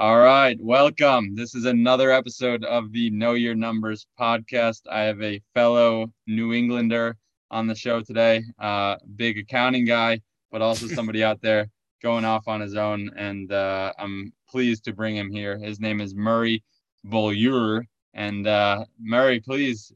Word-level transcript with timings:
All 0.00 0.18
right, 0.18 0.56
welcome. 0.62 1.34
This 1.34 1.54
is 1.54 1.66
another 1.66 2.10
episode 2.10 2.64
of 2.64 2.90
the 2.90 3.10
Know 3.10 3.34
Your 3.34 3.54
Numbers 3.54 4.06
podcast. 4.18 4.80
I 4.90 5.02
have 5.02 5.20
a 5.20 5.42
fellow 5.52 6.10
New 6.26 6.54
Englander 6.54 7.18
on 7.50 7.66
the 7.66 7.74
show 7.74 8.00
today, 8.00 8.42
uh, 8.58 8.96
big 9.16 9.36
accounting 9.36 9.84
guy, 9.84 10.22
but 10.50 10.62
also 10.62 10.86
somebody 10.88 11.22
out 11.22 11.42
there 11.42 11.68
going 12.02 12.24
off 12.24 12.48
on 12.48 12.62
his 12.62 12.76
own. 12.76 13.10
And 13.14 13.52
uh, 13.52 13.92
I'm 13.98 14.32
pleased 14.48 14.84
to 14.84 14.94
bring 14.94 15.16
him 15.16 15.30
here. 15.30 15.58
His 15.58 15.80
name 15.80 16.00
is 16.00 16.14
Murray 16.14 16.64
Beaulieu. 17.04 17.82
And 18.14 18.46
uh, 18.46 18.86
Murray, 18.98 19.40
please 19.40 19.92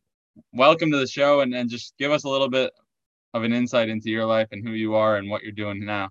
welcome 0.52 0.90
to 0.90 0.98
the 0.98 1.06
show 1.06 1.40
and, 1.40 1.54
and 1.54 1.70
just 1.70 1.94
give 1.98 2.12
us 2.12 2.24
a 2.24 2.28
little 2.28 2.50
bit 2.50 2.74
of 3.32 3.42
an 3.42 3.54
insight 3.54 3.88
into 3.88 4.10
your 4.10 4.26
life 4.26 4.48
and 4.52 4.62
who 4.68 4.74
you 4.74 4.96
are 4.96 5.16
and 5.16 5.30
what 5.30 5.42
you're 5.42 5.52
doing 5.52 5.82
now. 5.82 6.10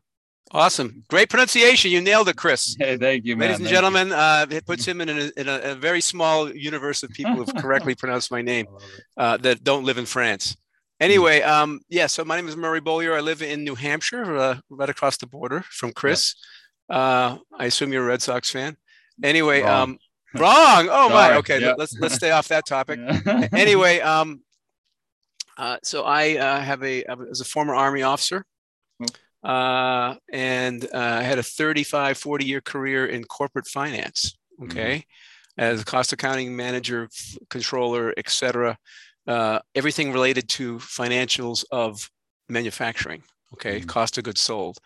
Awesome. 0.51 1.03
Great 1.09 1.29
pronunciation. 1.29 1.89
You 1.89 1.99
nailed 2.01 2.29
it, 2.29 2.35
Chris. 2.35 2.75
Hey, 2.77 2.95
thank 2.97 3.25
you, 3.25 3.35
man. 3.35 3.47
Ladies 3.49 3.57
and 3.59 3.65
Thank 3.65 3.75
gentlemen, 3.75 4.11
uh, 4.11 4.45
it 4.51 4.65
puts 4.67 4.85
him 4.85 5.01
in, 5.01 5.09
a, 5.09 5.31
in 5.35 5.47
a, 5.47 5.71
a 5.71 5.75
very 5.75 5.99
small 6.01 6.53
universe 6.53 7.01
of 7.01 7.09
people 7.09 7.33
who've 7.33 7.55
correctly 7.55 7.95
pronounced 7.99 8.29
my 8.29 8.41
name 8.43 8.67
uh, 9.17 9.37
that 9.37 9.63
don't 9.63 9.83
live 9.83 9.97
in 9.97 10.05
France. 10.05 10.55
Anyway, 10.99 11.41
um, 11.41 11.79
yeah, 11.89 12.05
so 12.05 12.23
my 12.23 12.35
name 12.35 12.47
is 12.47 12.55
Murray 12.55 12.79
Beaulieu. 12.81 13.13
I 13.13 13.19
live 13.19 13.41
in 13.41 13.63
New 13.63 13.73
Hampshire, 13.75 14.37
uh, 14.37 14.55
right 14.69 14.89
across 14.89 15.17
the 15.17 15.25
border 15.27 15.63
from 15.69 15.91
Chris. 15.91 16.35
Uh, 16.87 17.37
I 17.57 17.65
assume 17.65 17.91
you're 17.91 18.03
a 18.03 18.07
Red 18.07 18.21
Sox 18.21 18.51
fan. 18.51 18.77
Anyway, 19.23 19.63
Wrong. 19.63 19.81
um, 19.81 19.97
wrong. 20.35 20.87
Oh 20.91 21.09
my. 21.09 21.35
Okay, 21.37 21.59
Yep. 21.61 21.75
let's 21.79 21.97
let's 21.99 22.15
stay 22.15 22.31
off 22.31 22.47
that 22.49 22.65
topic. 22.67 22.99
Anyway, 23.53 23.99
um, 24.01 24.41
uh, 25.57 25.77
so 25.83 26.03
I 26.03 26.37
uh, 26.37 26.59
have 26.61 26.83
a 26.83 27.03
I 27.05 27.15
was 27.15 27.41
a 27.41 27.45
former 27.45 27.73
Army 27.75 28.03
officer, 28.03 28.45
uh, 29.43 30.15
and 30.31 30.85
uh, 30.93 30.97
I 31.19 31.23
had 31.23 31.39
a 31.39 31.43
35, 31.43 32.17
40 32.17 32.45
year 32.45 32.61
career 32.61 33.05
in 33.05 33.23
corporate 33.25 33.67
finance. 33.67 34.37
Okay, 34.63 35.05
as 35.57 35.81
a 35.81 35.85
cost 35.85 36.13
accounting 36.13 36.55
manager, 36.55 37.05
f- 37.11 37.37
controller, 37.49 38.13
etc. 38.17 38.77
Uh, 39.27 39.59
everything 39.75 40.11
related 40.13 40.47
to 40.49 40.77
financials 40.77 41.65
of 41.71 42.09
manufacturing. 42.49 43.23
Okay, 43.53 43.81
Mhm. 43.81 43.87
cost 43.87 44.17
of 44.17 44.23
goods 44.23 44.41
sold. 44.41 44.77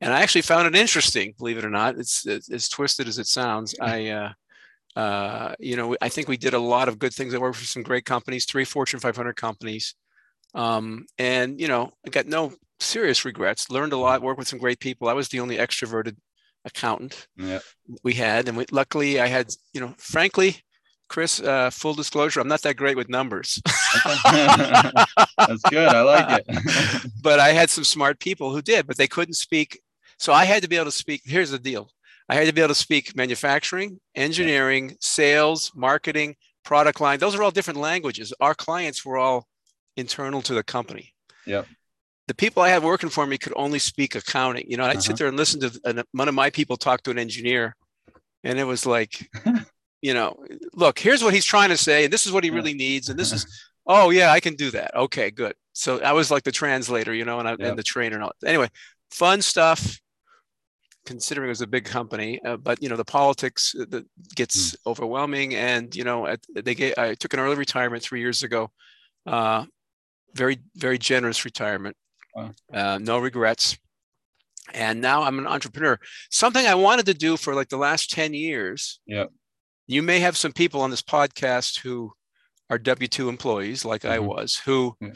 And 0.00 0.12
I 0.14 0.22
actually 0.22 0.42
found 0.42 0.66
it 0.66 0.74
interesting, 0.78 1.34
believe 1.38 1.58
it 1.58 1.64
or 1.64 1.70
not. 1.70 1.98
It's 1.98 2.26
as 2.26 2.68
twisted 2.68 3.06
as 3.08 3.18
it 3.18 3.26
sounds. 3.26 3.74
I 3.80 4.08
uh, 4.08 4.32
uh, 4.96 5.54
you 5.58 5.76
know, 5.76 5.96
I 6.00 6.08
think 6.08 6.26
we 6.26 6.36
did 6.36 6.54
a 6.54 6.58
lot 6.58 6.88
of 6.88 6.98
good 6.98 7.14
things. 7.14 7.32
I 7.34 7.38
worked 7.38 7.58
for 7.58 7.64
some 7.64 7.82
great 7.82 8.04
companies, 8.04 8.44
three 8.44 8.64
Fortune 8.64 8.98
500 9.00 9.36
companies. 9.36 9.94
Um, 10.54 11.06
and, 11.16 11.60
you 11.60 11.68
know, 11.68 11.92
I 12.04 12.10
got 12.10 12.26
no 12.26 12.52
serious 12.80 13.24
regrets, 13.24 13.70
learned 13.70 13.92
a 13.92 13.96
lot, 13.96 14.22
worked 14.22 14.38
with 14.38 14.48
some 14.48 14.58
great 14.58 14.80
people. 14.80 15.08
I 15.08 15.12
was 15.12 15.28
the 15.28 15.40
only 15.40 15.56
extroverted 15.56 16.16
accountant 16.64 17.26
yeah. 17.36 17.60
we 18.02 18.14
had. 18.14 18.48
And 18.48 18.56
we, 18.56 18.66
luckily 18.70 19.20
I 19.20 19.26
had, 19.26 19.52
you 19.72 19.80
know, 19.80 19.94
frankly, 19.98 20.56
Chris, 21.08 21.40
uh, 21.40 21.70
full 21.70 21.94
disclosure, 21.94 22.40
I'm 22.40 22.48
not 22.48 22.62
that 22.62 22.76
great 22.76 22.96
with 22.96 23.08
numbers, 23.08 23.60
That's 24.04 25.62
good. 25.68 25.88
I 25.88 26.02
like 26.02 26.44
it. 26.46 27.10
but 27.22 27.40
I 27.40 27.48
had 27.52 27.68
some 27.68 27.84
smart 27.84 28.20
people 28.20 28.52
who 28.52 28.62
did, 28.62 28.86
but 28.86 28.96
they 28.96 29.08
couldn't 29.08 29.34
speak. 29.34 29.80
So 30.18 30.32
I 30.32 30.44
had 30.44 30.62
to 30.62 30.68
be 30.68 30.76
able 30.76 30.84
to 30.86 30.92
speak. 30.92 31.22
Here's 31.24 31.50
the 31.50 31.58
deal. 31.58 31.90
I 32.28 32.34
had 32.36 32.46
to 32.46 32.52
be 32.52 32.60
able 32.60 32.68
to 32.68 32.74
speak 32.74 33.16
manufacturing, 33.16 33.98
engineering, 34.14 34.96
sales, 35.00 35.72
marketing, 35.74 36.36
product 36.64 37.00
line. 37.00 37.18
Those 37.18 37.34
are 37.34 37.42
all 37.42 37.50
different 37.50 37.80
languages. 37.80 38.32
Our 38.40 38.54
clients 38.54 39.04
were 39.04 39.18
all 39.18 39.48
internal 39.96 40.42
to 40.42 40.54
the 40.54 40.62
company. 40.62 41.12
Yep. 41.46 41.66
The 42.30 42.34
people 42.36 42.62
I 42.62 42.68
had 42.68 42.84
working 42.84 43.10
for 43.10 43.26
me 43.26 43.38
could 43.38 43.52
only 43.56 43.80
speak 43.80 44.14
accounting. 44.14 44.64
You 44.70 44.76
know, 44.76 44.84
I'd 44.84 44.90
Uh-huh. 44.90 45.00
sit 45.00 45.16
there 45.16 45.26
and 45.26 45.36
listen 45.36 45.58
to 45.62 45.80
and 45.84 46.04
one 46.12 46.28
of 46.28 46.34
my 46.36 46.48
people 46.48 46.76
talk 46.76 47.02
to 47.02 47.10
an 47.10 47.18
engineer, 47.18 47.74
and 48.44 48.56
it 48.56 48.62
was 48.62 48.86
like, 48.86 49.28
you 50.00 50.14
know, 50.14 50.36
look, 50.72 51.00
here's 51.00 51.24
what 51.24 51.34
he's 51.34 51.44
trying 51.44 51.70
to 51.70 51.76
say, 51.76 52.04
and 52.04 52.12
this 52.12 52.26
is 52.26 52.30
what 52.32 52.44
he 52.44 52.50
really 52.50 52.72
needs, 52.72 53.08
and 53.08 53.18
this 53.18 53.32
is, 53.32 53.42
oh 53.88 54.10
yeah, 54.10 54.30
I 54.30 54.38
can 54.38 54.54
do 54.54 54.70
that. 54.70 54.94
Okay, 54.94 55.32
good. 55.32 55.54
So 55.72 56.00
I 56.02 56.12
was 56.12 56.30
like 56.30 56.44
the 56.44 56.52
translator, 56.52 57.12
you 57.12 57.24
know, 57.24 57.40
and, 57.40 57.48
I, 57.48 57.52
Yep. 57.52 57.60
and 57.62 57.76
the 57.76 57.82
trainer. 57.82 58.14
And 58.14 58.22
all. 58.22 58.32
Anyway, 58.46 58.68
fun 59.10 59.42
stuff. 59.42 59.98
Considering 61.06 61.48
it 61.48 61.56
was 61.56 61.62
a 61.62 61.66
big 61.66 61.84
company, 61.84 62.40
uh, 62.44 62.58
but 62.58 62.80
you 62.80 62.88
know 62.88 62.96
the 62.96 63.04
politics 63.20 63.74
uh, 63.74 63.86
that 63.88 64.04
gets 64.36 64.76
overwhelming, 64.86 65.56
and 65.56 65.96
you 65.96 66.04
know 66.04 66.28
at, 66.28 66.38
they 66.54 66.76
gave, 66.76 66.94
I 66.96 67.14
took 67.14 67.34
an 67.34 67.40
early 67.40 67.56
retirement 67.56 68.04
three 68.04 68.20
years 68.20 68.44
ago, 68.44 68.70
uh, 69.26 69.64
very 70.34 70.58
very 70.76 70.98
generous 70.98 71.44
retirement. 71.44 71.96
Uh, 72.72 72.98
no 73.00 73.18
regrets, 73.18 73.76
and 74.72 75.00
now 75.00 75.22
I'm 75.22 75.38
an 75.38 75.46
entrepreneur. 75.46 75.98
Something 76.30 76.66
I 76.66 76.74
wanted 76.74 77.06
to 77.06 77.14
do 77.14 77.36
for 77.36 77.54
like 77.54 77.68
the 77.68 77.76
last 77.76 78.10
ten 78.10 78.34
years. 78.34 79.00
Yep. 79.06 79.30
You 79.86 80.02
may 80.02 80.20
have 80.20 80.36
some 80.36 80.52
people 80.52 80.80
on 80.82 80.90
this 80.90 81.02
podcast 81.02 81.80
who 81.80 82.12
are 82.68 82.78
W 82.78 83.08
two 83.08 83.28
employees, 83.28 83.84
like 83.84 84.04
I 84.04 84.18
Mhm. 84.18 84.26
was, 84.26 84.56
who, 84.64 84.96
Yeah. 85.00 85.08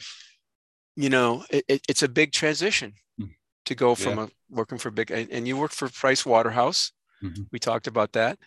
you 0.96 1.08
know, 1.08 1.44
it, 1.50 1.64
it, 1.68 1.82
it's 1.88 2.02
a 2.02 2.08
big 2.08 2.32
transition 2.32 2.94
Mm. 3.20 3.30
to 3.66 3.74
go 3.76 3.94
from 3.94 4.18
a, 4.18 4.28
working 4.50 4.78
for 4.78 4.90
big, 4.90 5.10
and, 5.12 5.46
you 5.46 5.56
work 5.56 5.70
for 5.72 5.88
Price 5.88 6.26
Waterhouse. 6.26 6.90
Mhm. 7.22 7.46
We 7.52 7.58
talked 7.60 7.86
about 7.86 8.12
that. 8.14 8.38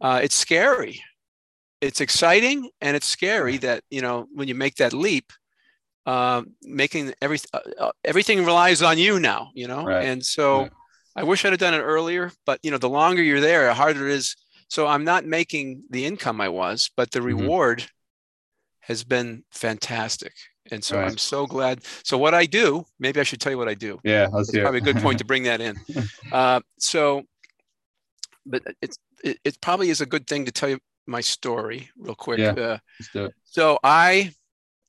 Uh, 0.00 0.20
it's 0.22 0.36
scary. 0.36 1.02
It's 1.80 2.00
exciting 2.00 2.70
and 2.80 2.96
it's 2.96 3.06
scary 3.08 3.56
that 3.58 3.82
you 3.90 4.00
know 4.00 4.28
when 4.32 4.46
you 4.46 4.54
make 4.54 4.76
that 4.76 4.92
leap, 4.92 5.32
um, 6.06 6.52
making 6.62 7.14
everything 7.22 7.50
uh, 7.54 7.84
uh, 7.86 7.92
everything 8.04 8.44
relies 8.44 8.82
on 8.82 8.98
you 8.98 9.20
now. 9.20 9.50
You 9.54 9.68
know, 9.68 9.84
Right. 9.84 10.04
and 10.04 10.24
so 10.24 10.62
Yeah. 10.62 10.68
I 11.14 11.22
wish 11.24 11.44
I'd 11.44 11.52
have 11.52 11.60
done 11.60 11.74
it 11.74 11.80
earlier. 11.82 12.32
But 12.46 12.60
you 12.62 12.70
know, 12.70 12.78
the 12.78 12.88
longer 12.88 13.22
you're 13.22 13.40
there, 13.40 13.66
the 13.66 13.74
harder 13.74 14.08
it 14.08 14.14
is. 14.14 14.36
So 14.68 14.86
I'm 14.86 15.04
not 15.04 15.24
making 15.26 15.84
the 15.90 16.06
income 16.06 16.40
I 16.40 16.48
was, 16.48 16.90
but 16.96 17.10
the 17.10 17.20
Mhm. 17.20 17.24
reward 17.26 17.86
has 18.80 19.04
been 19.04 19.44
fantastic. 19.50 20.32
And 20.70 20.82
so 20.82 20.96
Right. 20.96 21.06
I'm 21.06 21.18
so 21.18 21.46
glad. 21.46 21.84
So 22.04 22.16
what 22.16 22.34
I 22.34 22.46
do, 22.46 22.84
maybe 22.98 23.20
I 23.20 23.24
should 23.24 23.40
tell 23.40 23.52
you 23.52 23.58
what 23.58 23.68
I 23.68 23.74
do. 23.74 24.00
Yeah, 24.04 24.28
let's 24.32 24.48
It's 24.48 24.58
probably 24.58 24.78
a 24.78 24.82
good 24.92 25.02
point 25.02 25.18
to 25.18 25.24
bring 25.24 25.42
that 25.44 25.60
in. 25.60 25.76
Uh, 26.32 26.60
so, 26.78 27.24
but 28.46 28.62
it's 28.80 28.96
it, 29.22 29.38
it 29.44 29.60
probably 29.60 29.90
is 29.90 30.00
a 30.00 30.06
good 30.06 30.26
thing 30.26 30.46
to 30.46 30.52
tell 30.52 30.70
you 30.70 30.78
my 31.06 31.20
story 31.20 31.90
real 31.98 32.14
quick. 32.14 32.38
Yeah. 32.40 32.52
Uh, 32.52 32.78
Let's 32.98 33.08
do 33.12 33.24
it. 33.26 33.34
so 33.44 33.78
I 33.84 34.32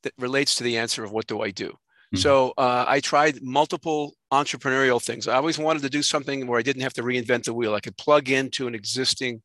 that 0.04 0.14
relates 0.18 0.56
to 0.56 0.64
the 0.64 0.78
answer 0.78 1.04
of 1.04 1.12
what 1.12 1.28
do 1.28 1.42
I 1.42 1.52
do. 1.52 1.76
Mhm. 2.14 2.20
So 2.20 2.54
uh, 2.58 2.86
I 2.88 3.00
tried 3.00 3.42
multiple 3.42 4.16
entrepreneurial 4.32 5.02
things. 5.04 5.28
I 5.28 5.36
always 5.36 5.58
wanted 5.58 5.82
to 5.84 5.90
do 5.90 6.04
something 6.04 6.46
where 6.48 6.60
I 6.60 6.62
didn't 6.62 6.84
have 6.84 6.94
to 6.94 7.04
reinvent 7.04 7.44
the 7.46 7.54
wheel. 7.54 7.74
I 7.74 7.80
could 7.80 7.98
plug 7.98 8.30
into 8.30 8.68
an 8.68 8.76
existing 8.76 9.42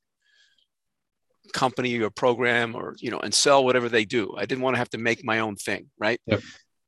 company 1.55 1.99
or 1.99 2.11
program 2.11 2.75
or 2.75 2.95
you 2.99 3.11
know 3.11 3.21
and 3.21 3.33
sell 3.33 3.65
whatever 3.65 3.89
they 3.89 4.05
do. 4.05 4.35
I 4.37 4.45
didn't 4.45 4.63
want 4.63 4.75
to 4.75 4.79
have 4.79 4.91
to 4.91 4.99
make 4.99 5.25
my 5.25 5.39
own 5.39 5.57
thing, 5.57 5.89
right? 5.99 6.21
Yep. 6.27 6.43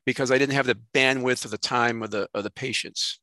Because 0.04 0.30
I 0.30 0.38
didn't 0.38 0.54
have 0.54 0.66
the 0.66 0.78
bandwidth 0.94 1.44
or 1.44 1.48
the 1.48 1.58
time 1.58 2.02
or 2.02 2.08
the 2.08 2.28
or 2.34 2.42
the 2.42 2.50
patience. 2.50 3.18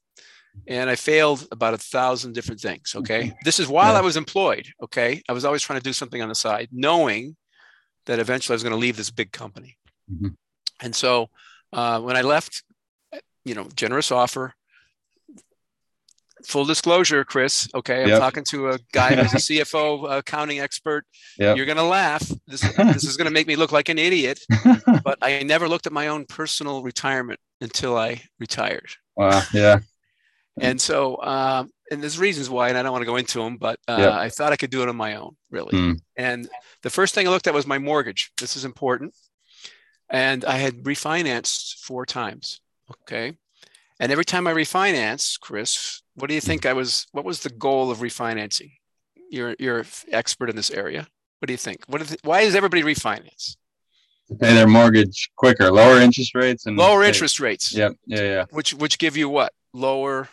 And 0.68 0.90
I 0.90 0.96
failed 0.96 1.48
about 1.52 1.76
a 1.76 1.78
thousand 1.78 2.34
different 2.34 2.60
things. 2.60 2.94
Okay. 2.96 3.34
This 3.44 3.60
is 3.60 3.68
while 3.68 3.94
Yeah. 3.94 4.00
I 4.00 4.02
was 4.02 4.18
employed. 4.18 4.68
Okay. 4.82 5.22
I 5.30 5.34
was 5.34 5.46
always 5.46 5.62
trying 5.62 5.80
to 5.80 5.84
do 5.84 5.94
something 5.94 6.20
on 6.22 6.30
the 6.30 6.36
side, 6.36 6.70
knowing 6.72 7.36
that 8.08 8.18
eventually 8.18 8.54
I 8.54 8.56
was 8.56 8.64
going 8.64 8.74
to 8.74 8.80
leave 8.80 8.98
this 8.98 9.12
big 9.12 9.32
company. 9.32 9.77
Mhm. 10.12 10.36
And 10.82 10.96
so 10.96 11.30
uh, 11.74 12.00
when 12.02 12.16
I 12.16 12.22
left, 12.22 12.64
you 13.46 13.56
know, 13.56 13.68
generous 13.76 14.12
offer, 14.12 14.54
full 16.46 16.66
disclosure, 16.66 17.26
Chris. 17.26 17.68
Okay, 17.74 18.04
I'm 18.04 18.10
Yep. 18.10 18.20
talking 18.20 18.44
to 18.46 18.70
a 18.70 18.80
guy 18.94 19.16
who's 19.16 19.34
a 19.34 19.38
CFO 19.40 20.06
accounting 20.20 20.60
expert. 20.60 21.06
Yep. 21.40 21.58
You're 21.58 21.66
gonna 21.66 21.84
laugh. 21.84 22.24
This 22.48 22.62
this 22.78 23.04
is 23.04 23.18
gonna 23.18 23.32
make 23.32 23.48
me 23.48 23.56
look 23.56 23.72
like 23.72 23.90
an 23.90 23.98
idiot. 23.98 24.40
But 25.04 25.18
I 25.22 25.44
never 25.44 25.68
looked 25.70 25.88
at 25.88 25.94
my 25.94 26.08
own 26.10 26.26
personal 26.26 26.84
retirement 26.84 27.40
until 27.62 27.98
I 27.98 28.22
retired. 28.40 28.90
wow. 29.16 29.42
Yeah. 29.54 29.80
And 30.60 30.82
so, 30.82 31.22
um, 31.22 31.70
and 31.92 32.02
there's 32.02 32.18
reasons 32.20 32.50
why, 32.50 32.70
and 32.70 32.78
I 32.78 32.82
don't 32.84 32.92
want 32.92 33.04
to 33.04 33.06
go 33.06 33.16
into 33.18 33.40
them, 33.40 33.58
but 33.58 33.80
uh, 33.88 33.96
Yep. 34.00 34.12
I 34.14 34.30
thought 34.30 34.54
I 34.54 34.56
could 34.58 34.72
do 34.72 34.82
it 34.82 34.90
on 34.90 34.96
my 34.96 35.16
own, 35.16 35.36
really. 35.52 35.78
Hmm. 35.78 35.92
And 36.16 36.50
the 36.82 36.90
first 36.90 37.14
thing 37.14 37.28
I 37.28 37.30
looked 37.30 37.46
at 37.48 37.54
was 37.54 37.68
my 37.68 37.78
mortgage. 37.78 38.32
This 38.38 38.56
is 38.58 38.66
important. 38.66 39.14
And 40.10 40.46
I 40.46 40.58
had 40.58 40.84
refinanced 40.84 41.80
four 41.80 42.06
times. 42.06 42.62
Okay. 43.04 43.38
And 44.00 44.12
every 44.12 44.26
time 44.26 44.48
I 44.48 44.54
refinance, 44.54 45.40
Chris, 45.40 46.02
what 46.16 46.28
do 46.30 46.34
you 46.36 46.42
think 46.42 46.66
I 46.66 46.74
was? 46.74 47.08
What 47.12 47.26
was 47.26 47.40
the 47.42 47.50
goal 47.50 47.90
of 47.92 47.98
refinancing? 48.00 48.72
You're 49.30 49.56
you're 49.60 49.86
expert 50.12 50.50
in 50.50 50.56
this 50.56 50.72
area. 50.72 51.08
What 51.40 51.48
do 51.48 51.54
you 51.54 51.58
think? 51.58 51.84
What? 51.88 52.02
Is, 52.02 52.16
why 52.24 52.44
does 52.46 52.56
everybody 52.56 52.84
refinance? 52.84 53.58
To 54.30 54.36
pay 54.36 54.54
their 54.54 54.68
mortgage 54.68 55.30
quicker, 55.36 55.72
lower 55.72 56.00
interest 56.00 56.36
rates 56.36 56.66
and 56.66 56.78
Lower 56.78 57.02
pay- 57.02 57.08
interest 57.08 57.40
rates, 57.40 57.74
Yep. 57.74 57.94
Yeah. 58.06 58.22
Yeah. 58.22 58.46
which 58.52 58.74
which 58.76 59.00
give 59.00 59.18
you 59.18 59.30
what? 59.30 59.52
Lower 59.74 60.30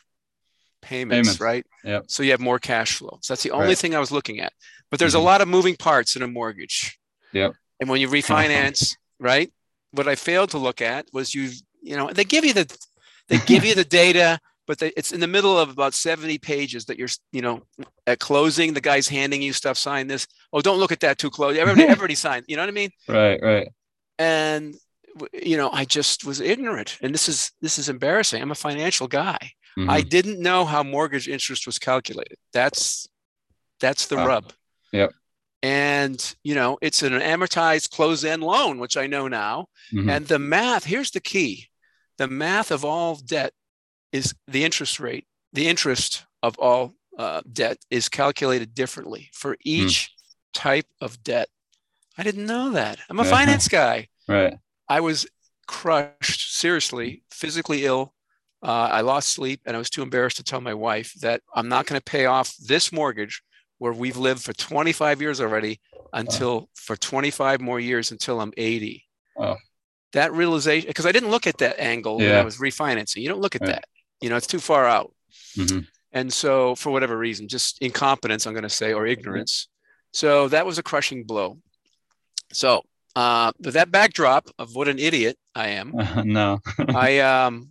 payments, 0.82 1.28
Payments. 1.28 1.40
right? 1.40 1.66
Yep. 1.84 2.04
So 2.08 2.22
you 2.22 2.32
have 2.32 2.40
more 2.40 2.58
cash 2.58 2.96
flow. 2.96 3.18
So 3.22 3.32
that's 3.32 3.42
the 3.42 3.50
only 3.52 3.68
Right. 3.68 3.78
thing 3.78 3.94
I 3.94 3.98
was 4.00 4.12
looking 4.12 4.40
at. 4.40 4.52
But 4.90 4.98
there's 5.00 5.14
Mhm. 5.14 5.18
a 5.20 5.22
lot 5.22 5.40
of 5.40 5.48
moving 5.48 5.76
parts 5.76 6.16
in 6.16 6.22
a 6.22 6.26
mortgage. 6.28 6.98
Yep. 7.32 7.54
And 7.80 7.88
when 7.88 8.00
you 8.00 8.08
refinance, 8.20 8.96
right? 9.18 9.50
What 9.94 10.08
I 10.08 10.14
failed 10.14 10.50
to 10.50 10.58
look 10.58 10.80
at 10.80 11.06
was 11.12 11.34
you, 11.34 11.50
you 11.82 11.96
know, 11.96 12.10
they 12.10 12.24
give 12.24 12.44
you 12.44 12.52
the 12.52 12.78
they 13.28 13.38
give 13.38 13.64
you 13.64 13.74
the 13.74 13.84
data, 13.84 14.38
but 14.66 14.78
they, 14.78 14.88
it's 14.96 15.12
in 15.12 15.20
the 15.20 15.26
middle 15.26 15.58
of 15.58 15.70
about 15.70 15.94
70 15.94 16.38
pages 16.38 16.84
that 16.86 16.98
you're, 16.98 17.08
you 17.32 17.40
know, 17.40 17.62
at 18.06 18.18
closing, 18.18 18.74
the 18.74 18.80
guy's 18.80 19.08
handing 19.08 19.40
you 19.40 19.52
stuff, 19.52 19.78
sign 19.78 20.06
this. 20.06 20.26
Oh, 20.52 20.60
don't 20.60 20.78
look 20.78 20.92
at 20.92 21.00
that 21.00 21.18
too 21.18 21.30
close. 21.30 21.56
Everybody, 21.56 21.84
everybody 21.88 22.14
signed. 22.14 22.44
You 22.48 22.56
know 22.56 22.62
what 22.62 22.68
I 22.68 22.72
mean? 22.72 22.90
Right, 23.08 23.40
right. 23.42 23.68
And 24.18 24.74
you 25.32 25.56
know, 25.56 25.70
I 25.70 25.84
just 25.84 26.24
was 26.24 26.40
ignorant. 26.40 26.98
And 27.00 27.14
this 27.14 27.28
is 27.28 27.52
this 27.60 27.78
is 27.78 27.88
embarrassing. 27.88 28.42
I'm 28.42 28.50
a 28.50 28.56
financial 28.56 29.06
guy. 29.06 29.38
Mm-hmm. 29.78 29.90
I 29.90 30.02
didn't 30.02 30.40
know 30.40 30.64
how 30.64 30.82
mortgage 30.82 31.28
interest 31.28 31.66
was 31.66 31.78
calculated. 31.78 32.36
That's 32.52 33.08
that's 33.80 34.06
the 34.06 34.16
rub. 34.16 34.52
Yep. 34.92 35.12
And 35.64 36.36
you 36.42 36.54
know, 36.54 36.76
it's 36.82 37.02
an 37.02 37.14
amortized 37.14 37.88
close-end 37.88 38.42
loan, 38.42 38.78
which 38.78 38.98
I 38.98 39.06
know 39.06 39.28
now. 39.28 39.68
Mm-hmm. 39.94 40.10
And 40.10 40.26
the 40.26 40.38
math, 40.38 40.84
here's 40.84 41.10
the 41.10 41.20
key. 41.20 41.68
The 42.18 42.28
math 42.28 42.70
of 42.70 42.84
all 42.84 43.16
debt 43.16 43.54
is 44.12 44.34
the 44.46 44.62
interest 44.62 45.00
rate. 45.00 45.26
The 45.54 45.66
interest 45.66 46.26
of 46.42 46.58
all 46.58 46.92
uh, 47.18 47.40
debt 47.50 47.78
is 47.90 48.10
calculated 48.10 48.74
differently 48.74 49.30
for 49.32 49.52
hmm. 49.52 49.60
each 49.64 49.94
mm. 49.94 50.08
type 50.52 50.86
of 51.00 51.22
debt. 51.24 51.48
I 52.18 52.24
didn't 52.24 52.44
know 52.44 52.72
that. 52.72 52.98
I'm 53.08 53.18
a 53.18 53.24
finance 53.24 53.66
guy. 53.66 54.08
Right. 54.28 54.58
I 54.86 55.00
was 55.00 55.26
crushed, 55.66 56.58
seriously, 56.58 57.22
physically 57.30 57.86
ill. 57.86 58.12
Uh, 58.62 58.88
I 58.92 59.00
lost 59.00 59.30
sleep, 59.30 59.62
and 59.64 59.74
I 59.74 59.78
was 59.78 59.88
too 59.88 60.02
embarrassed 60.02 60.36
to 60.36 60.44
tell 60.44 60.60
my 60.60 60.74
wife 60.74 61.14
that 61.22 61.40
I'm 61.54 61.68
not 61.70 61.86
going 61.86 61.98
to 61.98 62.04
pay 62.04 62.26
off 62.26 62.54
this 62.58 62.92
mortgage 62.92 63.42
where 63.84 63.92
we've 63.92 64.16
lived 64.16 64.42
for 64.42 64.54
25 64.54 65.20
years 65.20 65.42
already 65.42 65.78
until 66.14 66.70
for 66.74 66.96
25 66.96 67.60
more 67.60 67.78
years 67.78 68.12
until 68.12 68.40
I'm 68.40 68.50
80. 68.56 69.04
Oh. 69.38 69.56
That 70.14 70.32
realization, 70.32 70.88
because 70.88 71.04
I 71.04 71.12
didn't 71.12 71.30
look 71.30 71.46
at 71.46 71.58
that 71.58 71.78
angle 71.78 72.18
yeah. 72.18 72.28
when 72.30 72.38
I 72.38 72.44
was 72.44 72.56
refinancing. 72.56 73.16
You 73.16 73.28
don't 73.28 73.42
look 73.42 73.56
at 73.56 73.60
right. 73.60 73.72
that. 73.72 73.84
You 74.22 74.30
know, 74.30 74.36
it's 74.36 74.46
too 74.46 74.58
far 74.58 74.86
out. 74.86 75.12
Mm-hmm. 75.54 75.80
And 76.12 76.32
so, 76.32 76.74
for 76.76 76.92
whatever 76.92 77.18
reason, 77.18 77.46
just 77.46 77.82
incompetence, 77.82 78.46
I'm 78.46 78.54
going 78.54 78.62
to 78.62 78.70
say, 78.70 78.94
or 78.94 79.06
ignorance. 79.06 79.68
So 80.12 80.48
that 80.48 80.64
was 80.64 80.78
a 80.78 80.82
crushing 80.82 81.24
blow. 81.24 81.58
So, 82.54 82.84
uh, 83.14 83.52
with 83.60 83.74
that 83.74 83.90
backdrop 83.90 84.48
of 84.58 84.74
what 84.74 84.88
an 84.88 84.98
idiot 84.98 85.36
I 85.54 85.68
am, 85.68 85.94
uh, 85.94 86.22
no, 86.24 86.60
I 86.78 87.18
um, 87.32 87.68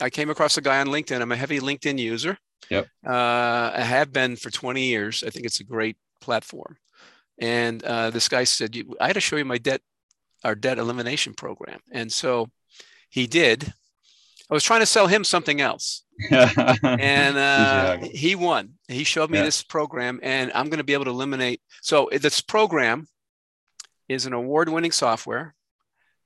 I 0.00 0.08
came 0.08 0.30
across 0.30 0.56
a 0.56 0.62
guy 0.62 0.80
on 0.80 0.86
LinkedIn. 0.86 1.20
I'm 1.20 1.32
a 1.32 1.36
heavy 1.36 1.60
LinkedIn 1.60 1.98
user. 1.98 2.38
Yep. 2.70 2.88
Uh, 3.06 3.72
I 3.74 3.80
have 3.80 4.12
been 4.12 4.36
for 4.36 4.50
20 4.50 4.82
years. 4.84 5.24
I 5.26 5.30
think 5.30 5.46
it's 5.46 5.60
a 5.60 5.64
great 5.64 5.96
platform. 6.20 6.76
And 7.38 7.82
uh, 7.82 8.10
this 8.10 8.28
guy 8.28 8.44
said, 8.44 8.76
I 9.00 9.08
had 9.08 9.14
to 9.14 9.20
show 9.20 9.36
you 9.36 9.44
my 9.44 9.58
debt, 9.58 9.80
our 10.44 10.54
debt 10.54 10.78
elimination 10.78 11.34
program. 11.34 11.80
And 11.90 12.12
so 12.12 12.50
he 13.10 13.26
did. 13.26 13.72
I 14.50 14.54
was 14.54 14.64
trying 14.64 14.80
to 14.80 14.86
sell 14.86 15.06
him 15.06 15.24
something 15.24 15.60
else. 15.60 16.04
and 16.30 17.36
uh, 17.36 17.98
he 18.12 18.34
won. 18.36 18.74
He 18.88 19.04
showed 19.04 19.30
me 19.30 19.38
yeah. 19.38 19.44
this 19.44 19.62
program, 19.62 20.20
and 20.22 20.52
I'm 20.54 20.66
going 20.66 20.78
to 20.78 20.84
be 20.84 20.92
able 20.92 21.06
to 21.06 21.10
eliminate. 21.10 21.60
So 21.82 22.08
this 22.12 22.40
program 22.40 23.08
is 24.08 24.26
an 24.26 24.32
award-winning 24.32 24.92
software 24.92 25.54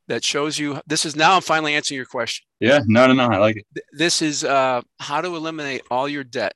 that 0.08 0.24
shows 0.24 0.58
you. 0.58 0.80
This 0.86 1.04
is 1.04 1.14
now. 1.14 1.36
I'm 1.36 1.42
finally 1.42 1.74
answering 1.74 1.96
your 1.96 2.06
question. 2.06 2.44
Yeah. 2.60 2.80
No. 2.86 3.06
No. 3.06 3.12
No. 3.12 3.28
I 3.28 3.38
like 3.38 3.56
it. 3.56 3.66
This 3.92 4.20
is 4.20 4.44
uh, 4.44 4.82
how 4.98 5.20
to 5.20 5.28
eliminate 5.28 5.82
all 5.90 6.08
your 6.08 6.24
debt 6.24 6.54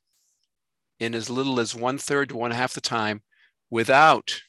in 0.99 1.15
as 1.15 1.31
little 1.31 1.61
as 1.61 1.75
one 1.75 1.99
third 1.99 2.31
to 2.31 2.37
one 2.37 2.51
half 2.51 2.75
the 2.75 2.81
time, 2.81 3.23
without 3.71 4.41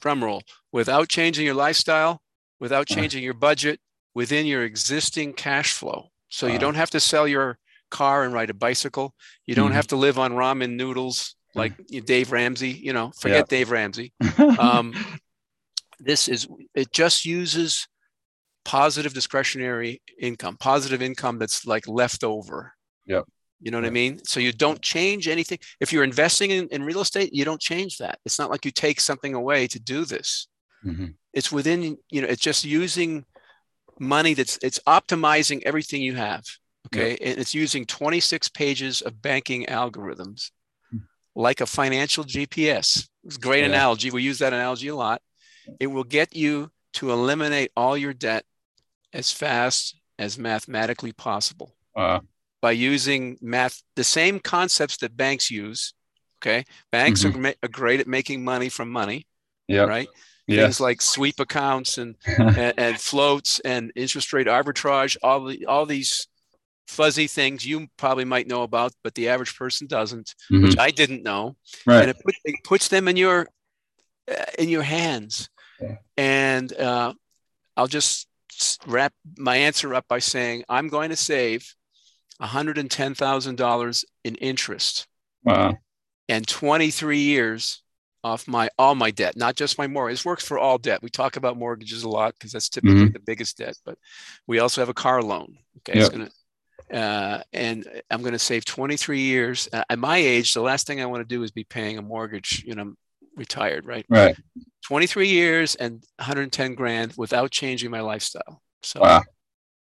drum 0.00 0.22
roll, 0.22 0.42
without 0.72 1.08
changing 1.08 1.46
your 1.46 1.54
lifestyle, 1.54 2.20
without 2.60 2.90
uh-huh. 2.90 3.00
changing 3.00 3.22
your 3.22 3.34
budget, 3.34 3.80
within 4.14 4.46
your 4.46 4.64
existing 4.64 5.32
cash 5.32 5.72
flow. 5.72 6.08
So 6.28 6.46
you 6.48 6.58
don't 6.58 6.74
have 6.74 6.90
to 6.90 7.00
sell 7.00 7.28
your 7.28 7.58
car 7.92 8.24
and 8.24 8.34
ride 8.34 8.50
a 8.50 8.54
bicycle. 8.54 9.14
You 9.46 9.54
don't 9.54 9.66
mm-hmm. 9.66 9.76
have 9.76 9.86
to 9.88 9.96
live 9.96 10.18
on 10.18 10.32
ramen 10.32 10.74
noodles 10.74 11.36
like 11.54 11.74
Dave 11.86 12.32
Ramsey. 12.32 12.70
You 12.70 12.92
know, 12.92 13.12
forget 13.16 13.46
yeah. 13.50 13.58
Dave 13.58 13.70
Ramsey. 13.70 14.12
Um, 14.58 14.92
this 16.00 16.28
is 16.28 16.48
it. 16.74 16.92
Just 16.92 17.24
uses 17.24 17.86
positive 18.64 19.14
discretionary 19.14 20.02
income, 20.18 20.56
positive 20.56 21.02
income 21.02 21.38
that's 21.38 21.66
like 21.66 21.86
left 21.86 22.24
over. 22.24 22.72
Yep. 23.06 23.24
You 23.60 23.70
know 23.70 23.78
what 23.78 23.86
I 23.86 23.90
mean? 23.90 24.22
So 24.24 24.40
you 24.40 24.52
don't 24.52 24.82
change 24.82 25.26
anything. 25.28 25.58
If 25.80 25.92
you're 25.92 26.04
investing 26.04 26.50
in, 26.50 26.68
in 26.68 26.82
real 26.82 27.00
estate, 27.00 27.32
you 27.32 27.44
don't 27.44 27.60
change 27.60 27.98
that. 27.98 28.18
It's 28.24 28.38
not 28.38 28.50
like 28.50 28.64
you 28.64 28.70
take 28.70 29.00
something 29.00 29.34
away 29.34 29.66
to 29.68 29.80
do 29.80 30.04
this. 30.04 30.48
Mm-hmm. 30.84 31.06
It's 31.32 31.50
within, 31.50 31.96
you 32.10 32.20
know, 32.20 32.28
it's 32.28 32.42
just 32.42 32.64
using 32.64 33.24
money 33.98 34.34
that's 34.34 34.58
it's 34.62 34.80
optimizing 34.86 35.62
everything 35.64 36.02
you 36.02 36.14
have. 36.14 36.44
Okay. 36.88 37.10
Yep. 37.12 37.18
And 37.22 37.38
it's 37.38 37.54
using 37.54 37.86
26 37.86 38.48
pages 38.50 39.00
of 39.00 39.22
banking 39.22 39.66
algorithms 39.66 40.50
hmm. 40.90 40.98
like 41.34 41.60
a 41.62 41.66
financial 41.66 42.24
GPS. 42.24 43.08
It's 43.24 43.36
a 43.36 43.40
great 43.40 43.60
yeah. 43.60 43.68
analogy. 43.68 44.10
We 44.10 44.22
use 44.22 44.40
that 44.40 44.52
analogy 44.52 44.88
a 44.88 44.96
lot. 44.96 45.22
It 45.80 45.86
will 45.86 46.04
get 46.04 46.36
you 46.36 46.70
to 46.94 47.12
eliminate 47.12 47.72
all 47.76 47.96
your 47.96 48.12
debt 48.12 48.44
as 49.14 49.32
fast 49.32 49.98
as 50.18 50.38
mathematically 50.38 51.12
possible 51.12 51.74
by 52.64 52.72
using 52.72 53.36
math, 53.40 53.82
the 53.94 54.04
same 54.04 54.40
concepts 54.40 54.96
that 54.98 55.16
banks 55.16 55.50
use. 55.50 55.94
Okay. 56.38 56.64
Banks 56.90 57.22
mm-hmm. 57.22 57.46
are, 57.46 57.54
are, 57.62 57.68
great 57.68 58.00
at 58.00 58.06
making 58.06 58.44
money 58.44 58.68
from 58.68 58.90
money. 58.90 59.26
Yeah. 59.68 59.82
Right. 59.82 60.08
Yes. 60.46 60.64
Things 60.64 60.80
like 60.80 61.02
sweep 61.02 61.40
accounts 61.40 61.98
and, 61.98 62.16
and, 62.38 62.74
and 62.78 63.00
floats 63.00 63.60
and 63.60 63.92
interest 63.94 64.32
rate 64.32 64.46
arbitrage, 64.46 65.16
all 65.22 65.44
the, 65.44 65.66
all 65.66 65.86
these 65.86 66.26
fuzzy 66.86 67.26
things 67.26 67.64
you 67.64 67.86
probably 67.96 68.24
might 68.24 68.46
know 68.46 68.62
about, 68.62 68.92
but 69.02 69.14
the 69.14 69.28
average 69.28 69.56
person 69.56 69.86
doesn't, 69.86 70.34
mm-hmm. 70.50 70.64
which 70.64 70.78
I 70.78 70.90
didn't 70.90 71.22
know. 71.22 71.56
Right. 71.86 72.00
And 72.00 72.10
it, 72.10 72.16
put, 72.24 72.34
it 72.44 72.64
puts 72.64 72.88
them 72.88 73.08
in 73.08 73.16
your, 73.16 73.46
uh, 74.30 74.44
in 74.58 74.68
your 74.68 74.82
hands. 74.82 75.50
Yeah. 75.80 75.96
And 76.16 76.72
uh, 76.72 77.12
I'll 77.76 77.86
just 77.86 78.26
wrap 78.86 79.12
my 79.36 79.56
answer 79.56 79.94
up 79.94 80.06
by 80.08 80.18
saying 80.18 80.64
I'm 80.68 80.88
going 80.88 81.10
to 81.10 81.16
save 81.16 81.74
$110,000 82.40 84.04
in 84.24 84.34
interest. 84.36 85.06
Wow. 85.44 85.78
And 86.28 86.46
23 86.46 87.18
years 87.18 87.82
off 88.24 88.48
my 88.48 88.70
all 88.78 88.94
my 88.94 89.10
debt, 89.10 89.36
not 89.36 89.54
just 89.54 89.76
my 89.76 89.86
mortgage. 89.86 90.14
This 90.18 90.24
works 90.24 90.46
for 90.46 90.58
all 90.58 90.78
debt. 90.78 91.02
We 91.02 91.10
talk 91.10 91.36
about 91.36 91.58
mortgages 91.58 92.02
a 92.02 92.08
lot 92.08 92.34
because 92.34 92.52
that's 92.52 92.70
typically 92.70 93.02
mm-hmm. 93.02 93.12
the 93.12 93.20
biggest 93.20 93.58
debt, 93.58 93.76
but 93.84 93.98
we 94.46 94.58
also 94.58 94.80
have 94.80 94.88
a 94.88 94.94
car 94.94 95.22
loan. 95.22 95.58
Okay, 95.78 96.00
yep. 96.00 96.10
gonna, 96.10 96.30
uh, 96.92 97.42
and 97.52 97.86
I'm 98.10 98.20
going 98.20 98.32
to 98.32 98.38
save 98.38 98.64
23 98.64 99.20
years. 99.20 99.68
Uh, 99.70 99.84
at 99.90 99.98
my 99.98 100.16
age, 100.16 100.54
the 100.54 100.62
last 100.62 100.86
thing 100.86 101.02
I 101.02 101.06
want 101.06 101.20
to 101.20 101.34
do 101.34 101.42
is 101.42 101.50
be 101.50 101.64
paying 101.64 101.98
a 101.98 102.02
mortgage. 102.02 102.64
You 102.66 102.74
know, 102.74 102.94
retired, 103.36 103.86
right? 103.86 104.06
Right. 104.08 104.36
23 104.86 105.28
years 105.28 105.74
and 105.74 106.04
110 106.16 106.74
grand 106.74 107.14
without 107.16 107.50
changing 107.50 107.90
my 107.90 108.00
lifestyle. 108.00 108.62
So 108.82 109.00
wow. 109.00 109.22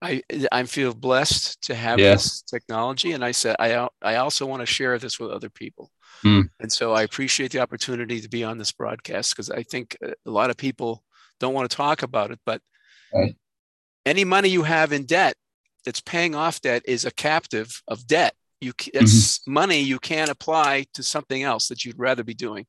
I 0.02 0.22
I 0.52 0.64
feel 0.64 0.94
blessed 0.94 1.62
to 1.64 1.76
have 1.76 2.00
yes. 2.00 2.24
this 2.24 2.42
technology, 2.44 3.14
and 3.14 3.24
I 3.24 3.32
said 3.32 3.56
I 3.60 3.88
I 4.02 4.16
also 4.16 4.46
want 4.46 4.62
to 4.62 4.66
share 4.66 4.98
this 5.00 5.20
with 5.20 5.32
other 5.32 5.50
people. 5.50 5.92
Mm. 6.24 6.50
And 6.60 6.72
so 6.72 6.94
I 6.94 7.04
appreciate 7.04 7.52
the 7.52 7.60
opportunity 7.60 8.22
to 8.22 8.30
be 8.30 8.44
on 8.44 8.58
this 8.58 8.72
broadcast 8.72 9.36
because 9.36 9.50
I 9.50 9.64
think 9.64 9.98
a 10.02 10.16
lot 10.26 10.50
of 10.50 10.58
people 10.58 11.04
don't 11.40 11.54
want 11.54 11.70
to 11.70 11.76
talk 11.76 12.04
about 12.04 12.32
it, 12.32 12.40
but 12.46 12.62
right. 13.14 13.36
any 14.06 14.24
money 14.24 14.50
you 14.50 14.64
have 14.64 14.92
in 14.92 15.06
debt 15.06 15.36
that's 15.86 16.02
paying 16.02 16.36
off 16.36 16.62
debt 16.62 16.82
is 16.86 17.06
a 17.06 17.12
captive 17.12 17.82
of 17.88 18.08
debt 18.08 18.34
you 18.62 18.74
it's 18.94 19.40
mm-hmm. 19.40 19.54
money 19.54 19.80
you 19.80 20.00
can't 20.00 20.32
apply 20.32 20.86
to 20.94 21.04
something 21.04 21.44
else 21.44 21.68
that 21.68 21.86
you'd 21.86 22.00
rather 22.00 22.24
be 22.24 22.34
doing 22.34 22.66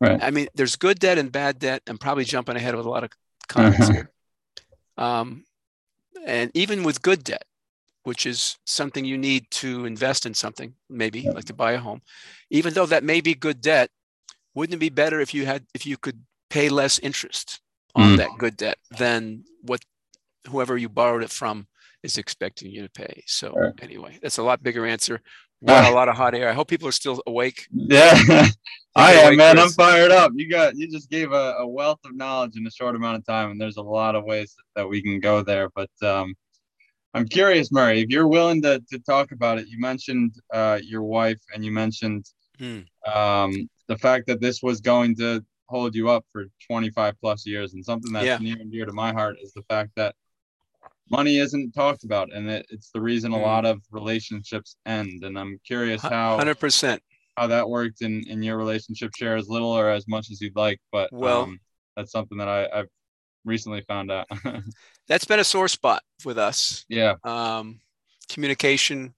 right 0.00 0.22
i 0.22 0.30
mean 0.30 0.46
there's 0.54 0.76
good 0.76 0.98
debt 0.98 1.18
and 1.18 1.32
bad 1.32 1.58
debt 1.58 1.82
i'm 1.88 1.98
probably 1.98 2.24
jumping 2.24 2.56
ahead 2.56 2.74
with 2.74 2.86
a 2.86 2.90
lot 2.90 3.04
of 3.04 3.10
comments 3.48 3.80
uh-huh. 3.80 3.92
here 3.92 4.10
um, 4.98 5.44
and 6.26 6.50
even 6.54 6.84
with 6.84 7.02
good 7.02 7.24
debt 7.24 7.44
which 8.04 8.26
is 8.26 8.58
something 8.66 9.04
you 9.04 9.18
need 9.18 9.48
to 9.50 9.84
invest 9.84 10.26
in 10.26 10.34
something 10.34 10.74
maybe 10.88 11.20
yeah. 11.20 11.30
like 11.30 11.44
to 11.44 11.54
buy 11.54 11.72
a 11.72 11.78
home 11.78 12.00
even 12.50 12.72
though 12.74 12.86
that 12.86 13.04
may 13.04 13.20
be 13.20 13.34
good 13.34 13.60
debt 13.60 13.90
wouldn't 14.54 14.74
it 14.74 14.78
be 14.78 14.90
better 14.90 15.20
if 15.20 15.34
you 15.34 15.46
had 15.46 15.64
if 15.74 15.86
you 15.86 15.96
could 15.96 16.22
pay 16.50 16.68
less 16.68 16.98
interest 16.98 17.60
on 17.94 18.10
mm. 18.10 18.16
that 18.18 18.30
good 18.38 18.56
debt 18.56 18.78
than 18.98 19.44
what 19.62 19.82
whoever 20.48 20.76
you 20.76 20.88
borrowed 20.88 21.22
it 21.22 21.30
from 21.30 21.66
is 22.02 22.18
expecting 22.18 22.70
you 22.70 22.82
to 22.82 22.90
pay. 22.90 23.22
So 23.26 23.52
sure. 23.52 23.74
anyway, 23.80 24.18
that's 24.22 24.38
a 24.38 24.42
lot 24.42 24.62
bigger 24.62 24.86
answer. 24.86 25.20
Wow, 25.64 25.92
a 25.92 25.94
lot 25.94 26.08
of 26.08 26.16
hot 26.16 26.34
air. 26.34 26.48
I 26.48 26.54
hope 26.54 26.66
people 26.66 26.88
are 26.88 26.90
still 26.90 27.22
awake. 27.24 27.68
Yeah, 27.70 28.48
I 28.96 29.12
am, 29.12 29.36
man. 29.36 29.60
I'm 29.60 29.68
fired 29.68 30.10
up. 30.10 30.32
You 30.34 30.50
got 30.50 30.74
you 30.76 30.90
just 30.90 31.08
gave 31.08 31.30
a, 31.30 31.54
a, 31.60 31.64
wealth 31.68 32.00
of 32.04 32.16
knowledge 32.16 32.56
in 32.56 32.66
a 32.66 32.70
short 32.72 32.96
amount 32.96 33.18
of 33.18 33.24
time, 33.24 33.52
and 33.52 33.60
there's 33.60 33.76
a 33.76 33.82
lot 33.82 34.16
of 34.16 34.24
ways 34.24 34.56
that 34.74 34.88
we 34.88 35.00
can 35.00 35.20
go 35.20 35.44
there. 35.44 35.70
But 35.72 35.88
um, 36.02 36.34
I'm 37.14 37.28
curious, 37.28 37.70
Murray, 37.70 38.00
if 38.00 38.08
you're 38.08 38.26
willing 38.26 38.60
to 38.62 38.82
to 38.90 38.98
talk 38.98 39.30
about 39.30 39.58
it. 39.58 39.68
You 39.68 39.78
mentioned 39.78 40.34
uh, 40.52 40.80
your 40.82 41.04
wife, 41.04 41.38
and 41.54 41.64
you 41.64 41.70
mentioned 41.70 42.26
hmm. 42.58 42.80
um, 43.06 43.68
the 43.86 43.98
fact 43.98 44.26
that 44.26 44.40
this 44.40 44.64
was 44.64 44.80
going 44.80 45.14
to 45.18 45.44
hold 45.68 45.94
you 45.94 46.10
up 46.10 46.24
for 46.32 46.46
25 46.66 47.14
plus 47.20 47.46
years, 47.46 47.74
and 47.74 47.84
something 47.84 48.12
that's 48.12 48.26
yeah. 48.26 48.38
near 48.38 48.56
and 48.56 48.72
dear 48.72 48.84
to 48.84 48.92
my 48.92 49.12
heart 49.12 49.36
is 49.40 49.52
the 49.52 49.62
fact 49.68 49.90
that 49.94 50.16
money 51.12 51.36
isn't 51.38 51.72
talked 51.72 52.02
about, 52.04 52.32
and 52.32 52.50
it, 52.50 52.66
it's 52.70 52.90
the 52.90 53.00
reason 53.00 53.32
a 53.32 53.36
Mm. 53.36 53.42
lot 53.42 53.64
of 53.66 53.80
relationships 53.90 54.76
end. 54.86 55.22
And 55.24 55.38
I'm 55.38 55.60
curious 55.64 56.02
how 56.02 56.36
Hundred 56.38 56.58
percent. 56.58 57.02
how 57.36 57.46
that 57.48 57.68
worked 57.68 58.02
in 58.02 58.24
in 58.28 58.42
your 58.42 58.56
relationship. 58.56 59.10
Share 59.14 59.36
as 59.36 59.48
little 59.48 59.70
or 59.70 59.90
as 59.90 60.08
much 60.08 60.30
as 60.30 60.40
you'd 60.40 60.56
like, 60.56 60.80
but 60.90 61.12
Well- 61.12 61.42
um, 61.42 61.60
that's 61.96 62.10
something 62.10 62.38
that 62.38 62.48
I, 62.48 62.66
I've 62.80 62.88
recently 63.44 63.82
found 63.86 64.10
out. 64.10 64.26
That's 65.08 65.24
been 65.26 65.40
a 65.40 65.44
sore 65.44 65.68
spot 65.68 66.02
with 66.24 66.38
us. 66.38 66.84
yeah, 66.88 67.14
Um, 67.24 67.80
communication. 68.30 69.14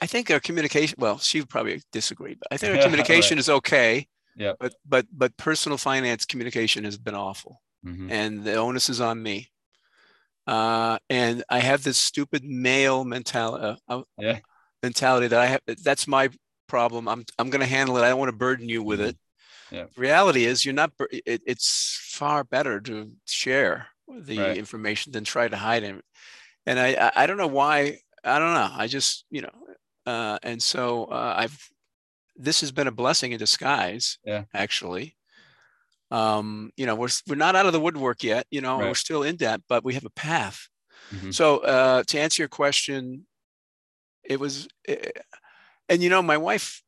I 0.00 0.06
think 0.06 0.30
our 0.30 0.40
communication. 0.40 0.96
Well, 0.98 1.18
she 1.18 1.40
would 1.40 1.48
probably 1.48 1.82
disagree, 1.92 2.34
but 2.34 2.48
I 2.50 2.56
think 2.56 2.70
our 2.70 2.76
Right. 2.78 2.84
communication 2.84 3.38
is 3.38 3.48
okay. 3.48 4.06
Yeah. 4.36 4.52
But 4.60 4.74
but 4.86 5.06
but 5.12 5.36
personal 5.36 5.78
finance 5.78 6.24
communication 6.24 6.84
has 6.84 6.96
been 6.98 7.14
awful. 7.14 7.60
Mhm. 7.84 8.10
and 8.10 8.42
the 8.44 8.54
onus 8.54 8.88
is 8.88 9.00
on 9.00 9.22
me. 9.22 9.48
Uh, 10.46 10.98
and 11.10 11.42
I 11.48 11.58
have 11.58 11.82
this 11.82 11.98
stupid 11.98 12.44
male 12.44 13.04
mentality, 13.04 13.80
uh, 13.88 14.02
Yeah. 14.18 14.38
mentality 14.82 15.26
that 15.28 15.40
I 15.40 15.46
have. 15.46 15.60
That's 15.82 16.06
my 16.06 16.30
problem. 16.68 17.08
I'm 17.08 17.24
I'm 17.38 17.50
going 17.50 17.60
to 17.60 17.66
handle 17.66 17.96
it. 17.96 18.02
I 18.04 18.08
don't 18.10 18.18
want 18.18 18.28
to 18.30 18.36
burden 18.36 18.68
you 18.68 18.82
with 18.82 19.00
Mhm. 19.00 19.08
it. 19.08 19.18
Yeah. 19.70 19.86
Reality 19.96 20.44
is, 20.44 20.64
you're 20.64 20.74
not. 20.74 20.92
It, 21.10 21.42
it's 21.46 21.98
far 22.12 22.44
better 22.44 22.80
to 22.82 23.12
share 23.26 23.88
the 24.08 24.38
Right. 24.38 24.56
information 24.56 25.12
than 25.12 25.24
try 25.24 25.48
to 25.48 25.56
hide 25.56 25.82
it. 25.82 26.04
And 26.66 26.78
I 26.78 26.88
I- 26.94 27.22
I 27.22 27.26
don't 27.26 27.36
know 27.38 27.46
why. 27.48 27.98
I 28.24 28.38
don't 28.38 28.54
know. 28.54 28.70
I 28.72 28.86
just 28.86 29.24
you 29.30 29.42
know. 29.42 29.52
Uh, 30.06 30.38
and 30.42 30.62
so 30.62 31.04
uh, 31.06 31.34
I've. 31.36 31.58
This 32.36 32.60
has 32.60 32.70
been 32.70 32.86
a 32.86 32.92
blessing 32.92 33.32
in 33.32 33.38
disguise. 33.38 34.18
Yeah. 34.24 34.44
Actually 34.54 35.15
um, 36.10 36.70
you 36.76 36.86
know, 36.86 36.94
we're 36.96 37.08
we're 37.28 37.36
not 37.36 37.56
out 37.56 37.66
of 37.66 37.72
the 37.72 37.80
woodwork 37.80 38.22
yet. 38.22 38.46
You 38.50 38.60
know, 38.60 38.84
we're 38.84 38.94
still 38.94 39.22
in 39.22 39.36
debt, 39.36 39.62
but 39.68 39.84
we 39.84 39.94
have 39.94 40.04
a 40.04 40.10
path. 40.10 40.68
Mhm. 41.10 41.32
So 41.32 41.58
uh, 41.58 42.04
to 42.04 42.20
answer 42.20 42.42
your 42.42 42.48
question, 42.50 43.26
it 44.24 44.40
was, 44.40 44.68
eh, 44.88 45.10
and 45.88 46.02
you 46.02 46.10
know, 46.10 46.22
my 46.22 46.36
wife 46.38 46.82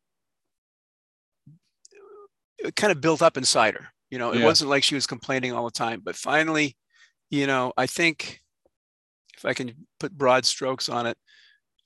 it 2.58 2.76
kind 2.76 2.92
of 2.92 3.00
built 3.00 3.22
up 3.22 3.36
inside 3.36 3.74
her. 3.74 3.88
You 4.10 4.18
know, 4.18 4.32
it 4.32 4.38
Yeah. 4.38 4.40
wasn't 4.40 4.70
like 4.70 4.82
she 4.82 4.94
was 4.94 5.06
complaining 5.06 5.52
all 5.52 5.64
the 5.64 5.70
time, 5.70 6.00
but 6.02 6.16
finally, 6.16 6.76
you 7.30 7.46
know, 7.46 7.72
I 7.76 7.86
think 7.86 8.40
if 9.36 9.44
I 9.44 9.54
can 9.54 9.86
put 10.00 10.12
broad 10.16 10.46
strokes 10.46 10.88
on 10.88 11.06
it, 11.06 11.18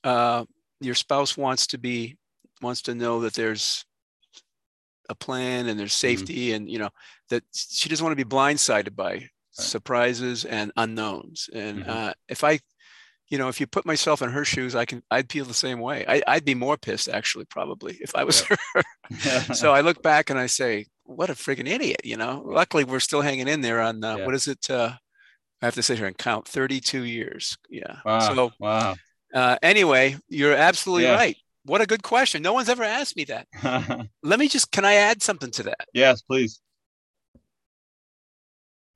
uh, 0.05 0.47
your 0.81 0.95
spouse 0.97 1.37
wants 1.37 1.67
to 1.69 1.79
be 1.79 2.19
wants 2.63 2.83
to 2.83 2.95
know 2.95 3.21
that 3.21 3.35
there's 3.35 3.85
a 5.13 5.17
plan 5.27 5.69
and 5.69 5.79
there's 5.79 5.95
safety 5.95 6.53
and 6.55 6.71
you 6.71 6.79
know 6.81 6.91
that 7.31 7.45
she 7.53 7.89
doesn't 7.89 8.05
want 8.05 8.17
to 8.19 8.25
be 8.25 8.37
blindsided 8.37 8.97
by 8.97 9.29
surprises 9.53 10.45
and 10.45 10.73
unknowns 10.77 11.49
and 11.55 11.85
Mhm. 11.85 11.89
uh, 11.89 12.13
if 12.29 12.43
i 12.45 12.59
you 13.29 13.39
know 13.39 13.49
if 13.49 13.61
you 13.61 13.67
put 13.67 13.87
myself 13.87 14.23
in 14.23 14.31
her 14.31 14.45
shoes 14.45 14.75
i 14.75 14.85
can 14.85 15.03
i'd 15.11 15.31
feel 15.33 15.45
the 15.45 15.55
same 15.67 15.81
way 15.81 16.05
I, 16.09 16.23
i'd 16.29 16.45
be 16.45 16.55
more 16.55 16.77
pissed 16.77 17.09
actually 17.09 17.47
probably 17.47 17.95
if 18.01 18.15
i 18.15 18.25
was 18.25 18.43
Yeah. 18.51 18.57
her 18.75 18.83
so 19.55 19.73
i 19.73 19.81
look 19.83 20.03
back 20.03 20.31
and 20.31 20.39
i 20.39 20.47
say 20.47 20.87
what 21.05 21.31
a 21.31 21.35
friggin' 21.35 21.69
idiot 21.69 22.01
you 22.05 22.17
know 22.17 22.43
luckily 22.47 22.85
we're 22.85 23.01
still 23.01 23.23
hanging 23.23 23.49
in 23.49 23.61
there 23.61 23.81
on 23.81 24.03
uh, 24.05 24.17
Yeah. 24.19 24.27
what 24.27 24.35
is 24.35 24.49
it 24.49 24.71
uh, 24.71 24.93
i 25.63 25.67
have 25.67 25.75
to 25.75 25.83
sit 25.83 25.99
here 25.99 26.07
and 26.07 26.19
count 26.19 26.49
32 26.49 27.05
years 27.05 27.57
yeah 27.71 27.97
wow, 28.05 28.19
so 28.35 28.53
wow. 28.59 28.97
uh, 29.35 29.57
anyway 29.63 30.17
you're 30.29 30.55
absolutely 30.57 31.05
Yeah. 31.05 31.17
right 31.17 31.37
what 31.65 31.81
a 31.81 31.87
good 31.87 32.03
question 32.03 32.43
no 32.43 32.53
one's 32.53 32.69
ever 32.69 32.83
asked 32.83 33.17
me 33.17 33.25
that 33.25 33.47
let 34.23 34.39
me 34.39 34.49
just 34.49 34.71
can 34.73 34.85
i 34.85 34.95
add 34.95 35.23
something 35.23 35.51
to 35.51 35.63
that 35.63 35.87
yes, 35.95 36.23
please. 36.23 36.61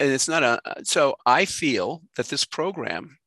and 0.01 0.11
it's 0.11 0.29
not 0.29 0.43
a 0.43 0.61
so 0.85 1.17
i 1.25 1.45
feel 1.45 2.03
that 2.17 2.27
this 2.29 2.45
program 2.45 3.19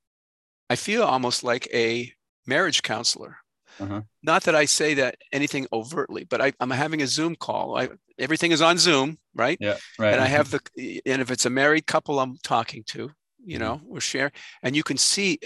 i 0.69 0.75
feel 0.75 1.03
almost 1.03 1.43
like 1.43 1.67
a 1.73 2.11
marriage 2.45 2.81
counselor 2.83 3.37
Uh-huh. 3.79 4.01
not 4.23 4.43
that 4.43 4.55
i 4.55 4.65
say 4.65 4.93
that 4.95 5.15
anything 5.31 5.67
overtly 5.71 6.23
but 6.25 6.41
I, 6.41 6.53
i'm 6.59 6.71
having 6.71 7.01
a 7.01 7.07
zoom 7.07 7.35
call 7.35 7.77
I, 7.77 7.89
everything 8.17 8.51
is 8.51 8.61
on 8.61 8.77
zoom 8.77 9.17
right 9.33 9.57
Yeah, 9.61 9.77
right. 9.97 10.13
and 10.13 10.21
i 10.21 10.27
have 10.27 10.51
the 10.51 10.61
and 11.05 11.21
if 11.21 11.31
it's 11.31 11.45
a 11.45 11.49
married 11.49 11.85
couple 11.87 12.19
i'm 12.19 12.37
talking 12.43 12.83
to 12.87 13.11
you 13.45 13.57
Mhm. 13.57 13.61
know 13.61 13.81
we're 13.85 14.01
share 14.01 14.31
and 14.63 14.75
you 14.75 14.83
can 14.83 14.97
see 14.97 15.39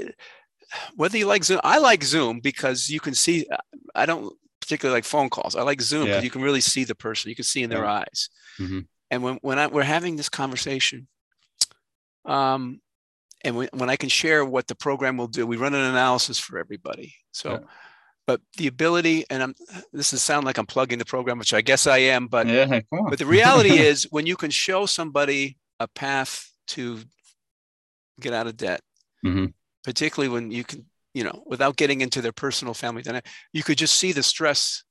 whether 0.96 1.18
you 1.18 1.26
like 1.26 1.44
zoom 1.44 1.60
i 1.64 1.78
like 1.78 2.04
zoom 2.04 2.40
because 2.40 2.90
you 2.90 3.00
can 3.00 3.14
see 3.16 3.46
i 3.96 4.06
don't 4.06 4.34
particularly 4.62 4.96
like 4.98 5.06
phone 5.06 5.30
calls 5.30 5.56
i 5.56 5.62
like 5.62 5.82
zoom 5.82 6.06
because 6.06 6.18
Yeah. 6.18 6.24
you 6.24 6.30
can 6.30 6.42
really 6.42 6.62
see 6.62 6.84
the 6.84 6.96
person 6.96 7.30
you 7.30 7.36
can 7.36 7.44
see 7.46 7.64
in 7.64 7.70
their 7.70 7.86
eyes 7.86 8.30
Mhm. 8.60 8.86
and 9.12 9.24
when, 9.24 9.36
when 9.42 9.60
I, 9.60 9.68
we're 9.68 9.84
having 9.84 10.16
this 10.16 10.30
conversation 10.30 11.08
um, 12.26 12.80
and 13.44 13.56
when, 13.58 13.70
when 13.74 13.90
i 13.90 13.96
can 13.96 14.10
share 14.10 14.46
what 14.46 14.68
the 14.68 14.76
program 14.76 15.18
will 15.18 15.28
do 15.28 15.46
we 15.46 15.58
run 15.58 15.74
an 15.74 15.82
analysis 15.82 16.40
for 16.40 16.58
everybody 16.60 17.16
so 17.32 17.52
Yeah. 17.52 17.60
but 18.28 18.42
the 18.58 18.68
ability 18.68 19.26
and 19.30 19.44
i'm 19.44 19.56
this 19.92 20.14
is 20.14 20.22
sound 20.24 20.46
like 20.46 20.58
i'm 20.58 20.66
plugging 20.66 21.00
the 21.00 21.06
program 21.06 21.38
which 21.40 21.54
i 21.54 21.62
guess 21.62 21.88
i 21.88 21.98
am 21.98 22.28
but 22.28 22.48
yeah, 22.48 22.82
but 23.10 23.20
the 23.20 23.26
reality 23.26 23.78
is 23.92 24.08
when 24.12 24.26
you 24.26 24.36
can 24.38 24.52
show 24.52 24.86
somebody 24.86 25.58
a 25.80 25.88
path 25.88 26.50
to 26.68 27.00
get 28.22 28.34
out 28.34 28.48
of 28.48 28.56
debt 28.56 28.82
Mhm. 29.26 29.54
Particularly 29.84 30.34
when 30.34 30.52
you 30.52 30.64
can 30.64 30.86
you 31.14 31.24
know 31.24 31.44
without 31.46 31.76
getting 31.76 32.02
into 32.02 32.22
their 32.22 32.32
personal 32.32 32.74
family 32.74 33.02
dynamic 33.02 33.28
you 33.52 33.64
could 33.64 33.78
just 33.78 33.96
see 33.96 34.12
the 34.12 34.24
stress. 34.24 34.84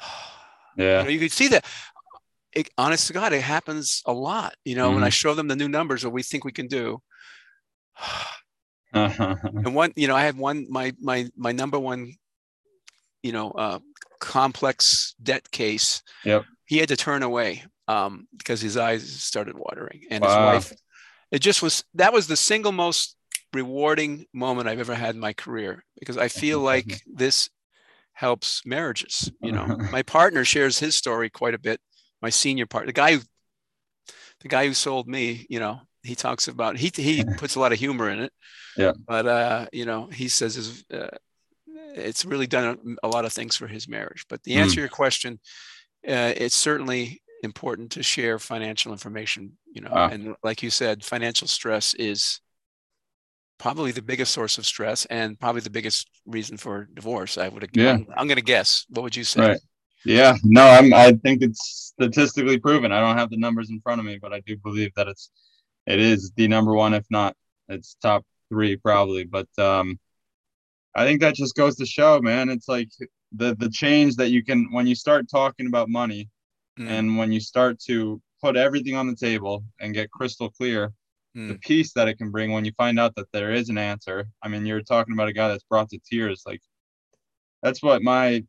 You 0.78 0.84
yeah, 0.84 1.02
know 1.04 1.08
you 1.08 1.18
could 1.18 1.32
see 1.32 1.48
that. 1.48 1.64
It, 2.52 2.68
honest 2.76 3.06
to 3.06 3.14
god 3.14 3.32
it 3.32 3.40
happens 3.40 4.02
a 4.04 4.12
lot 4.12 4.54
you 4.62 4.76
know 4.76 4.90
when 4.90 5.04
i 5.04 5.08
show 5.08 5.32
them 5.32 5.48
the 5.48 5.56
new 5.56 5.68
numbers 5.68 6.04
what 6.04 6.12
we 6.12 6.22
think 6.22 6.44
we 6.44 6.52
can 6.52 6.66
do. 6.66 7.00
And 8.92 9.74
one 9.74 9.92
you 9.96 10.06
know 10.06 10.14
i 10.16 10.22
had 10.22 10.36
one 10.36 10.66
my 10.70 10.92
my 11.00 11.28
my 11.36 11.52
number 11.52 11.78
one 11.78 12.12
you 13.22 13.32
know 13.32 13.50
uh 13.50 13.78
complex 14.20 15.14
debt 15.22 15.50
case. 15.50 16.02
Yep. 16.24 16.44
he 16.66 16.78
had 16.78 16.88
to 16.88 16.96
turn 16.96 17.22
away 17.22 17.64
um 17.88 18.26
because 18.36 18.60
his 18.60 18.76
eyes 18.76 19.10
started 19.22 19.56
watering 19.56 20.02
and 20.10 20.24
his 20.24 20.34
wife 20.34 20.72
it 21.30 21.40
just 21.40 21.62
was 21.62 21.84
that 21.94 22.12
was 22.12 22.26
the 22.26 22.36
single 22.36 22.72
most 22.72 23.15
rewarding 23.52 24.26
moment 24.32 24.68
i've 24.68 24.80
ever 24.80 24.94
had 24.94 25.14
in 25.14 25.20
my 25.20 25.32
career 25.32 25.84
because 25.98 26.18
i 26.18 26.28
feel 26.28 26.60
like 26.72 27.02
this 27.06 27.48
helps 28.12 28.62
marriages 28.64 29.30
you 29.42 29.52
know? 29.52 29.66
My 29.92 30.02
partner 30.02 30.42
shares 30.44 30.78
his 30.78 30.94
story 30.94 31.28
quite 31.28 31.54
a 31.54 31.58
bit 31.58 31.80
my 32.22 32.30
senior 32.30 32.66
partner, 32.66 32.86
the 32.86 32.92
guy 32.92 33.14
who 33.14 33.20
the 34.40 34.48
guy 34.48 34.66
who 34.66 34.74
sold 34.74 35.06
me 35.08 35.46
you 35.48 35.60
know 35.60 35.80
he 36.02 36.14
talks 36.14 36.48
about 36.48 36.76
he 36.76 36.90
he 36.94 37.24
puts 37.36 37.56
a 37.56 37.60
lot 37.60 37.72
of 37.72 37.78
humor 37.78 38.08
in 38.10 38.20
it. 38.20 38.32
Yeah. 38.76 38.92
but 39.06 39.26
uh 39.26 39.66
you 39.72 39.84
know 39.84 40.06
he 40.06 40.28
says 40.28 40.54
his, 40.54 40.84
uh, 40.92 41.08
it's 41.94 42.24
really 42.24 42.46
done 42.46 42.98
a, 43.02 43.06
a 43.06 43.08
lot 43.08 43.24
of 43.24 43.32
things 43.32 43.56
for 43.56 43.66
his 43.66 43.88
marriage. 43.88 44.26
But 44.28 44.42
the 44.42 44.54
answer 44.54 44.76
to 44.76 44.80
your 44.80 44.88
question 44.88 45.40
uh, 46.06 46.32
it's 46.36 46.54
certainly 46.54 47.22
important 47.42 47.90
to 47.92 48.02
share 48.02 48.38
financial 48.38 48.92
information 48.92 49.56
you 49.72 49.80
know? 49.82 49.90
Wow. 49.90 50.08
and 50.08 50.36
like 50.42 50.62
you 50.62 50.70
said 50.70 51.04
financial 51.04 51.48
stress 51.48 51.94
is 51.94 52.40
probably 53.58 53.90
the 53.90 54.02
biggest 54.02 54.32
source 54.32 54.58
of 54.58 54.66
stress 54.66 55.06
and 55.06 55.38
probably 55.38 55.60
the 55.60 55.70
biggest 55.70 56.08
reason 56.26 56.56
for 56.56 56.88
divorce 56.94 57.38
i 57.38 57.48
would 57.48 57.68
Yeah. 57.74 57.92
I'm, 57.92 58.06
I'm 58.16 58.26
going 58.26 58.36
to 58.36 58.42
guess 58.42 58.84
what 58.90 59.02
would 59.02 59.16
you 59.16 59.24
say 59.24 59.48
Right. 59.48 59.60
Yeah, 60.04 60.36
no, 60.44 60.62
I'm. 60.62 60.94
I 60.94 61.12
think 61.24 61.42
it's 61.42 61.92
statistically 61.92 62.60
proven. 62.60 62.92
I 62.92 63.00
don't 63.00 63.18
have 63.18 63.28
the 63.28 63.36
numbers 63.36 63.70
in 63.70 63.80
front 63.80 63.98
of 63.98 64.06
me, 64.06 64.18
but 64.22 64.32
I 64.32 64.38
do 64.46 64.56
believe 64.56 64.92
that 64.94 65.08
it's, 65.08 65.32
it 65.84 65.98
is 65.98 66.30
the 66.36 66.46
number 66.46 66.74
one, 66.74 66.94
if 66.94 67.04
not, 67.10 67.34
it's 67.68 67.96
top 68.00 68.24
three 68.48 68.76
probably. 68.76 69.24
But 69.24 69.48
um, 69.58 69.98
I 70.94 71.04
think 71.04 71.20
that 71.22 71.34
just 71.34 71.56
goes 71.56 71.74
to 71.76 71.86
show, 71.86 72.20
man. 72.20 72.50
It's 72.50 72.68
like 72.68 72.90
the 73.32 73.56
the 73.56 73.68
change 73.68 74.14
that 74.16 74.30
you 74.30 74.44
can 74.44 74.68
when 74.70 74.86
you 74.86 74.94
start 74.94 75.28
talking 75.28 75.66
about 75.66 75.88
money, 75.88 76.28
Mm, 76.78 76.88
and 76.90 77.18
when 77.18 77.32
you 77.32 77.40
start 77.40 77.80
to 77.80 78.20
put 78.42 78.54
everything 78.54 78.96
on 78.96 79.06
the 79.06 79.16
table 79.16 79.64
and 79.80 79.94
get 79.94 80.10
crystal 80.10 80.50
clear, 80.50 80.92
the 81.48 81.54
mm, 81.54 81.60
peace 81.60 81.92
that 81.94 82.08
it 82.08 82.18
can 82.18 82.30
bring 82.30 82.52
when 82.52 82.64
you 82.64 82.72
find 82.76 82.98
out 83.00 83.14
that 83.16 83.30
there 83.32 83.52
is 83.52 83.68
an 83.68 83.78
answer. 83.78 84.28
I 84.42 84.48
mean, 84.48 84.66
you're 84.66 84.82
talking 84.82 85.14
about 85.14 85.28
a 85.28 85.32
guy 85.32 85.48
that's 85.48 85.64
brought 85.64 85.90
to 85.90 85.98
tears. 86.10 86.42
Like 86.46 86.60
that's 87.62 87.82
what 87.82 88.02
my 88.02 88.44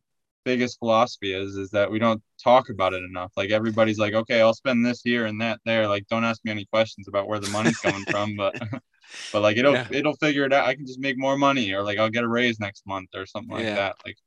biggest 0.46 0.80
philosophy 0.80 1.34
is, 1.34 1.56
is 1.58 1.70
that 1.72 1.92
we 1.92 2.00
don't 2.00 2.22
talk 2.44 2.70
about 2.70 2.94
it 2.94 3.04
enough. 3.04 3.32
Like 3.36 3.50
everybody's 3.52 4.00
like, 4.00 4.14
okay, 4.14 4.42
I'll 4.42 4.54
spend 4.54 4.86
this 4.86 5.02
here 5.04 5.26
and 5.26 5.42
that 5.42 5.60
there. 5.66 5.88
Like, 5.88 6.08
don't 6.10 6.24
ask 6.24 6.44
me 6.46 6.52
any 6.52 6.66
questions 6.66 7.08
about 7.08 7.28
where 7.28 7.40
the 7.40 7.48
money's 7.48 7.78
coming 7.78 8.06
from, 8.10 8.36
but 8.36 8.56
but 9.34 9.42
like 9.42 9.58
it'll 9.58 9.78
Yeah. 9.78 9.88
it'll 9.92 10.16
figure 10.18 10.46
it 10.46 10.54
out. 10.54 10.68
I 10.68 10.76
can 10.76 10.86
just 10.88 11.00
make 11.00 11.18
more 11.20 11.38
money 11.38 11.74
or 11.74 11.84
like 11.84 12.00
I'll 12.00 12.10
get 12.10 12.24
a 12.24 12.28
raise 12.30 12.60
next 12.60 12.86
month 12.88 13.10
or 13.16 13.26
something 13.26 13.52
like 13.54 13.68
Yeah. 13.68 13.76
that. 13.76 13.98
Like 14.06 14.18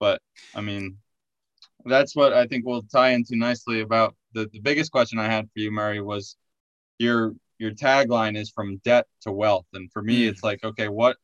but 0.00 0.20
I 0.54 0.60
mean 0.62 0.98
that's 1.84 2.16
what 2.16 2.32
I 2.32 2.46
think 2.46 2.66
will 2.66 2.82
tie 2.82 3.10
into 3.10 3.36
nicely 3.36 3.80
about 3.80 4.16
the, 4.34 4.48
the 4.52 4.60
biggest 4.60 4.92
question 4.92 5.18
I 5.18 5.26
had 5.26 5.46
for 5.46 5.60
you, 5.60 5.70
Murray, 5.70 6.00
was 6.00 6.36
your 6.98 7.34
your 7.58 7.72
tagline 7.72 8.36
is 8.36 8.50
from 8.50 8.78
debt 8.78 9.06
to 9.22 9.32
wealth. 9.32 9.66
And 9.72 9.90
for 9.92 10.02
me, 10.02 10.24
Mm. 10.26 10.30
it's 10.30 10.42
like, 10.42 10.64
okay, 10.64 10.88
what 10.88 11.16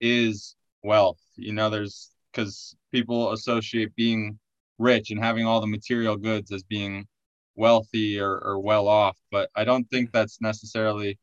is 0.00 0.56
wealth? 0.82 1.20
You 1.36 1.52
know, 1.52 1.70
there's 1.70 2.10
because 2.32 2.76
people 2.92 3.32
associate 3.32 3.94
being 3.96 4.38
rich 4.78 5.10
and 5.10 5.22
having 5.22 5.46
all 5.46 5.60
the 5.60 5.66
material 5.66 6.16
goods 6.16 6.52
as 6.52 6.62
being 6.62 7.06
wealthy 7.56 8.18
or, 8.20 8.38
or 8.38 8.60
well 8.60 8.88
off. 8.88 9.18
But 9.30 9.50
I 9.54 9.64
don't 9.64 9.88
think 9.90 10.12
that's 10.12 10.40
necessarily 10.40 11.18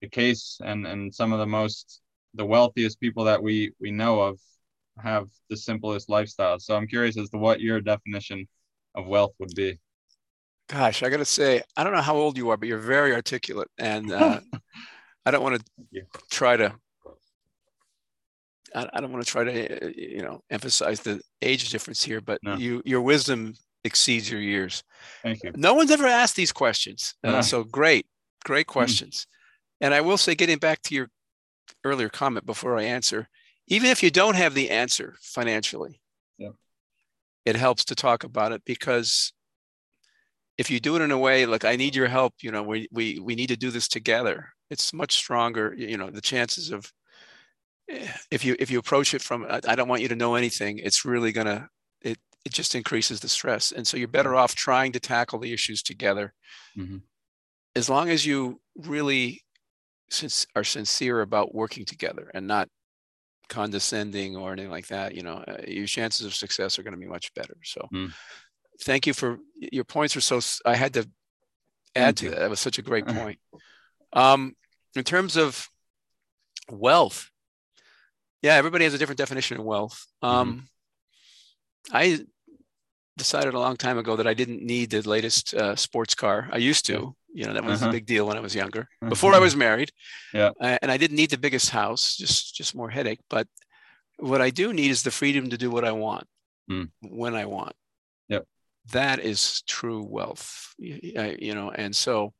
the 0.00 0.08
case 0.08 0.60
and 0.64 0.86
and 0.86 1.14
some 1.14 1.32
of 1.32 1.38
the 1.38 1.46
most 1.46 2.00
the 2.34 2.44
wealthiest 2.46 3.00
people 3.00 3.24
that 3.24 3.42
we 3.42 3.72
we 3.80 3.90
know 3.90 4.20
of 4.20 4.40
have 4.98 5.28
the 5.50 5.56
simplest 5.56 6.08
lifestyle. 6.08 6.58
So 6.58 6.74
I'm 6.76 6.86
curious 6.86 7.18
as 7.18 7.30
to 7.30 7.38
what 7.38 7.60
your 7.60 7.80
definition 7.80 8.48
of 8.94 9.06
wealth 9.06 9.34
would 9.38 9.54
be. 9.54 9.78
Gosh, 10.68 11.02
I 11.02 11.10
got 11.10 11.18
to 11.18 11.24
say, 11.24 11.62
I 11.76 11.84
don't 11.84 11.92
know 11.92 12.02
how 12.02 12.16
old 12.16 12.36
you 12.36 12.50
are, 12.50 12.56
but 12.56 12.68
you're 12.68 12.78
very 12.78 13.14
articulate, 13.14 13.68
and 13.78 14.10
uh, 14.10 14.40
I 15.26 15.30
don't 15.30 15.42
want 15.42 15.62
to 15.92 16.02
try 16.30 16.56
to. 16.56 16.74
I, 18.74 18.88
I 18.92 19.00
don't 19.00 19.12
want 19.12 19.24
to 19.24 19.30
try 19.30 19.44
to, 19.44 19.86
uh, 19.86 19.92
you 19.96 20.22
know, 20.22 20.42
emphasize 20.50 21.00
the 21.00 21.20
age 21.40 21.70
difference 21.70 22.02
here, 22.02 22.20
but 22.20 22.40
no. 22.42 22.56
you, 22.56 22.82
your 22.84 23.00
wisdom 23.00 23.54
exceeds 23.84 24.28
your 24.28 24.40
years. 24.40 24.82
Thank 25.22 25.44
you. 25.44 25.52
No 25.54 25.74
one's 25.74 25.92
ever 25.92 26.06
asked 26.06 26.34
these 26.34 26.52
questions, 26.52 27.14
uh, 27.22 27.42
so 27.42 27.62
great, 27.62 28.06
great 28.44 28.66
hmm. 28.66 28.72
questions. 28.72 29.26
Mm. 29.28 29.86
And 29.86 29.94
I 29.94 30.00
will 30.00 30.16
say, 30.16 30.34
getting 30.34 30.58
back 30.58 30.82
to 30.82 30.94
your 30.94 31.08
earlier 31.84 32.08
comment 32.08 32.44
before 32.44 32.76
I 32.76 32.84
answer, 32.84 33.28
even 33.68 33.90
if 33.90 34.02
you 34.02 34.10
don't 34.10 34.36
have 34.36 34.54
the 34.54 34.70
answer 34.70 35.14
financially, 35.20 36.00
yeah. 36.38 36.50
it 37.44 37.56
helps 37.56 37.84
to 37.86 37.94
talk 37.94 38.24
about 38.24 38.52
it 38.52 38.62
because 38.64 39.32
if 40.58 40.70
you 40.70 40.80
do 40.80 40.96
it 40.96 41.02
in 41.02 41.10
a 41.10 41.18
way 41.18 41.46
like 41.46 41.64
I 41.64 41.76
need 41.76 41.94
your 41.94 42.08
help, 42.08 42.34
you 42.42 42.50
know, 42.50 42.62
we 42.62 42.88
we 42.90 43.18
we 43.18 43.34
need 43.34 43.48
to 43.48 43.56
do 43.56 43.70
this 43.70 43.88
together. 43.88 44.48
It's 44.70 44.92
much 44.92 45.14
stronger. 45.14 45.74
You 45.76 45.96
know, 45.96 46.10
the 46.10 46.20
chances 46.20 46.70
of 46.70 46.90
eh, 47.90 48.08
if 48.30 48.44
you 48.44 48.56
if 48.58 48.70
you 48.70 48.78
approach 48.78 49.14
it 49.14 49.22
from 49.22 49.46
I 49.48 49.74
don't 49.74 49.88
want 49.88 50.02
you 50.02 50.08
to 50.08 50.16
know 50.16 50.34
anything, 50.34 50.78
it's 50.78 51.04
really 51.04 51.32
gonna 51.32 51.68
it 52.00 52.18
it 52.44 52.52
just 52.52 52.74
increases 52.74 53.20
the 53.20 53.28
stress. 53.28 53.72
And 53.72 53.86
so 53.86 53.96
you're 53.96 54.08
better 54.08 54.34
off 54.34 54.54
trying 54.54 54.92
to 54.92 55.00
tackle 55.00 55.38
the 55.38 55.52
issues 55.52 55.82
together. 55.82 56.32
Mm-hmm. 56.76 56.98
As 57.74 57.90
long 57.90 58.08
as 58.08 58.24
you 58.24 58.60
really 58.76 59.42
since 60.08 60.46
are 60.54 60.64
sincere 60.64 61.20
about 61.20 61.54
working 61.54 61.84
together 61.84 62.30
and 62.32 62.46
not 62.46 62.68
condescending 63.48 64.36
or 64.36 64.52
anything 64.52 64.70
like 64.70 64.86
that, 64.86 65.14
you 65.14 65.22
know, 65.22 65.44
uh, 65.46 65.58
your 65.66 65.86
chances 65.86 66.24
of 66.24 66.34
success 66.34 66.78
are 66.78 66.82
going 66.82 66.94
to 66.94 67.00
be 67.00 67.06
much 67.06 67.34
better. 67.34 67.56
So. 67.62 67.86
Mm 67.92 68.12
thank 68.82 69.06
you 69.06 69.14
for 69.14 69.38
your 69.54 69.84
points 69.84 70.16
Are 70.16 70.20
so 70.20 70.40
i 70.64 70.74
had 70.74 70.94
to 70.94 71.08
add 71.94 72.16
to 72.18 72.30
that. 72.30 72.40
That 72.40 72.50
was 72.50 72.60
such 72.60 72.78
a 72.78 72.82
great 72.82 73.06
point. 73.06 73.38
Um, 74.12 74.54
in 74.94 75.04
terms 75.04 75.36
of 75.36 75.68
wealth 76.70 77.30
yeah 78.42 78.54
everybody 78.54 78.84
has 78.84 78.94
a 78.94 78.98
different 78.98 79.18
definition 79.18 79.58
of 79.58 79.64
wealth. 79.64 80.06
Um, 80.22 80.68
mm-hmm. 81.90 81.96
i 81.96 82.18
decided 83.16 83.54
a 83.54 83.58
long 83.58 83.76
time 83.76 83.98
ago 83.98 84.16
that 84.16 84.26
i 84.26 84.34
didn't 84.34 84.62
need 84.62 84.90
the 84.90 85.02
latest 85.08 85.54
uh, 85.54 85.74
sports 85.76 86.14
car. 86.14 86.48
I 86.52 86.58
used 86.58 86.86
to 86.86 87.14
you 87.32 87.46
know 87.46 87.52
that 87.52 87.64
was 87.64 87.82
uh-huh. 87.82 87.90
a 87.90 87.92
big 87.92 88.06
deal 88.06 88.26
when 88.26 88.36
i 88.36 88.40
was 88.40 88.54
younger 88.54 88.88
uh-huh. 89.02 89.10
before 89.10 89.34
i 89.34 89.38
was 89.38 89.54
married. 89.54 89.90
Yeah. 90.32 90.50
Uh, 90.60 90.78
and 90.80 90.90
i 90.90 90.96
didn't 90.96 91.16
need 91.16 91.30
the 91.30 91.38
biggest 91.46 91.70
house 91.70 92.16
just 92.16 92.54
just 92.54 92.74
more 92.74 92.90
headache 92.90 93.20
but 93.28 93.46
what 94.18 94.40
i 94.40 94.50
do 94.50 94.72
need 94.72 94.90
is 94.90 95.02
the 95.02 95.10
freedom 95.10 95.50
to 95.50 95.58
do 95.58 95.70
what 95.70 95.84
i 95.84 95.92
want 95.92 96.26
mm. 96.70 96.88
when 97.02 97.34
i 97.34 97.44
want 97.44 97.74
that 98.92 99.18
is 99.18 99.62
true 99.62 100.04
wealth 100.08 100.74
you 100.78 101.54
know 101.54 101.70
and 101.70 101.94
so 101.94 102.32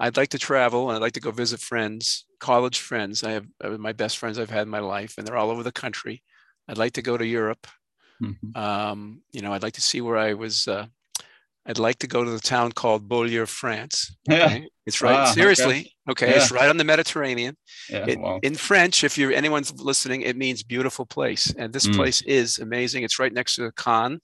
i'd 0.00 0.16
like 0.16 0.28
to 0.28 0.38
travel 0.38 0.88
and 0.88 0.96
i'd 0.96 1.02
like 1.02 1.12
to 1.12 1.20
go 1.20 1.30
visit 1.30 1.60
friends 1.60 2.26
college 2.40 2.80
friends 2.80 3.24
i 3.24 3.30
have 3.30 3.46
my 3.78 3.92
best 3.92 4.18
friends 4.18 4.38
i've 4.38 4.50
had 4.50 4.62
in 4.62 4.68
my 4.68 4.80
life 4.80 5.14
and 5.16 5.26
they're 5.26 5.36
all 5.36 5.50
over 5.50 5.62
the 5.62 5.72
country 5.72 6.22
i'd 6.68 6.78
like 6.78 6.92
to 6.92 7.02
go 7.02 7.16
to 7.16 7.26
europe 7.26 7.66
mm-hmm. 8.22 8.60
um, 8.60 9.22
you 9.32 9.40
know 9.40 9.52
i'd 9.52 9.62
like 9.62 9.74
to 9.74 9.80
see 9.80 10.00
where 10.00 10.18
i 10.18 10.34
was 10.34 10.68
uh, 10.68 10.86
i'd 11.66 11.78
like 11.78 11.98
to 11.98 12.06
go 12.06 12.24
to 12.24 12.30
the 12.30 12.40
town 12.40 12.70
called 12.70 13.08
beaulieu 13.08 13.46
france 13.46 14.14
okay? 14.30 14.58
yeah. 14.60 14.66
it's 14.86 15.00
right 15.00 15.16
ah, 15.16 15.32
seriously 15.32 15.92
okay, 16.08 16.26
okay. 16.26 16.30
Yeah. 16.30 16.42
it's 16.42 16.50
right 16.52 16.68
on 16.68 16.76
the 16.76 16.84
mediterranean 16.84 17.56
yeah, 17.88 18.04
it, 18.06 18.20
wow. 18.20 18.40
in 18.42 18.54
french 18.54 19.04
if 19.04 19.16
you're 19.16 19.32
anyone's 19.32 19.72
listening 19.80 20.20
it 20.22 20.36
means 20.36 20.62
beautiful 20.62 21.06
place 21.06 21.52
and 21.56 21.72
this 21.72 21.86
mm. 21.86 21.94
place 21.94 22.20
is 22.22 22.58
amazing 22.58 23.04
it's 23.04 23.18
right 23.18 23.32
next 23.32 23.54
to 23.54 23.62
the 23.62 23.72
cannes 23.72 24.20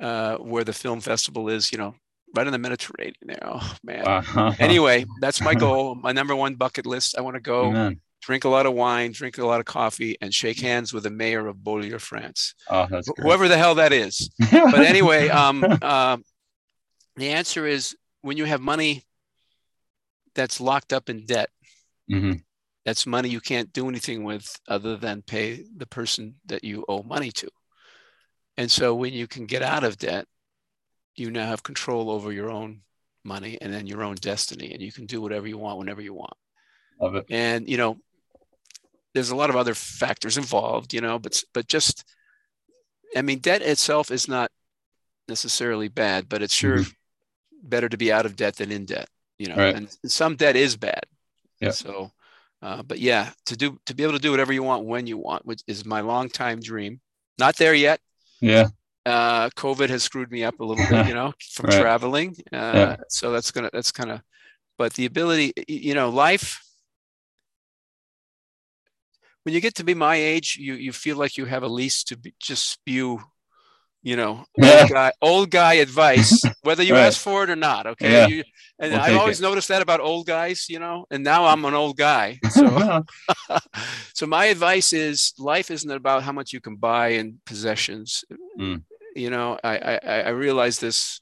uh, 0.00 0.36
where 0.36 0.64
the 0.64 0.72
film 0.72 1.00
festival 1.00 1.48
is, 1.48 1.72
you 1.72 1.78
know, 1.78 1.94
right 2.34 2.46
in 2.46 2.52
the 2.52 2.58
Mediterranean 2.58 3.14
there. 3.22 3.38
Oh 3.42 3.76
man. 3.82 4.06
Uh-huh. 4.06 4.52
Anyway, 4.58 5.04
that's 5.20 5.40
my 5.40 5.54
goal. 5.66 5.94
My 5.94 6.12
number 6.12 6.34
one 6.34 6.54
bucket 6.54 6.86
list. 6.86 7.16
I 7.16 7.20
want 7.20 7.34
to 7.34 7.40
go 7.40 7.66
Amen. 7.66 8.00
drink 8.22 8.44
a 8.44 8.48
lot 8.48 8.66
of 8.66 8.74
wine, 8.74 9.12
drink 9.12 9.38
a 9.38 9.46
lot 9.46 9.60
of 9.60 9.66
coffee, 9.66 10.16
and 10.20 10.32
shake 10.32 10.60
hands 10.60 10.92
with 10.92 11.04
the 11.04 11.10
mayor 11.10 11.46
of 11.46 11.62
Beaulieu, 11.62 11.98
France. 11.98 12.54
Oh, 12.68 12.86
that's 12.90 13.08
great. 13.08 13.24
whoever 13.24 13.48
the 13.48 13.58
hell 13.58 13.76
that 13.76 13.92
is. 13.92 14.30
but 14.50 14.80
anyway, 14.80 15.28
um, 15.28 15.64
uh, 15.82 16.18
the 17.16 17.30
answer 17.30 17.66
is 17.66 17.96
when 18.22 18.36
you 18.36 18.44
have 18.44 18.60
money 18.60 19.04
that's 20.34 20.60
locked 20.60 20.92
up 20.92 21.10
in 21.10 21.26
debt. 21.26 21.50
Mm-hmm. 22.10 22.38
That's 22.84 23.06
money 23.06 23.28
you 23.28 23.40
can't 23.40 23.70
do 23.72 23.88
anything 23.88 24.24
with 24.24 24.50
other 24.66 24.96
than 24.96 25.20
pay 25.20 25.64
the 25.76 25.84
person 25.84 26.36
that 26.46 26.64
you 26.64 26.84
owe 26.88 27.02
money 27.02 27.30
to. 27.32 27.48
And 28.58 28.70
so 28.70 28.92
when 28.92 29.12
you 29.12 29.28
can 29.28 29.46
get 29.46 29.62
out 29.62 29.84
of 29.84 29.98
debt, 29.98 30.26
you 31.14 31.30
now 31.30 31.46
have 31.46 31.62
control 31.62 32.10
over 32.10 32.32
your 32.32 32.50
own 32.50 32.80
money 33.24 33.56
and 33.60 33.72
then 33.72 33.86
your 33.86 34.02
own 34.02 34.16
destiny, 34.16 34.72
and 34.72 34.82
you 34.82 34.90
can 34.90 35.06
do 35.06 35.20
whatever 35.20 35.46
you 35.46 35.56
want 35.56 35.78
whenever 35.78 36.02
you 36.02 36.12
want. 36.12 36.34
Love 37.00 37.14
it. 37.14 37.26
And 37.30 37.68
you 37.68 37.76
know, 37.76 37.98
there's 39.14 39.30
a 39.30 39.36
lot 39.36 39.48
of 39.48 39.56
other 39.56 39.74
factors 39.74 40.36
involved, 40.36 40.92
you 40.92 41.00
know, 41.00 41.20
but 41.20 41.40
but 41.54 41.68
just, 41.68 42.04
I 43.16 43.22
mean, 43.22 43.38
debt 43.38 43.62
itself 43.62 44.10
is 44.10 44.26
not 44.26 44.50
necessarily 45.28 45.86
bad, 45.86 46.28
but 46.28 46.42
it's 46.42 46.54
sure 46.54 46.78
mm-hmm. 46.78 46.90
better 47.62 47.88
to 47.88 47.96
be 47.96 48.10
out 48.10 48.26
of 48.26 48.34
debt 48.34 48.56
than 48.56 48.72
in 48.72 48.86
debt, 48.86 49.08
you 49.38 49.46
know. 49.46 49.56
Right. 49.56 49.76
And 49.76 49.88
some 50.06 50.34
debt 50.34 50.56
is 50.56 50.76
bad. 50.76 51.04
Yeah. 51.60 51.70
So, 51.70 52.10
uh, 52.60 52.82
but 52.82 52.98
yeah, 52.98 53.30
to 53.46 53.56
do 53.56 53.78
to 53.86 53.94
be 53.94 54.02
able 54.02 54.14
to 54.14 54.18
do 54.18 54.32
whatever 54.32 54.52
you 54.52 54.64
want 54.64 54.84
when 54.84 55.06
you 55.06 55.16
want, 55.16 55.46
which 55.46 55.62
is 55.68 55.86
my 55.86 56.00
long 56.00 56.28
time 56.28 56.58
dream. 56.58 57.00
Not 57.38 57.56
there 57.56 57.74
yet, 57.74 58.00
yeah. 58.40 58.68
Uh, 59.06 59.48
COVID 59.50 59.88
has 59.88 60.02
screwed 60.02 60.30
me 60.30 60.44
up 60.44 60.60
a 60.60 60.64
little 60.64 60.84
bit, 60.86 61.06
you 61.06 61.14
know, 61.14 61.32
from 61.52 61.70
right. 61.70 61.80
traveling. 61.80 62.36
Uh, 62.52 62.72
yeah. 62.74 62.96
So 63.08 63.32
that's 63.32 63.50
gonna 63.50 63.70
that's 63.72 63.92
kind 63.92 64.10
of, 64.10 64.20
but 64.76 64.94
the 64.94 65.06
ability, 65.06 65.52
you 65.66 65.94
know, 65.94 66.10
life. 66.10 66.62
When 69.44 69.54
you 69.54 69.62
get 69.62 69.76
to 69.76 69.84
be 69.84 69.94
my 69.94 70.16
age, 70.16 70.58
you 70.60 70.74
you 70.74 70.92
feel 70.92 71.16
like 71.16 71.38
you 71.38 71.46
have 71.46 71.62
a 71.62 71.68
lease 71.68 72.04
to 72.04 72.18
be, 72.18 72.34
just 72.38 72.68
spew 72.68 73.20
you 74.02 74.16
know, 74.16 74.44
yeah. 74.56 74.80
old, 74.80 74.90
guy, 74.90 75.12
old 75.20 75.50
guy 75.50 75.74
advice, 75.74 76.42
whether 76.62 76.82
you 76.82 76.94
right. 76.94 77.06
ask 77.06 77.20
for 77.20 77.44
it 77.44 77.50
or 77.50 77.56
not. 77.56 77.86
Okay. 77.86 78.12
Yeah. 78.12 78.26
You, 78.26 78.44
and 78.78 78.92
we'll 78.92 79.00
I've 79.00 79.16
always 79.16 79.40
it. 79.40 79.42
noticed 79.42 79.68
that 79.68 79.82
about 79.82 80.00
old 80.00 80.26
guys, 80.26 80.68
you 80.68 80.78
know, 80.78 81.06
and 81.10 81.24
now 81.24 81.46
I'm 81.46 81.64
an 81.64 81.74
old 81.74 81.96
guy. 81.96 82.38
So, 82.50 83.04
so 84.14 84.26
my 84.26 84.46
advice 84.46 84.92
is 84.92 85.32
life 85.38 85.70
isn't 85.70 85.90
about 85.90 86.22
how 86.22 86.32
much 86.32 86.52
you 86.52 86.60
can 86.60 86.76
buy 86.76 87.08
in 87.08 87.40
possessions. 87.44 88.24
Mm. 88.58 88.82
You 89.14 89.30
know, 89.30 89.58
I, 89.62 89.78
I, 89.78 90.20
I 90.22 90.28
realize 90.30 90.78
this, 90.78 91.20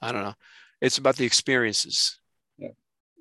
I 0.00 0.12
don't 0.12 0.22
know, 0.22 0.34
it's 0.80 0.98
about 0.98 1.16
the 1.16 1.24
experiences, 1.24 2.18
yeah. 2.58 2.70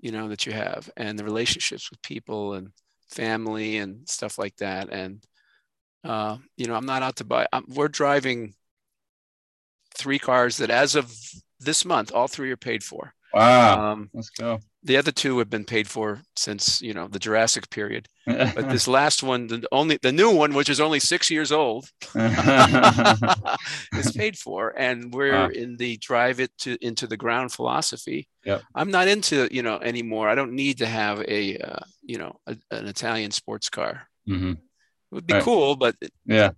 you 0.01 0.11
know, 0.11 0.27
that 0.29 0.45
you 0.45 0.51
have 0.51 0.89
and 0.97 1.17
the 1.17 1.23
relationships 1.23 1.89
with 1.89 2.01
people 2.01 2.53
and 2.53 2.71
family 3.09 3.77
and 3.77 4.09
stuff 4.09 4.37
like 4.37 4.55
that. 4.57 4.89
And, 4.89 5.23
uh, 6.03 6.37
you 6.57 6.67
know, 6.67 6.75
I'm 6.75 6.85
not 6.85 7.03
out 7.03 7.17
to 7.17 7.23
buy, 7.23 7.47
I'm, 7.53 7.65
we're 7.69 7.87
driving 7.87 8.55
three 9.95 10.19
cars 10.19 10.57
that 10.57 10.69
as 10.69 10.95
of 10.95 11.13
this 11.59 11.85
month, 11.85 12.11
all 12.13 12.27
three 12.27 12.51
are 12.51 12.57
paid 12.57 12.83
for. 12.83 13.13
Wow. 13.33 13.91
Um, 13.91 14.09
Let's 14.13 14.29
go. 14.29 14.59
The 14.83 14.97
other 14.97 15.11
two 15.11 15.37
have 15.39 15.49
been 15.49 15.63
paid 15.63 15.87
for 15.87 16.21
since, 16.35 16.81
you 16.81 16.93
know, 16.93 17.07
the 17.07 17.19
Jurassic 17.19 17.69
period. 17.69 18.07
but 18.25 18.69
this 18.69 18.87
last 18.87 19.23
one, 19.23 19.47
the 19.47 19.63
only 19.71 19.99
the 20.01 20.11
new 20.11 20.31
one, 20.31 20.53
which 20.53 20.69
is 20.69 20.79
only 20.79 20.99
six 20.99 21.29
years 21.29 21.51
old, 21.51 21.87
is 22.15 24.11
paid 24.15 24.37
for. 24.37 24.73
And 24.77 25.13
we're 25.13 25.33
wow. 25.33 25.49
in 25.49 25.77
the 25.77 25.97
drive 25.97 26.39
it 26.39 26.51
to 26.59 26.77
into 26.81 27.07
the 27.07 27.17
ground 27.17 27.51
philosophy. 27.51 28.27
Yep. 28.43 28.63
I'm 28.73 28.91
not 28.91 29.07
into, 29.07 29.47
you 29.51 29.61
know, 29.61 29.77
anymore. 29.77 30.27
I 30.27 30.35
don't 30.35 30.53
need 30.53 30.79
to 30.79 30.87
have 30.87 31.21
a, 31.27 31.57
uh, 31.57 31.83
you 32.01 32.17
know, 32.17 32.39
a, 32.47 32.57
an 32.71 32.87
Italian 32.87 33.31
sports 33.31 33.69
car. 33.69 34.07
Mm-hmm. 34.27 34.51
It 34.51 35.15
would 35.15 35.27
be 35.27 35.35
right. 35.35 35.43
cool, 35.43 35.75
but 35.75 35.95
yeah, 36.25 36.51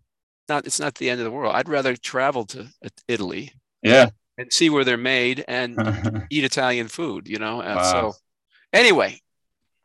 not 0.49 0.65
it's 0.65 0.79
not 0.79 0.95
the 0.95 1.09
end 1.09 1.19
of 1.19 1.25
the 1.25 1.31
world. 1.31 1.55
I'd 1.55 1.69
rather 1.69 1.95
travel 1.95 2.45
to 2.47 2.67
Italy. 3.07 3.51
Yeah. 3.81 4.09
And 4.37 4.51
see 4.51 4.69
where 4.69 4.83
they're 4.83 4.97
made 4.97 5.45
and 5.47 6.25
eat 6.29 6.43
Italian 6.43 6.87
food, 6.87 7.27
you 7.27 7.37
know. 7.37 7.57
Wow. 7.57 7.83
So 7.83 8.13
anyway. 8.71 9.19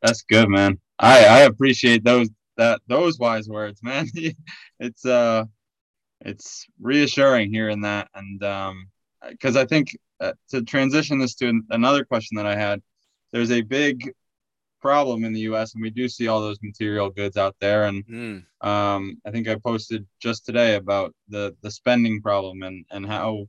That's 0.02 0.22
good, 0.22 0.48
man. 0.48 0.78
I 0.98 1.24
I 1.24 1.38
appreciate 1.40 2.04
those 2.04 2.28
that 2.56 2.80
those 2.88 3.18
wise 3.18 3.48
words, 3.48 3.82
man. 3.82 4.06
it's 4.80 5.04
uh 5.04 5.44
it's 6.20 6.66
reassuring 6.80 7.52
hearing 7.52 7.82
that 7.82 8.08
and 8.14 8.42
um 8.42 8.88
because 9.28 9.56
I 9.56 9.66
think 9.66 9.96
uh, 10.20 10.32
to 10.50 10.62
transition 10.62 11.18
this 11.18 11.34
to 11.36 11.60
another 11.70 12.04
question 12.04 12.36
that 12.36 12.46
I 12.46 12.56
had, 12.56 12.82
there's 13.32 13.50
a 13.50 13.62
big 13.62 14.12
problem 14.80 15.24
in 15.24 15.32
the 15.32 15.40
U.S. 15.40 15.74
and 15.74 15.82
we 15.82 15.90
do 15.90 16.08
see 16.08 16.28
all 16.28 16.40
those 16.40 16.62
material 16.62 17.10
goods 17.10 17.36
out 17.36 17.56
there. 17.60 17.84
And 17.84 18.04
mm. 18.06 18.66
um, 18.66 19.20
I 19.26 19.30
think 19.30 19.48
I 19.48 19.56
posted 19.56 20.06
just 20.20 20.46
today 20.46 20.76
about 20.76 21.14
the 21.28 21.56
the 21.62 21.70
spending 21.70 22.20
problem 22.22 22.62
and 22.62 22.84
and 22.90 23.06
how 23.06 23.46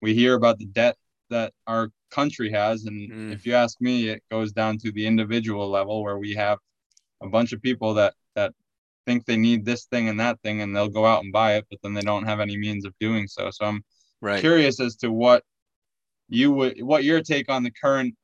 we 0.00 0.14
hear 0.14 0.34
about 0.34 0.58
the 0.58 0.66
debt 0.66 0.96
that 1.30 1.52
our 1.66 1.90
country 2.10 2.50
has. 2.50 2.84
And 2.84 3.10
Mm. 3.10 3.32
if 3.32 3.46
you 3.46 3.54
ask 3.54 3.80
me, 3.80 4.08
it 4.08 4.22
goes 4.30 4.52
down 4.52 4.78
to 4.78 4.92
the 4.92 5.06
individual 5.06 5.68
level 5.68 6.02
where 6.02 6.18
we 6.18 6.34
have 6.34 6.58
a 7.20 7.28
bunch 7.28 7.52
of 7.52 7.62
people 7.62 7.94
that 7.94 8.14
that 8.34 8.52
think 9.06 9.24
they 9.24 9.36
need 9.36 9.64
this 9.64 9.86
thing 9.86 10.08
and 10.08 10.20
that 10.20 10.40
thing, 10.42 10.60
and 10.62 10.74
they'll 10.74 10.88
go 10.88 11.04
out 11.06 11.24
and 11.24 11.32
buy 11.32 11.56
it, 11.56 11.66
but 11.70 11.80
then 11.82 11.94
they 11.94 12.02
don't 12.02 12.24
have 12.24 12.40
any 12.40 12.56
means 12.56 12.84
of 12.84 12.94
doing 13.00 13.26
so. 13.26 13.50
So 13.50 13.64
I'm 13.66 13.84
Right. 14.20 14.40
curious 14.40 14.78
as 14.78 14.94
to 14.96 15.10
what 15.10 15.42
you 16.28 16.52
would 16.52 16.80
what 16.82 17.04
your 17.04 17.20
take 17.20 17.50
on 17.50 17.62
the 17.62 17.70
current 17.70 18.14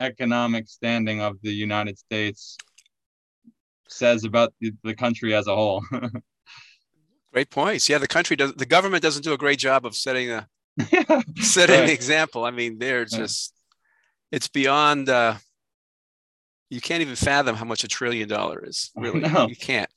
economic 0.00 0.68
standing 0.68 1.20
of 1.20 1.36
the 1.42 1.52
United 1.52 1.98
States 1.98 2.56
says 3.88 4.24
about 4.24 4.52
the, 4.60 4.72
the 4.82 4.94
country 4.94 5.34
as 5.34 5.46
a 5.46 5.54
whole. 5.54 5.84
Great 7.32 7.50
points. 7.50 7.88
Yeah, 7.88 7.98
the 7.98 8.06
country 8.08 8.36
does. 8.36 8.54
The 8.54 8.66
government 8.66 9.02
doesn't 9.02 9.22
do 9.24 9.32
a 9.32 9.38
great 9.38 9.58
job 9.58 9.84
of 9.86 9.96
setting 9.96 10.30
a 10.30 10.48
setting 11.40 11.80
Right. 11.80 11.86
the 11.86 11.92
example. 11.92 12.44
I 12.44 12.50
mean, 12.50 12.78
they're 12.78 13.04
just. 13.04 13.52
It's 14.30 14.48
beyond. 14.48 15.08
uh 15.08 15.34
You 16.70 16.80
can't 16.80 17.02
even 17.02 17.16
fathom 17.16 17.56
how 17.56 17.64
much 17.64 17.82
a 17.84 17.88
trillion 17.88 18.28
dollar 18.28 18.64
is. 18.64 18.90
Really, 18.96 19.20
know. 19.20 19.48
you 19.48 19.56
can't. 19.56 19.90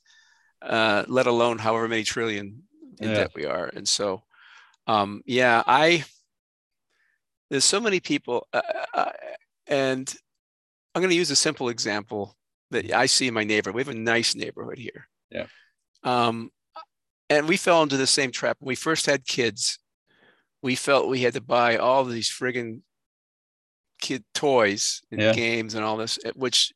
Uh, 0.61 1.03
let 1.07 1.27
alone 1.27 1.59
however 1.59 1.87
many 1.87 2.03
trillion 2.03 2.63
in 2.99 3.09
Yeah. 3.09 3.15
debt 3.15 3.31
we 3.35 3.45
are. 3.45 3.67
And 3.67 3.87
so, 3.87 4.23
um, 4.87 5.21
yeah, 5.25 5.61
I. 5.67 6.05
There's 7.49 7.65
so 7.65 7.79
many 7.79 7.99
people, 7.99 8.47
uh, 8.51 8.61
uh, 8.93 9.11
and 9.67 10.13
I'm 10.95 11.01
going 11.01 11.09
to 11.11 11.15
use 11.15 11.31
a 11.31 11.35
simple 11.35 11.69
example 11.69 12.35
that 12.71 12.91
I 12.91 13.05
see 13.05 13.27
in 13.27 13.33
my 13.33 13.43
neighborhood. 13.43 13.75
We 13.75 13.81
have 13.81 13.95
a 13.95 13.99
nice 13.99 14.35
neighborhood 14.35 14.77
here. 14.77 15.07
Yeah. 15.29 15.45
Um, 16.03 16.49
and 17.29 17.47
we 17.47 17.57
fell 17.57 17.83
into 17.83 17.97
the 17.97 18.07
same 18.07 18.31
trap 18.31 18.57
when 18.59 18.67
we 18.69 18.75
first 18.75 19.05
had 19.05 19.25
kids. 19.25 19.79
We 20.61 20.75
felt 20.75 21.07
we 21.09 21.21
had 21.21 21.33
to 21.33 21.41
buy 21.41 21.77
all 21.77 22.03
these 22.03 22.29
friggin' 22.29 22.81
kid 24.01 24.23
toys 24.33 25.01
and 25.11 25.21
Yeah. 25.21 25.33
games 25.33 25.75
and 25.75 25.83
all 25.83 25.97
this, 25.97 26.19
eh, 26.25 26.31
which, 26.35 26.71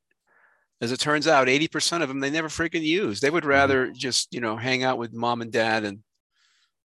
as 0.82 0.91
it 0.91 0.99
turns 0.99 1.27
out, 1.27 1.47
80% 1.47 2.04
of 2.04 2.10
them 2.10 2.19
they 2.19 2.30
never 2.30 2.47
friggin' 2.49 2.84
use. 2.84 3.19
They 3.19 3.27
Mm-hmm. 3.27 3.34
would 3.36 3.45
rather 3.45 3.91
just, 3.91 4.34
you 4.34 4.41
know, 4.41 4.58
hang 4.58 4.84
out 4.84 4.97
with 4.97 5.13
mom 5.13 5.41
and 5.41 5.51
dad 5.51 5.84
and, 5.84 6.04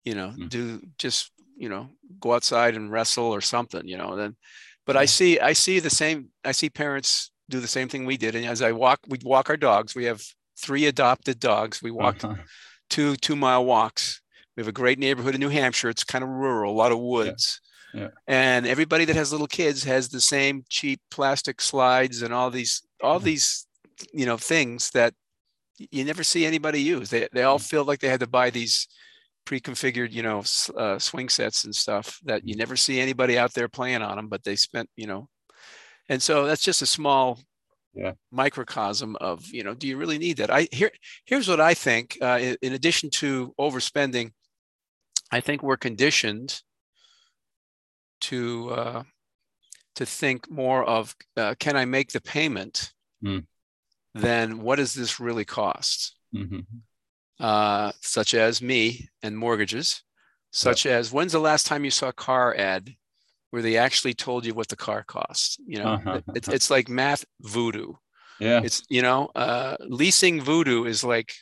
you 0.04 0.16
know, 0.16 0.34
Mm. 0.38 0.50
do 0.50 0.82
just, 0.98 1.32
you 1.58 1.70
know, 1.70 1.90
go 2.20 2.34
outside 2.34 2.76
and 2.76 2.92
wrestle 2.92 3.26
or 3.26 3.42
something, 3.42 3.88
you 3.88 3.98
know. 3.98 4.16
Then, 4.16 4.36
but 4.86 4.98
I 4.98 5.06
see, 5.06 5.40
I 5.40 5.54
see 5.54 5.80
the 5.80 5.90
same. 5.90 6.30
I 6.44 6.52
see 6.54 6.70
parents 6.70 7.32
do 7.50 7.60
the 7.60 7.68
same 7.68 7.88
thing 7.90 8.06
we 8.06 8.18
did. 8.18 8.36
And 8.36 8.46
as 8.46 8.62
I 8.62 8.72
walk, 8.72 9.00
we'd 9.08 9.24
walk 9.24 9.50
our 9.50 9.58
dogs. 9.58 9.94
We 9.96 10.06
have 10.06 10.22
three 10.58 10.86
adopted 10.86 11.40
dogs. 11.40 11.82
We 11.82 11.92
walked 11.92 12.24
Uh-huh. 12.24 12.36
two 12.90 13.16
two 13.18 13.36
mile 13.36 13.66
walks. 13.66 14.22
We 14.56 14.62
have 14.62 14.68
a 14.68 14.72
great 14.74 15.00
neighborhood 15.00 15.34
in 15.36 15.40
New 15.42 15.50
Hampshire. 15.50 15.90
It's 15.90 16.04
kind 16.04 16.24
of 16.24 16.30
rural, 16.30 16.74
a 16.74 16.76
lot 16.84 16.92
of 16.92 17.00
woods. 17.00 17.62
Yeah. 17.94 18.10
And 18.28 18.66
everybody 18.68 19.06
that 19.06 19.16
has 19.18 19.32
little 19.32 19.48
kids 19.48 19.84
has 19.84 20.10
the 20.10 20.22
same 20.22 20.64
cheap 20.70 21.00
plastic 21.10 21.60
slides 21.62 22.22
and 22.22 22.34
all 22.34 22.50
these 22.50 22.82
all 23.04 23.20
Yeah. 23.20 23.26
these 23.26 23.68
you 24.14 24.26
know 24.26 24.38
things 24.38 24.90
that 24.92 25.14
you 25.78 26.04
never 26.06 26.24
see 26.24 26.46
anybody 26.46 26.82
use. 26.82 27.10
They 27.10 27.28
they 27.34 27.44
all 27.44 27.60
feel 27.60 27.84
like 27.84 28.00
they 28.00 28.08
had 28.10 28.20
to 28.22 28.28
buy 28.28 28.50
these 28.50 28.88
pre-configured 29.52 30.14
you 30.14 30.24
know 30.24 30.42
uh, 30.78 30.98
swing 30.98 31.28
sets 31.28 31.66
and 31.66 31.76
stuff 31.76 32.22
that 32.24 32.48
you 32.48 32.56
never 32.56 32.78
see 32.78 33.02
anybody 33.02 33.38
out 33.38 33.54
there 33.54 33.68
playing 33.68 34.02
on 34.02 34.16
them, 34.16 34.30
but 34.30 34.46
they 34.46 34.56
spent 34.56 34.90
you 34.96 35.06
know. 35.06 35.28
And 36.08 36.24
so 36.24 36.46
that's 36.46 36.64
just 36.64 36.82
a 36.82 36.86
small 36.86 37.38
Yeah. 37.94 38.14
microcosm 38.32 39.18
of 39.20 39.46
you 39.52 39.66
know 39.66 39.74
do 39.74 39.88
you 39.90 39.98
really 39.98 40.18
need 40.18 40.38
that 40.38 40.50
i 40.50 40.70
here 40.72 40.90
here's 41.26 41.50
what 41.50 41.60
i 41.60 41.74
think 41.74 42.18
uh, 42.22 42.40
in, 42.42 42.56
in 42.62 42.72
addition 42.74 43.10
to 43.10 43.54
overspending 43.60 44.32
i 45.34 45.42
think 45.42 45.62
we're 45.62 45.76
conditioned 45.90 46.62
to 48.22 48.70
uh, 48.70 49.04
to 49.96 50.06
think 50.06 50.50
more 50.50 50.86
of 50.86 51.14
uh, 51.36 51.54
can 51.60 51.76
i 51.76 51.84
make 51.84 52.12
the 52.14 52.22
payment 52.22 52.94
Hmm. 53.22 53.40
than 54.16 54.62
what 54.62 54.78
does 54.78 54.94
this 54.94 55.20
really 55.20 55.46
cost 55.46 56.16
Mhm. 56.34 56.64
Uh, 57.42 57.92
such 58.02 58.36
as 58.36 58.62
me 58.62 59.10
and 59.24 59.38
mortgages 59.38 60.04
such 60.52 60.86
as 60.86 61.12
when's 61.14 61.34
the 61.34 61.40
last 61.40 61.66
time 61.68 61.86
you 61.86 61.92
saw 61.92 62.10
a 62.10 62.14
car 62.14 62.56
ad 62.58 62.96
where 63.52 63.62
they 63.64 63.78
actually 63.78 64.14
told 64.14 64.46
you 64.46 64.54
what 64.54 64.70
the 64.70 64.78
car 64.78 65.04
costs 65.04 65.58
you 65.66 65.80
know 65.80 65.94
Uh-huh. 65.94 66.22
it's, 66.36 66.50
it's 66.50 66.70
like 66.72 66.90
math 66.90 67.26
voodoo 67.42 67.94
Yeah. 68.40 68.62
it's 68.64 68.84
you 68.90 69.02
know 69.02 69.30
uh 69.36 69.78
leasing 69.82 70.42
voodoo 70.42 70.86
is 70.86 71.04
like 71.04 71.34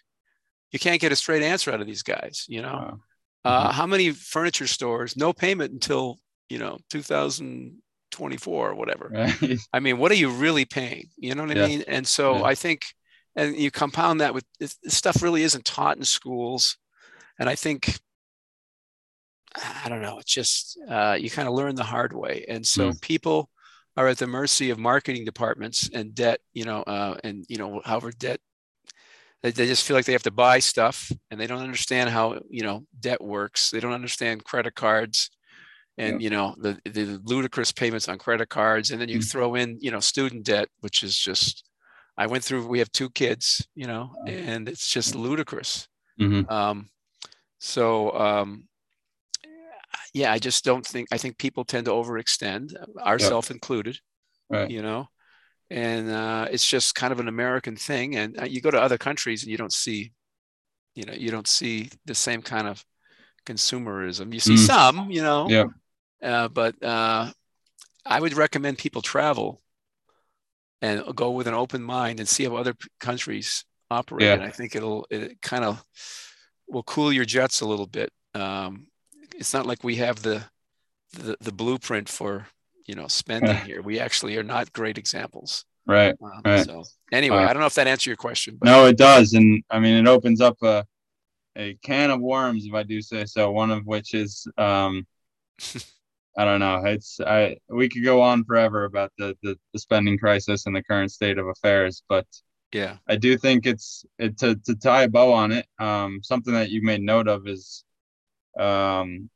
you 0.71 0.79
can't 0.79 1.01
get 1.01 1.11
a 1.11 1.15
straight 1.15 1.43
answer 1.43 1.71
out 1.71 1.81
of 1.81 1.87
these 1.87 2.03
guys 2.03 2.45
you 2.47 2.61
know 2.61 2.73
Wow. 2.79 2.99
uh 3.45 3.71
how 3.71 3.87
many 3.87 4.11
furniture 4.11 4.67
stores 4.67 5.17
no 5.17 5.33
payment 5.33 5.71
until 5.73 6.17
you 6.49 6.59
know 6.59 6.77
2024 6.89 8.69
or 8.71 8.75
whatever 8.75 9.11
Right. 9.13 9.59
i 9.73 9.79
mean 9.79 9.97
what 9.97 10.11
are 10.11 10.15
you 10.15 10.29
really 10.29 10.65
paying 10.65 11.09
you 11.17 11.35
know 11.35 11.43
what 11.43 11.51
i 11.51 11.55
mean 11.55 11.83
and 11.87 12.07
so 12.07 12.35
Yeah. 12.37 12.43
i 12.43 12.55
think 12.55 12.85
and 13.35 13.55
you 13.55 13.71
compound 13.71 14.21
that 14.21 14.33
with 14.33 14.45
this, 14.59 14.77
stuff 14.87 15.21
really 15.21 15.43
isn't 15.43 15.65
taught 15.65 15.97
in 15.97 16.03
schools. 16.03 16.77
And 17.39 17.49
i 17.49 17.55
think 17.55 17.99
i 19.55 19.89
don't 19.89 20.01
know 20.01 20.19
it's 20.19 20.33
just 20.33 20.77
uh, 20.89 21.17
you 21.19 21.29
kind 21.29 21.47
of 21.47 21.53
learn 21.53 21.75
the 21.75 21.83
hard 21.83 22.13
way. 22.13 22.45
And 22.47 22.65
so 22.65 22.93
people 23.01 23.49
are 23.97 24.07
at 24.07 24.17
the 24.17 24.27
mercy 24.27 24.69
of 24.69 24.77
marketing 24.79 25.25
departments 25.25 25.89
and 25.93 26.13
debt 26.13 26.39
you 26.53 26.65
know 26.65 26.83
uh, 26.83 27.17
and 27.23 27.45
you 27.49 27.57
know 27.57 27.81
however 27.83 28.11
debt 28.11 28.39
they, 29.41 29.51
they 29.51 29.65
just 29.67 29.85
feel 29.85 29.95
like 29.95 30.05
they 30.05 30.13
have 30.13 30.23
to 30.23 30.31
buy 30.31 30.59
stuff 30.59 31.11
and 31.31 31.39
they 31.39 31.47
don't 31.47 31.61
understand 31.63 32.09
how 32.09 32.39
you 32.49 32.61
know 32.63 32.83
debt 32.99 33.21
works. 33.23 33.69
They 33.71 33.79
don't 33.79 33.93
understand 33.93 34.43
credit 34.43 34.75
cards 34.75 35.29
and 35.97 36.21
you 36.21 36.29
know 36.29 36.55
the 36.57 36.79
the 36.85 37.19
ludicrous 37.23 37.71
payments 37.71 38.07
on 38.09 38.17
credit 38.17 38.49
cards. 38.49 38.91
And 38.91 38.99
then 39.01 39.09
you 39.09 39.19
Mm. 39.19 39.31
throw 39.31 39.55
in 39.55 39.77
you 39.81 39.91
know 39.91 39.99
student 39.99 40.43
debt 40.45 40.67
which 40.81 41.03
is 41.03 41.17
just 41.17 41.68
i 42.23 42.25
went 42.27 42.43
through 42.43 42.67
we 42.67 42.79
have 42.83 42.91
two 42.91 43.09
kids 43.09 43.67
you 43.81 43.87
know 43.91 44.03
and 44.27 44.67
it's 44.71 44.87
just 44.95 45.15
ludicrous 45.15 45.87
Mhm. 46.19 46.43
um 46.51 46.77
so 47.59 47.85
um 48.27 48.67
yeah 50.13 50.31
i 50.35 50.39
just 50.39 50.65
don't 50.65 50.85
think 50.85 51.07
i 51.11 51.17
think 51.17 51.37
people 51.37 51.63
tend 51.65 51.85
to 51.85 51.91
overextend 51.91 52.73
ourselves 53.11 53.49
included 53.51 53.95
Right. 54.49 54.69
you 54.71 54.81
know 54.81 55.07
and 55.69 56.09
uh, 56.09 56.47
it's 56.53 56.67
just 56.75 56.95
kind 56.95 57.13
of 57.13 57.19
an 57.19 57.27
american 57.27 57.75
thing 57.75 58.15
and 58.19 58.29
uh, 58.41 58.45
you 58.53 58.59
go 58.61 58.71
to 58.71 58.81
other 58.81 58.97
countries 58.97 59.43
and 59.43 59.51
you 59.51 59.57
don't 59.57 59.73
see 59.85 60.11
you 60.97 61.05
know 61.05 61.13
you 61.13 61.29
don't 61.31 61.47
see 61.47 61.89
the 62.05 62.15
same 62.15 62.41
kind 62.41 62.67
of 62.67 62.83
consumerism 63.45 64.33
you 64.33 64.39
see 64.39 64.55
Mm. 64.55 64.65
some 64.73 65.11
you 65.11 65.21
know 65.21 65.45
Yeah. 65.49 65.67
uh, 66.23 66.47
but 66.49 66.73
uh, 66.83 67.31
i 68.05 68.17
would 68.19 68.33
recommend 68.33 68.77
people 68.77 69.01
travel 69.01 69.61
and 70.81 71.03
go 71.15 71.31
with 71.31 71.47
an 71.47 71.53
open 71.53 71.81
mind 71.83 72.19
and 72.19 72.27
see 72.29 72.45
how 72.45 72.55
other 72.55 72.73
p- 72.73 72.87
countries 72.99 73.65
operate 73.91 74.23
Yeah. 74.27 74.33
and 74.35 74.43
i 74.43 74.49
think 74.49 74.75
it'll 74.75 75.05
it 75.09 75.41
kind 75.41 75.63
of 75.65 75.83
will 76.67 76.83
cool 76.83 77.11
your 77.11 77.25
jets 77.25 77.61
a 77.61 77.67
little 77.67 77.87
bit 77.87 78.11
um, 78.35 78.87
it's 79.35 79.53
not 79.53 79.65
like 79.65 79.83
we 79.83 79.95
have 79.97 80.21
the 80.21 80.43
the, 81.13 81.35
the 81.41 81.51
blueprint 81.51 82.07
for 82.07 82.45
you 82.85 82.95
know 82.95 83.07
spending 83.07 83.49
Yeah. 83.55 83.63
here 83.63 83.81
we 83.81 83.99
actually 83.99 84.37
are 84.37 84.43
not 84.43 84.71
great 84.73 84.97
examples 84.97 85.65
Right. 85.87 86.15
um, 86.21 86.41
Right. 86.45 86.65
so 86.65 86.83
anyway 87.11 87.37
Uh, 87.37 87.47
i 87.49 87.53
don't 87.53 87.61
know 87.61 87.65
if 87.65 87.73
that 87.75 87.87
answered 87.87 88.09
your 88.11 88.17
question 88.17 88.57
but 88.59 88.65
No, 88.67 88.85
it 88.85 88.97
does, 88.97 89.33
and 89.33 89.63
I 89.69 89.79
mean 89.79 89.95
it 89.95 90.07
opens 90.07 90.39
up 90.41 90.57
a 90.61 90.85
a 91.57 91.73
can 91.83 92.09
of 92.11 92.21
worms, 92.21 92.65
if 92.65 92.73
I 92.73 92.83
do 92.83 93.01
say 93.01 93.25
so. 93.25 93.51
One 93.51 93.69
of 93.71 93.85
which 93.85 94.13
is, 94.13 94.47
um, 94.57 95.05
I 96.39 96.45
don't 96.45 96.61
know. 96.61 96.81
It's 96.85 97.19
I 97.19 97.57
we 97.67 97.89
could 97.89 98.05
go 98.05 98.21
on 98.21 98.45
forever 98.45 98.85
about 98.85 99.11
the, 99.17 99.35
the 99.43 99.57
the 99.73 99.79
spending 99.79 100.17
crisis 100.17 100.67
and 100.67 100.73
the 100.73 100.81
current 100.81 101.11
state 101.11 101.37
of 101.37 101.47
affairs, 101.47 102.01
but 102.07 102.25
yeah 102.71 102.95
I 103.09 103.17
do 103.17 103.37
think 103.37 103.65
it's 103.65 104.05
it, 104.17 104.37
to 104.37 104.55
to 104.55 104.75
tie 104.75 105.03
a 105.03 105.09
bow 105.09 105.33
on 105.33 105.51
it. 105.51 105.67
Um, 105.79 106.21
something 106.23 106.53
that 106.53 106.69
you 106.69 106.81
made 106.81 107.01
note 107.01 107.27
of 107.27 107.45
is, 107.45 107.83
um, 108.57 109.29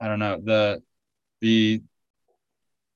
I 0.00 0.08
don't 0.08 0.20
know 0.20 0.40
the 0.42 0.82
the 1.42 1.82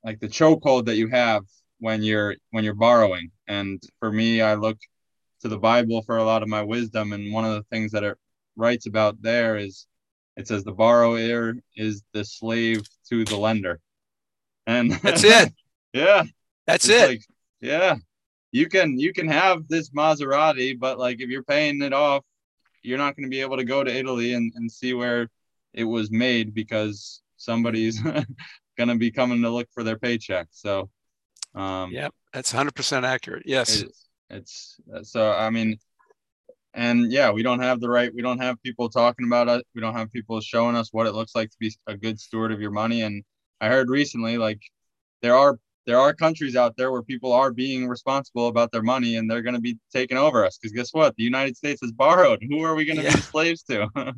like 0.03 0.21
the 0.21 0.29
chokehold 0.29 0.87
that 0.87 0.97
you 0.97 1.09
have 1.09 1.43
when 1.81 2.03
you're 2.03 2.37
when 2.53 2.65
you're 2.65 2.73
borrowing. 2.73 3.31
And 3.47 3.83
for 4.01 4.11
me, 4.11 4.41
I 4.41 4.55
look 4.55 4.79
to 5.43 5.49
the 5.49 5.59
Bible 5.59 6.01
for 6.01 6.17
a 6.17 6.25
lot 6.25 6.43
of 6.43 6.49
my 6.49 6.63
wisdom, 6.63 7.13
and 7.13 7.35
one 7.35 7.45
of 7.45 7.53
the 7.53 7.65
things 7.65 7.93
that 7.93 8.03
it 8.03 8.17
writes 8.57 8.87
about 8.87 9.21
there 9.21 9.59
is 9.59 9.87
it 10.37 10.49
says 10.49 10.65
the 10.65 10.73
borrower 10.73 11.55
is 11.77 12.03
the 12.13 12.25
slave 12.25 12.83
to 13.11 13.25
the 13.25 13.37
lender. 13.37 13.81
And 14.67 14.93
That's 14.93 15.25
it. 15.25 15.53
yeah. 15.93 16.25
that's 16.67 16.89
it 16.89 17.09
Like, 17.09 17.23
yeah, 17.61 17.97
you 18.53 18.69
can 18.69 18.99
you 18.99 19.13
can 19.13 19.29
have 19.29 19.69
this 19.69 19.91
Maserati, 19.91 20.79
but 20.79 20.99
like 20.99 21.21
if 21.21 21.29
you're 21.29 21.43
paying 21.43 21.83
it 21.83 21.93
off, 21.93 22.25
you're 22.83 22.99
not 22.99 23.17
going 23.17 23.25
to 23.25 23.31
be 23.31 23.41
able 23.41 23.57
to 23.57 23.65
go 23.65 23.83
to 23.83 23.95
Italy 23.95 24.35
and, 24.35 24.53
and 24.55 24.71
see 24.71 24.95
where 24.95 25.29
it 25.73 25.85
was 25.85 26.11
made 26.11 26.55
because 26.55 27.23
somebody's 27.37 28.01
going 28.79 28.89
to 28.89 28.97
be 28.97 29.11
coming 29.11 29.43
to 29.43 29.51
look 29.51 29.69
for 29.73 29.83
their 29.83 29.99
paycheck. 29.99 30.49
So, 30.51 30.91
um, 31.55 31.93
Yep, 31.93 32.15
that's 32.33 32.53
100% 32.53 33.05
accurate. 33.05 33.45
Yes. 33.47 33.83
it's, 33.83 34.77
it's 34.91 35.11
so 35.11 35.33
I 35.33 35.51
mean, 35.51 35.79
and 36.75 37.11
yeah, 37.13 37.31
we 37.31 37.43
don't 37.43 37.61
have 37.61 37.81
the 37.81 37.89
right. 37.89 38.13
We 38.15 38.23
don't 38.23 38.41
have 38.41 38.63
people 38.63 38.89
talking 38.89 39.27
about 39.27 39.49
it. 39.49 39.65
We 39.75 39.81
don't 39.81 39.95
have 39.95 40.13
people 40.13 40.41
showing 40.41 40.77
us 40.77 40.93
what 40.93 41.07
it 41.07 41.15
looks 41.15 41.35
like 41.35 41.51
to 41.51 41.57
be 41.59 41.73
a 41.87 41.97
good 41.97 42.21
steward 42.21 42.53
of 42.53 42.61
your 42.61 42.73
money. 42.73 43.03
And 43.03 43.23
I 43.61 43.69
heard 43.69 43.89
recently 43.89 44.37
like 44.39 44.61
there 45.23 45.37
are 45.37 45.59
there 45.87 45.99
are 45.99 46.15
countries 46.15 46.57
out 46.57 46.77
there 46.77 46.91
where 46.91 47.03
people 47.03 47.33
are 47.33 47.53
being 47.53 47.87
responsible 47.87 48.49
about 48.49 48.73
their 48.73 48.83
money 48.83 49.17
and 49.17 49.31
they're 49.31 49.43
going 49.43 49.55
to 49.55 49.61
be 49.61 49.79
taking 49.93 50.17
over 50.17 50.45
us 50.45 50.59
because 50.59 50.73
guess 50.73 50.93
what 50.93 51.15
the 51.17 51.23
united 51.23 51.57
states 51.57 51.81
has 51.83 51.93
borrowed 51.93 52.43
who 52.49 52.63
are 52.63 52.75
we 52.75 52.85
going 52.85 52.97
to 52.97 53.03
yeah. 53.03 53.15
be 53.15 53.21
slaves 53.33 53.63
to 53.63 53.89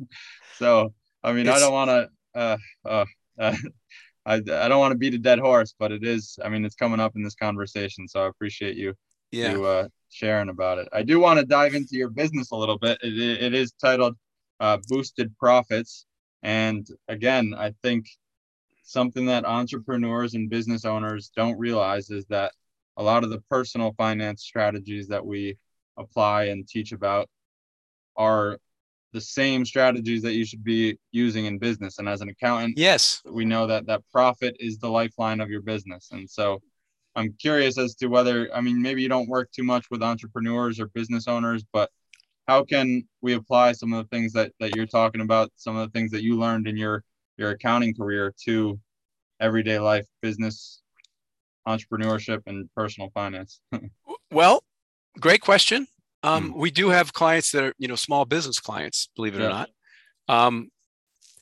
so 0.57 0.93
i 1.23 1.31
mean 1.31 1.47
it's, 1.47 1.55
i 1.55 1.59
don't 1.59 1.73
want 1.73 1.89
to 1.89 2.09
uh, 2.35 2.57
uh, 2.85 3.05
uh, 3.39 3.55
I, 4.25 4.35
I 4.35 4.67
don't 4.67 4.79
want 4.79 4.91
to 4.91 4.97
beat 4.97 5.13
a 5.13 5.17
dead 5.17 5.39
horse 5.39 5.73
but 5.77 5.91
it 5.91 6.03
is 6.03 6.37
i 6.43 6.49
mean 6.49 6.65
it's 6.65 6.75
coming 6.75 6.99
up 6.99 7.15
in 7.15 7.23
this 7.23 7.35
conversation 7.35 8.07
so 8.07 8.23
i 8.23 8.27
appreciate 8.27 8.75
you 8.75 8.93
yeah. 9.31 9.51
you 9.51 9.65
uh, 9.65 9.87
sharing 10.09 10.49
about 10.49 10.77
it. 10.77 10.87
I 10.93 11.03
do 11.03 11.19
want 11.19 11.39
to 11.39 11.45
dive 11.45 11.73
into 11.73 11.95
your 11.95 12.09
business 12.09 12.51
a 12.51 12.55
little 12.55 12.77
bit. 12.77 12.97
It, 13.01 13.17
it 13.17 13.53
is 13.53 13.73
titled 13.73 14.15
uh, 14.59 14.77
boosted 14.87 15.37
profits. 15.37 16.05
And 16.43 16.87
again 17.07 17.53
i 17.57 17.73
think 17.83 18.07
something 18.83 19.25
that 19.25 19.45
entrepreneurs 19.45 20.33
and 20.33 20.49
business 20.49 20.85
owners 20.85 21.31
don't 21.35 21.59
realize 21.59 22.09
is 22.09 22.25
that 22.27 22.53
a 22.95 23.03
lot 23.03 23.23
of 23.23 23.29
the 23.29 23.41
personal 23.49 23.93
finance 23.97 24.43
strategies 24.43 25.07
that 25.09 25.25
we 25.25 25.57
apply 25.97 26.45
and 26.45 26.67
teach 26.67 26.93
about 26.93 27.29
are 28.15 28.57
the 29.13 29.21
same 29.21 29.65
strategies 29.65 30.21
that 30.21 30.33
you 30.33 30.45
should 30.45 30.63
be 30.63 30.97
using 31.11 31.45
in 31.45 31.57
business. 31.57 31.97
And 31.99 32.09
as 32.09 32.21
an 32.21 32.29
accountant 32.29 32.77
yes. 32.77 33.21
we 33.25 33.45
know 33.45 33.67
that 33.67 33.85
that 33.87 34.01
profit 34.11 34.55
is 34.59 34.77
the 34.77 34.89
lifeline 34.89 35.41
of 35.41 35.49
your 35.49 35.61
business. 35.61 36.09
And 36.11 36.29
so 36.29 36.61
i'm 37.17 37.33
curious 37.39 37.77
as 37.77 37.95
to 37.95 38.07
whether 38.07 38.49
i 38.55 38.61
mean 38.61 38.81
maybe 38.81 39.01
you 39.01 39.09
don't 39.09 39.27
work 39.27 39.51
too 39.51 39.63
much 39.63 39.85
with 39.91 40.01
entrepreneurs 40.01 40.79
or 40.79 40.87
business 40.87 41.27
owners 41.27 41.65
but 41.73 41.89
how 42.47 42.63
can 42.63 43.05
we 43.21 43.33
apply 43.33 43.73
some 43.73 43.91
of 43.91 44.01
the 44.01 44.15
things 44.15 44.31
that 44.31 44.53
that 44.59 44.73
you're 44.75 44.85
talking 44.85 45.21
about 45.21 45.51
some 45.57 45.75
of 45.75 45.85
the 45.85 45.99
things 45.99 46.11
that 46.11 46.23
you 46.23 46.37
learned 46.37 46.67
in 46.67 46.77
your 46.77 47.03
your 47.37 47.51
accounting 47.51 47.93
career 47.93 48.33
to 48.45 48.79
everyday 49.39 49.79
life, 49.79 50.05
business, 50.21 50.81
entrepreneurship, 51.67 52.41
and 52.45 52.69
personal 52.75 53.09
finance? 53.13 53.59
well, 54.31 54.63
great 55.19 55.41
question. 55.41 55.87
Um, 56.23 56.53
mm. 56.53 56.57
We 56.57 56.71
do 56.71 56.89
have 56.89 57.13
clients 57.13 57.51
that 57.51 57.63
are, 57.63 57.73
you 57.77 57.87
know, 57.87 57.95
small 57.95 58.25
business 58.25 58.59
clients, 58.59 59.09
believe 59.15 59.35
it 59.35 59.41
yeah. 59.41 59.45
or 59.45 59.49
not. 59.49 59.69
Um, 60.27 60.69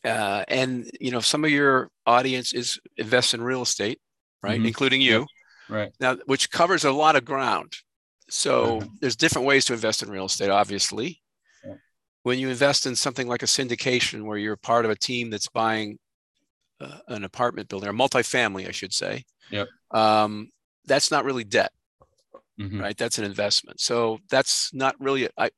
uh, 0.04 0.44
and 0.48 0.90
you 1.00 1.10
know, 1.10 1.20
some 1.20 1.44
of 1.44 1.50
your 1.50 1.90
audience 2.06 2.54
is 2.54 2.80
invest 2.98 3.34
in 3.34 3.42
real 3.42 3.64
estate, 3.64 4.00
right? 4.44 4.58
Mm-hmm. 4.58 4.68
Including 4.68 5.02
you, 5.02 5.26
right? 5.70 5.92
Now, 6.00 6.18
which 6.26 6.50
covers 6.52 6.84
a 6.84 6.92
lot 6.92 7.16
of 7.16 7.26
ground. 7.26 7.74
So 8.30 8.80
mm-hmm. 8.80 8.88
there's 9.02 9.16
different 9.16 9.48
ways 9.48 9.66
to 9.66 9.74
invest 9.74 10.02
in 10.02 10.10
real 10.10 10.26
estate, 10.26 10.50
obviously 10.50 11.22
when 12.26 12.40
you 12.40 12.50
invest 12.50 12.88
in 12.88 12.96
something 12.96 13.28
like 13.28 13.44
a 13.44 13.46
syndication 13.46 14.24
where 14.24 14.36
you're 14.36 14.56
part 14.56 14.84
of 14.84 14.90
a 14.90 14.96
team 14.96 15.30
that's 15.30 15.48
buying 15.48 16.00
uh, 16.82 16.98
an 17.10 17.24
apartment 17.24 17.70
building 17.70 17.88
or 17.88 17.94
multifamily, 17.94 18.68
I 18.68 18.72
should 18.72 18.94
say, 18.94 19.24
yep. 19.52 19.68
Um, 19.92 20.50
that's 20.88 21.12
not 21.12 21.24
really 21.24 21.44
debt, 21.44 21.72
mm-hmm. 22.60 22.82
right? 22.82 22.98
That's 22.98 23.20
an 23.20 23.26
investment. 23.26 23.80
So 23.80 24.18
that's 24.28 24.74
not 24.74 24.96
really, 25.00 25.30
I, 25.38 25.52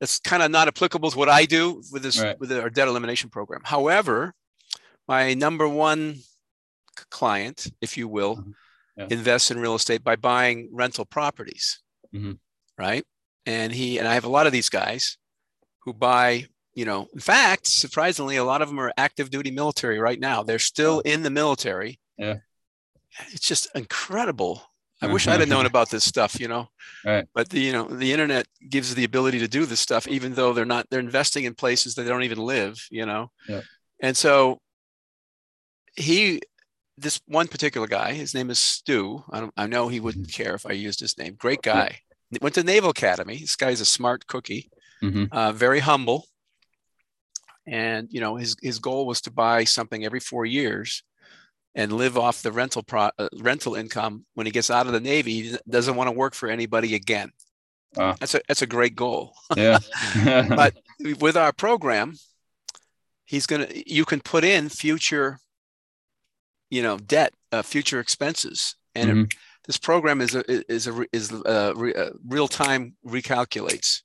that's 0.00 0.18
kind 0.18 0.42
of 0.42 0.50
not 0.50 0.66
applicable 0.66 1.12
to 1.12 1.16
what 1.16 1.28
I 1.28 1.44
do 1.44 1.80
with 1.92 2.02
this, 2.02 2.20
right. 2.20 2.38
with 2.40 2.50
our 2.50 2.70
debt 2.70 2.88
elimination 2.88 3.30
program. 3.30 3.60
However, 3.62 4.34
my 5.06 5.34
number 5.34 5.68
one 5.68 6.16
client, 7.08 7.68
if 7.80 7.96
you 7.96 8.08
will, 8.08 8.38
mm-hmm. 8.38 8.50
Yeah. 8.98 9.06
invests 9.10 9.50
in 9.50 9.60
real 9.60 9.76
estate 9.76 10.02
by 10.02 10.16
buying 10.16 10.68
rental 10.72 11.04
properties, 11.04 11.80
mm-hmm. 12.14 12.32
right? 12.76 13.04
And 13.46 13.72
he, 13.72 13.98
and 13.98 14.06
I 14.06 14.14
have 14.14 14.24
a 14.24 14.30
lot 14.30 14.46
of 14.46 14.52
these 14.52 14.68
guys 14.68 15.16
who 15.84 15.92
buy 15.94 16.46
you 16.74 16.84
know 16.84 17.08
in 17.12 17.18
fact 17.18 17.66
surprisingly 17.66 18.36
a 18.36 18.44
lot 18.44 18.62
of 18.62 18.68
them 18.68 18.78
are 18.78 18.92
active 18.96 19.30
duty 19.30 19.50
military 19.50 19.98
right 19.98 20.20
now 20.20 20.44
they're 20.44 20.60
still 20.60 21.00
in 21.00 21.22
the 21.22 21.30
military 21.30 21.98
yeah 22.16 22.36
it's 23.32 23.46
just 23.46 23.66
incredible 23.74 24.62
i 25.02 25.06
wish 25.08 25.26
i'd 25.26 25.40
have 25.40 25.48
known 25.48 25.66
about 25.72 25.90
this 25.90 26.04
stuff 26.04 26.38
you 26.38 26.46
know 26.46 26.68
right. 27.04 27.26
but 27.34 27.48
the 27.48 27.58
you 27.58 27.72
know 27.72 27.84
the 27.88 28.12
internet 28.12 28.46
gives 28.68 28.94
the 28.94 29.02
ability 29.02 29.40
to 29.40 29.48
do 29.48 29.66
this 29.66 29.80
stuff 29.80 30.06
even 30.06 30.34
though 30.34 30.52
they're 30.52 30.64
not 30.64 30.86
they're 30.88 31.00
investing 31.00 31.44
in 31.44 31.54
places 31.54 31.96
that 31.96 32.02
they 32.02 32.08
don't 32.08 32.22
even 32.22 32.38
live 32.38 32.78
you 32.90 33.04
know 33.04 33.28
yeah. 33.48 33.62
and 34.00 34.16
so 34.16 34.60
he 35.96 36.40
this 37.00 37.20
one 37.26 37.48
particular 37.48 37.86
guy 37.86 38.12
his 38.12 38.34
name 38.34 38.50
is 38.50 38.58
stu 38.58 39.22
i, 39.30 39.40
don't, 39.40 39.52
I 39.56 39.66
know 39.66 39.88
he 39.88 40.00
wouldn't 40.00 40.28
mm-hmm. 40.28 40.42
care 40.42 40.54
if 40.54 40.66
i 40.66 40.72
used 40.72 41.00
his 41.00 41.16
name 41.18 41.34
great 41.38 41.62
guy 41.62 42.00
went 42.40 42.54
to 42.56 42.62
naval 42.62 42.90
academy 42.90 43.38
this 43.38 43.56
guy's 43.56 43.80
a 43.80 43.86
smart 43.86 44.26
cookie 44.26 44.70
mm-hmm. 45.02 45.24
uh, 45.32 45.52
very 45.52 45.80
humble. 45.80 46.26
And 47.66 48.08
you 48.10 48.20
know, 48.20 48.36
his 48.36 48.56
his 48.62 48.78
goal 48.78 49.06
was 49.06 49.20
to 49.22 49.30
buy 49.30 49.64
something 49.64 50.04
every 50.04 50.20
four 50.20 50.46
years 50.46 51.02
and 51.74 51.92
live 51.92 52.16
off 52.16 52.42
the 52.42 52.50
rental 52.50 52.82
pro, 52.82 53.10
uh, 53.18 53.28
rental 53.40 53.74
income 53.74 54.24
when 54.34 54.46
he 54.46 54.52
gets 54.52 54.70
out 54.70 54.86
of 54.86 54.92
the 54.92 55.00
Navy. 55.00 55.42
He 55.42 55.56
doesn't 55.68 55.94
want 55.94 56.08
to 56.08 56.16
work 56.16 56.34
for 56.34 56.48
anybody 56.48 56.94
again. 56.94 57.30
Wow. 57.94 58.16
That's 58.18 58.34
a 58.34 58.40
that's 58.48 58.62
a 58.62 58.66
great 58.66 58.96
goal. 58.96 59.34
Yeah. 59.54 59.78
but 60.48 60.76
with 61.20 61.36
our 61.36 61.52
program, 61.52 62.14
he's 63.26 63.46
gonna 63.46 63.68
you 63.70 64.06
can 64.06 64.20
put 64.20 64.44
in 64.44 64.70
future, 64.70 65.38
you 66.70 66.82
know, 66.82 66.98
debt, 66.98 67.32
uh, 67.52 67.62
future 67.62 68.00
expenses, 68.00 68.74
and 68.94 69.10
mm-hmm. 69.10 69.20
it, 69.22 69.34
this 69.66 69.78
program 69.78 70.20
is 70.20 70.34
a 70.34 70.72
is 70.72 70.86
a 70.86 71.04
is 71.12 71.30
a, 71.30 71.74
a 71.76 72.10
real 72.26 72.48
time 72.48 72.94
recalculates 73.06 74.02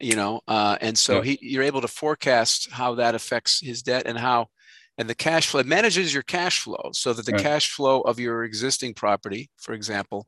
you 0.00 0.16
know 0.16 0.40
uh, 0.48 0.76
and 0.80 0.98
so 0.98 1.16
yeah. 1.16 1.22
he 1.22 1.38
you're 1.40 1.62
able 1.62 1.80
to 1.80 1.88
forecast 1.88 2.70
how 2.70 2.94
that 2.94 3.14
affects 3.14 3.60
his 3.60 3.82
debt 3.82 4.02
and 4.06 4.18
how 4.18 4.46
and 4.98 5.08
the 5.08 5.14
cash 5.14 5.48
flow 5.48 5.62
manages 5.62 6.12
your 6.12 6.22
cash 6.22 6.60
flow 6.60 6.90
so 6.92 7.12
that 7.12 7.24
the 7.24 7.32
right. 7.32 7.42
cash 7.42 7.70
flow 7.70 8.00
of 8.02 8.18
your 8.18 8.44
existing 8.44 8.92
property 8.94 9.48
for 9.56 9.72
example 9.72 10.26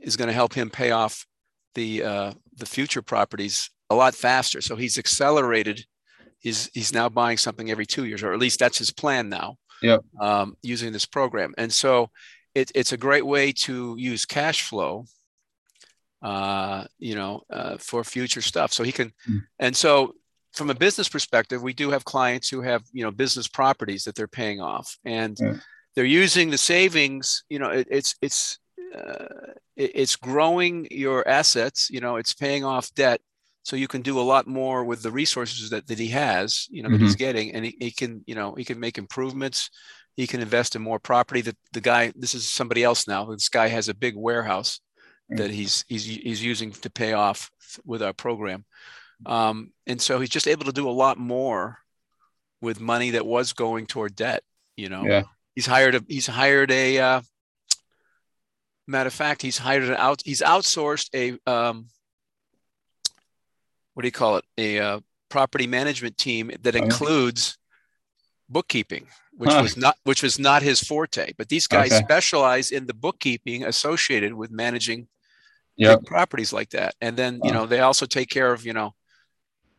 is 0.00 0.16
going 0.16 0.28
to 0.28 0.34
help 0.34 0.54
him 0.54 0.70
pay 0.70 0.90
off 0.92 1.26
the 1.74 2.02
uh, 2.02 2.32
the 2.56 2.66
future 2.66 3.02
properties 3.02 3.70
a 3.90 3.94
lot 3.94 4.14
faster 4.14 4.60
so 4.60 4.76
he's 4.76 4.98
accelerated 4.98 5.84
he's 6.38 6.70
he's 6.72 6.92
now 6.92 7.08
buying 7.08 7.36
something 7.36 7.70
every 7.70 7.86
two 7.86 8.06
years 8.06 8.22
or 8.22 8.32
at 8.32 8.38
least 8.38 8.58
that's 8.58 8.78
his 8.78 8.92
plan 8.92 9.28
now 9.28 9.56
yeah 9.82 9.98
um, 10.20 10.56
using 10.62 10.92
this 10.92 11.06
program 11.06 11.54
and 11.58 11.72
so 11.72 12.10
it, 12.54 12.72
it's 12.74 12.92
a 12.92 12.96
great 12.96 13.24
way 13.24 13.52
to 13.52 13.94
use 13.98 14.24
cash 14.24 14.62
flow 14.62 15.06
uh, 16.22 16.84
you 16.98 17.14
know, 17.14 17.42
uh, 17.50 17.76
for 17.78 18.04
future 18.04 18.42
stuff. 18.42 18.72
So 18.72 18.82
he 18.84 18.92
can, 18.92 19.12
mm. 19.28 19.42
and 19.58 19.74
so 19.74 20.14
from 20.52 20.70
a 20.70 20.74
business 20.74 21.08
perspective, 21.08 21.62
we 21.62 21.72
do 21.72 21.90
have 21.90 22.04
clients 22.04 22.48
who 22.48 22.60
have, 22.60 22.82
you 22.92 23.04
know, 23.04 23.10
business 23.10 23.48
properties 23.48 24.04
that 24.04 24.14
they're 24.14 24.28
paying 24.28 24.60
off 24.60 24.98
and 25.04 25.38
yeah. 25.40 25.54
they're 25.94 26.04
using 26.04 26.50
the 26.50 26.58
savings, 26.58 27.44
you 27.48 27.58
know, 27.58 27.70
it, 27.70 27.86
it's, 27.90 28.16
it's, 28.20 28.58
uh, 28.94 29.52
it, 29.76 29.92
it's 29.94 30.16
growing 30.16 30.88
your 30.90 31.26
assets, 31.26 31.88
you 31.90 32.00
know, 32.00 32.16
it's 32.16 32.34
paying 32.34 32.64
off 32.64 32.92
debt. 32.94 33.20
So 33.70 33.76
you 33.76 33.86
can 33.86 34.02
do 34.02 34.18
a 34.18 34.22
lot 34.22 34.48
more 34.48 34.84
with 34.84 35.00
the 35.00 35.12
resources 35.12 35.70
that, 35.70 35.86
that 35.86 35.98
he 36.00 36.08
has, 36.08 36.66
you 36.72 36.82
know, 36.82 36.88
mm-hmm. 36.88 36.98
that 36.98 37.02
he's 37.04 37.12
mm-hmm. 37.12 37.18
getting, 37.18 37.54
and 37.54 37.64
he, 37.64 37.76
he 37.78 37.92
can, 37.92 38.24
you 38.26 38.34
know, 38.34 38.52
he 38.56 38.64
can 38.64 38.80
make 38.80 38.98
improvements. 38.98 39.70
He 40.16 40.26
can 40.26 40.40
invest 40.40 40.74
in 40.74 40.82
more 40.82 40.98
property. 40.98 41.40
That 41.42 41.56
the 41.72 41.80
guy, 41.80 42.12
this 42.16 42.34
is 42.34 42.48
somebody 42.48 42.82
else 42.82 43.06
now. 43.06 43.26
This 43.26 43.48
guy 43.48 43.68
has 43.68 43.88
a 43.88 43.94
big 43.94 44.16
warehouse, 44.16 44.80
that 45.28 45.52
he's 45.52 45.84
he's 45.86 46.04
he's 46.04 46.42
using 46.42 46.72
to 46.72 46.90
pay 46.90 47.12
off 47.12 47.48
with 47.84 48.02
our 48.02 48.12
program. 48.12 48.64
Um, 49.24 49.70
and 49.86 50.02
so 50.02 50.18
he's 50.18 50.30
just 50.30 50.48
able 50.48 50.64
to 50.64 50.72
do 50.72 50.88
a 50.88 50.90
lot 50.90 51.16
more 51.16 51.78
with 52.60 52.80
money 52.80 53.10
that 53.10 53.24
was 53.24 53.52
going 53.52 53.86
toward 53.86 54.16
debt. 54.16 54.42
You 54.76 54.88
know, 54.88 55.04
yeah. 55.04 55.22
he's 55.54 55.66
hired 55.66 55.94
a 55.94 56.02
he's 56.08 56.26
hired 56.26 56.72
a 56.72 56.98
uh, 56.98 57.20
matter 58.88 59.06
of 59.06 59.14
fact 59.14 59.42
he's 59.42 59.58
hired 59.58 59.84
an 59.84 59.94
out 59.94 60.22
he's 60.24 60.42
outsourced 60.42 61.10
a 61.14 61.38
um, 61.48 61.86
what 64.00 64.02
do 64.02 64.08
you 64.08 64.12
call 64.12 64.36
it 64.36 64.44
a 64.58 64.78
uh, 64.78 65.00
property 65.28 65.66
management 65.66 66.16
team 66.16 66.50
that 66.62 66.74
oh, 66.74 66.78
includes 66.78 67.58
bookkeeping 68.48 69.06
which 69.36 69.52
huh. 69.52 69.62
was 69.62 69.76
not 69.76 69.96
which 70.04 70.22
was 70.22 70.38
not 70.38 70.62
his 70.62 70.80
forte 70.80 71.32
but 71.38 71.48
these 71.48 71.66
guys 71.66 71.92
okay. 71.92 72.02
specialize 72.04 72.72
in 72.72 72.86
the 72.86 72.94
bookkeeping 72.94 73.64
associated 73.64 74.34
with 74.34 74.50
managing 74.50 75.06
yep. 75.80 76.04
properties 76.04 76.52
like 76.52 76.70
that. 76.70 76.94
And 77.00 77.16
then, 77.16 77.40
you 77.42 77.52
know, 77.52 77.66
they 77.66 77.80
also 77.80 78.06
take 78.06 78.28
care 78.28 78.52
of, 78.52 78.64
you 78.64 78.72
know, 78.72 78.94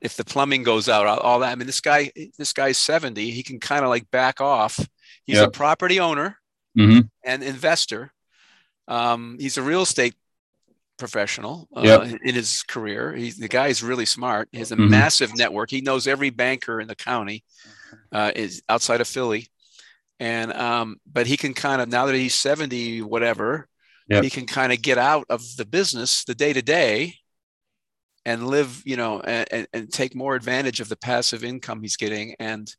if 0.02 0.16
the 0.16 0.26
plumbing 0.26 0.64
goes 0.64 0.90
out, 0.90 1.06
all 1.08 1.40
that. 1.40 1.52
I 1.52 1.56
mean, 1.56 1.68
this 1.68 1.82
guy, 1.82 2.12
this 2.38 2.54
guy's 2.54 2.78
70, 2.78 3.30
he 3.30 3.44
can 3.44 3.60
kind 3.60 3.84
of 3.84 3.90
like 3.90 4.10
back 4.10 4.42
off. 4.42 4.80
He's 5.26 5.38
yep. 5.38 5.50
a 5.50 5.52
property 5.52 6.00
owner 6.00 6.38
mm-hmm. 6.78 7.02
and 7.24 7.44
investor. 7.44 8.12
Um, 8.88 9.38
he's 9.40 9.58
a 9.58 9.62
real 9.62 9.84
estate 9.84 10.16
professional 11.02 11.68
uh, 11.76 11.82
yep. 11.84 12.20
in 12.24 12.36
his 12.36 12.62
career. 12.62 13.12
He's 13.14 13.38
the 13.38 13.48
guy 13.48 13.68
is 13.68 13.82
really 13.82 14.06
smart. 14.06 14.48
He 14.52 14.60
has 14.60 14.72
a 14.72 14.76
mm-hmm. 14.76 14.92
massive 14.92 15.36
network. 15.36 15.72
He 15.72 15.82
knows 15.82 16.06
every 16.06 16.30
banker 16.30 16.80
in 16.80 16.88
the 16.88 16.96
county, 16.96 17.44
uh, 18.12 18.32
is 18.36 18.62
outside 18.70 19.02
of 19.02 19.08
Philly. 19.08 19.48
And, 20.20 20.54
um, 20.54 20.98
but 21.12 21.26
he 21.26 21.38
can 21.38 21.56
kind 21.56 21.82
of, 21.82 21.90
now 21.90 22.06
that 22.06 22.14
he's 22.14 22.36
70, 22.36 23.02
whatever, 23.02 23.68
yep. 24.08 24.24
he 24.24 24.30
can 24.30 24.46
kind 24.46 24.72
of 24.72 24.80
get 24.80 25.00
out 25.00 25.26
of 25.30 25.42
the 25.58 25.66
business, 25.66 26.24
the 26.24 26.36
day 26.36 26.54
to 26.54 26.62
day, 26.62 27.16
and 28.24 28.46
live, 28.46 28.84
you 28.86 28.98
know, 28.98 29.20
and, 29.22 29.68
and 29.74 29.92
take 29.92 30.14
more 30.14 30.36
advantage 30.36 30.80
of 30.80 30.90
the 30.90 30.96
passive 30.96 31.44
income 31.44 31.82
he's 31.82 31.98
getting. 31.98 32.36
And 32.40 32.72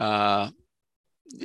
uh, 0.00 0.50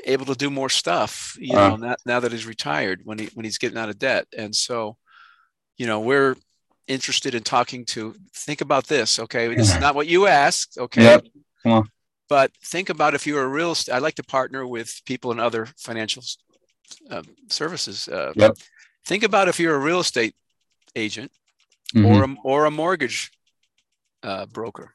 able 0.05 0.25
to 0.25 0.35
do 0.35 0.49
more 0.49 0.69
stuff. 0.69 1.37
You 1.39 1.55
Wow. 1.55 1.69
know, 1.69 1.87
now, 1.87 1.95
now 2.05 2.19
that 2.19 2.31
he's 2.31 2.47
retired, 2.47 3.01
when 3.03 3.19
he 3.19 3.25
when 3.35 3.45
he's 3.45 3.59
getting 3.59 3.77
out 3.77 3.89
of 3.89 3.99
debt, 3.99 4.27
and 4.35 4.55
so, 4.55 4.97
you 5.79 5.87
know, 5.87 5.99
we're 6.01 6.35
interested 6.87 7.33
in 7.33 7.41
talking 7.43 7.85
to. 7.85 8.13
Think 8.33 8.61
about 8.61 8.85
this, 8.87 9.17
okay? 9.19 9.53
This 9.55 9.73
is 9.73 9.79
not 9.79 9.95
what 9.95 10.07
you 10.07 10.27
asked, 10.27 10.77
okay? 10.77 11.03
Yep. 11.03 11.25
Come 11.63 11.71
on. 11.71 11.89
But 12.27 12.51
think 12.63 12.89
about 12.89 13.15
if 13.15 13.25
you're 13.25 13.43
a 13.43 13.47
real 13.47 13.71
estate. 13.71 13.93
I 13.95 13.99
like 13.99 14.15
to 14.15 14.23
partner 14.23 14.67
with 14.67 15.01
people 15.05 15.31
in 15.31 15.39
other 15.39 15.67
financial 15.77 16.21
uh, 17.09 17.23
services. 17.47 18.07
Uh, 18.07 18.33
Yep. 18.35 18.57
Think 19.05 19.23
about 19.23 19.47
if 19.47 19.59
you're 19.59 19.75
a 19.75 19.79
real 19.89 20.01
estate 20.01 20.35
agent 20.95 21.31
Mhm. 21.95 22.05
or 22.05 22.23
a, 22.23 22.35
or 22.43 22.65
a 22.65 22.71
mortgage 22.71 23.31
uh, 24.21 24.45
broker. 24.45 24.93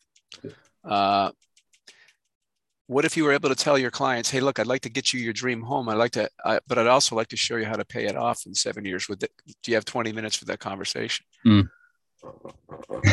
What 2.87 3.05
if 3.05 3.17
you 3.17 3.25
were 3.25 3.33
able 3.33 3.49
to 3.49 3.55
tell 3.55 3.79
your 3.79 3.91
clients, 3.91 4.31
"Hey, 4.31 4.41
look, 4.41 4.59
I'd 4.59 4.67
like 4.67 4.83
to 4.83 4.91
get 4.91 5.13
you 5.13 5.21
your 5.21 5.33
dream 5.33 5.63
home. 5.63 5.89
I'd 5.89 5.95
like 5.95 6.13
to, 6.13 6.29
I, 6.45 6.61
but 6.67 6.79
I'd 6.79 6.87
also 6.87 7.17
like 7.17 7.29
to 7.29 7.37
show 7.37 7.57
you 7.57 7.65
how 7.65 7.77
to 7.77 7.85
pay 7.85 8.05
it 8.05 8.17
off 8.17 8.45
in 8.47 8.55
seven 8.55 8.85
years." 8.85 9.09
With 9.09 9.23
it, 9.23 9.33
do 9.63 9.71
you 9.71 9.77
have 9.77 9.87
twenty 9.87 10.13
minutes 10.13 10.37
for 10.37 10.45
that 10.47 10.59
conversation? 10.61 11.25
Mm. 11.47 11.71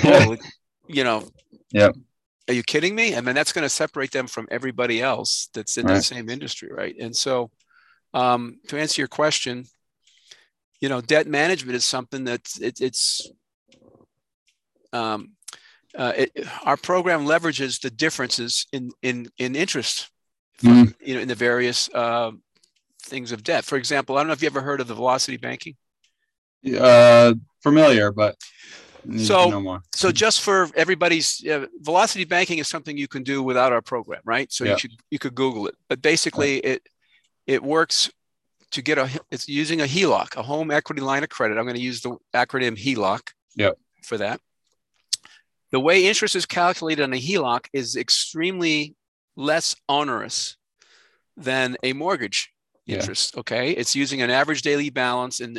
Well, 0.03 0.37
you 0.87 1.03
know. 1.03 1.23
yeah 1.71 1.91
Are 2.49 2.53
you 2.53 2.63
kidding 2.63 2.95
me? 2.95 3.15
I 3.15 3.21
mean, 3.21 3.35
that's 3.35 3.53
going 3.53 3.63
to 3.63 3.69
separate 3.69 4.11
them 4.11 4.27
from 4.27 4.47
everybody 4.51 5.01
else 5.01 5.49
that's 5.53 5.77
in 5.77 5.85
the 5.85 6.01
same 6.01 6.29
industry, 6.29 6.69
right? 6.69 6.95
And 6.99 7.15
so, 7.15 7.51
um, 8.13 8.59
to 8.67 8.77
answer 8.77 8.99
your 9.01 9.07
question, 9.07 9.65
you 10.81 10.89
know, 10.89 10.99
debt 10.99 11.27
management 11.27 11.75
is 11.75 11.85
something 11.85 12.25
that 12.25 12.41
it, 12.59 12.81
it's 12.81 13.31
um, 14.91 15.33
uh, 15.97 16.13
it, 16.15 16.31
our 16.63 16.77
program 16.77 17.25
leverages 17.25 17.81
the 17.81 17.89
differences 17.89 18.65
in 18.71 18.91
in 19.01 19.29
in 19.37 19.55
interest, 19.55 20.09
from, 20.57 20.95
you 21.01 21.15
know, 21.15 21.21
in 21.21 21.27
the 21.27 21.35
various 21.35 21.89
uh, 21.93 22.31
things 23.03 23.31
of 23.31 23.43
debt. 23.43 23.65
For 23.65 23.77
example, 23.77 24.15
I 24.15 24.19
don't 24.21 24.27
know 24.27 24.33
if 24.33 24.41
you 24.41 24.47
ever 24.47 24.61
heard 24.61 24.81
of 24.81 24.87
the 24.87 24.95
velocity 24.95 25.37
banking. 25.37 25.75
uh, 26.79 27.33
familiar, 27.63 28.11
but 28.11 28.35
So- 29.17 29.45
to 29.45 29.51
know 29.51 29.61
more. 29.61 29.81
So 29.95 30.11
just 30.11 30.41
for 30.41 30.69
everybody's 30.75 31.43
uh, 31.47 31.65
velocity 31.79 32.23
banking 32.25 32.59
is 32.59 32.67
something 32.67 32.95
you 32.97 33.07
can 33.07 33.23
do 33.23 33.41
without 33.41 33.73
our 33.73 33.81
program, 33.81 34.21
right? 34.25 34.51
So 34.51 34.63
Yeah. 34.63 34.71
you 34.73 34.77
should 34.79 34.91
you 35.09 35.19
could 35.19 35.33
Google 35.35 35.67
it, 35.67 35.75
but 35.89 36.01
basically 36.01 36.59
it 36.59 36.87
it 37.47 37.63
works 37.63 38.11
to 38.71 38.81
get 38.83 38.97
a 38.99 39.09
it's 39.31 39.47
using 39.49 39.81
a 39.81 39.85
HELOC, 39.85 40.35
a 40.37 40.43
home 40.43 40.69
equity 40.71 41.01
line 41.01 41.23
of 41.23 41.29
credit. 41.29 41.57
I'm 41.57 41.65
going 41.65 41.75
to 41.75 41.81
use 41.81 42.01
the 42.01 42.15
acronym 42.33 42.77
HELOC 42.77 43.21
Yep. 43.55 43.73
for 44.03 44.17
that. 44.19 44.39
The 45.71 45.79
way 45.79 46.05
interest 46.05 46.35
is 46.35 46.45
calculated 46.45 47.03
on 47.03 47.13
a 47.13 47.17
HELOC 47.19 47.67
is 47.73 47.95
extremely 47.95 48.95
less 49.35 49.75
onerous 49.87 50.57
than 51.37 51.77
a 51.83 51.93
mortgage 51.93 52.51
Yeah. 52.85 52.97
interest. 52.97 53.37
Okay, 53.37 53.71
it's 53.71 53.95
using 53.95 54.21
an 54.21 54.29
average 54.29 54.61
daily 54.63 54.89
balance, 54.89 55.39
and 55.39 55.55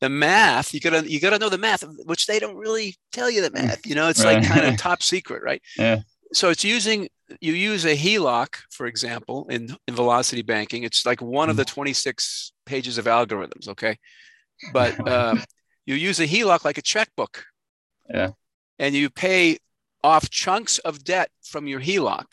the 0.00 0.08
math 0.08 0.72
you 0.74 0.80
gotta 0.80 1.08
you 1.08 1.20
gotta 1.20 1.38
know 1.38 1.48
the 1.50 1.58
math, 1.58 1.84
which 2.06 2.26
they 2.26 2.38
don't 2.38 2.56
really 2.56 2.96
tell 3.12 3.30
you 3.30 3.42
the 3.42 3.50
math. 3.50 3.86
You 3.86 3.94
know, 3.94 4.08
it's 4.08 4.24
like 4.24 4.44
kind 4.46 4.66
of 4.66 4.76
top 4.88 5.02
secret, 5.02 5.42
right? 5.42 5.62
Yeah. 5.76 6.00
So 6.32 6.48
it's 6.48 6.64
using 6.64 7.08
you 7.40 7.52
use 7.52 7.84
a 7.84 7.96
HELOC, 7.96 8.56
for 8.70 8.86
example, 8.86 9.46
in, 9.48 9.74
in 9.86 9.94
velocity 9.94 10.42
banking. 10.42 10.82
It's 10.82 11.06
like 11.06 11.22
one 11.22 11.48
of 11.48 11.56
the 11.56 11.64
26 11.64 12.52
pages 12.66 12.98
of 12.98 13.04
algorithms. 13.04 13.68
Okay, 13.68 13.96
but 14.72 15.06
uh, 15.06 15.36
you 15.86 15.94
use 15.94 16.20
a 16.20 16.26
HELOC 16.26 16.64
like 16.64 16.78
a 16.78 16.82
checkbook. 16.82 17.44
Yeah. 18.08 18.30
And 18.82 18.94
you 18.94 19.08
pay 19.10 19.58
off 20.02 20.28
chunks 20.28 20.78
of 20.78 21.04
debt 21.04 21.30
from 21.42 21.68
your 21.68 21.80
HELOC, 21.80 22.26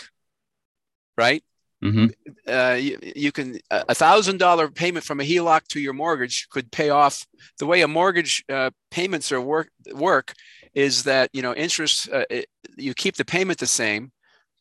right? 1.18 1.44
hmm 1.82 2.08
uh, 2.48 2.78
you, 2.80 2.98
you 3.16 3.32
can 3.32 3.60
a 3.72 3.96
thousand 3.96 4.38
dollar 4.38 4.70
payment 4.70 5.06
from 5.06 5.20
a 5.20 5.24
HELOC 5.24 5.62
to 5.70 5.80
your 5.80 5.94
mortgage 5.94 6.48
could 6.50 6.72
pay 6.72 6.90
off. 6.90 7.26
The 7.60 7.66
way 7.66 7.82
a 7.82 7.88
mortgage 7.88 8.44
uh, 8.50 8.72
payments 8.92 9.32
are 9.32 9.40
work 9.42 9.70
work 9.94 10.34
is 10.74 11.04
that 11.04 11.30
you 11.34 11.42
know 11.42 11.54
interest 11.54 12.10
uh, 12.12 12.26
it, 12.30 12.48
you 12.78 12.94
keep 12.94 13.16
the 13.16 13.26
payment 13.26 13.60
the 13.60 13.68
same, 13.68 14.12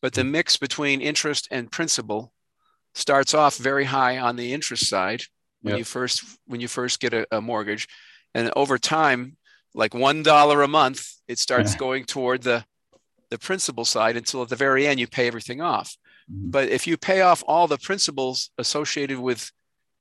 but 0.01 0.13
the 0.13 0.23
mix 0.23 0.57
between 0.57 1.01
interest 1.01 1.47
and 1.51 1.71
principal 1.71 2.31
starts 2.93 3.33
off 3.33 3.57
very 3.57 3.85
high 3.85 4.17
on 4.17 4.35
the 4.35 4.53
interest 4.53 4.87
side 4.87 5.23
when 5.61 5.73
Yep. 5.73 5.79
you 5.79 5.83
first 5.83 6.23
when 6.45 6.61
you 6.61 6.67
first 6.67 6.99
get 6.99 7.13
a, 7.13 7.27
a 7.31 7.41
mortgage, 7.41 7.87
and 8.33 8.51
over 8.55 8.77
time, 8.77 9.37
like 9.73 9.93
one 9.93 10.23
dollar 10.23 10.61
a 10.61 10.67
month, 10.67 11.07
it 11.27 11.39
starts 11.39 11.73
Yeah. 11.73 11.79
going 11.79 12.05
toward 12.05 12.43
the 12.43 12.65
the 13.29 13.37
principal 13.37 13.85
side 13.85 14.17
until 14.17 14.41
at 14.41 14.49
the 14.49 14.55
very 14.55 14.87
end 14.87 14.99
you 14.99 15.05
pay 15.07 15.27
everything 15.27 15.61
off. 15.61 15.95
Mhm. 16.31 16.49
But 16.51 16.69
if 16.69 16.87
you 16.87 16.97
pay 16.97 17.21
off 17.21 17.43
all 17.47 17.67
the 17.67 17.77
principals 17.77 18.49
associated 18.57 19.19
with 19.19 19.51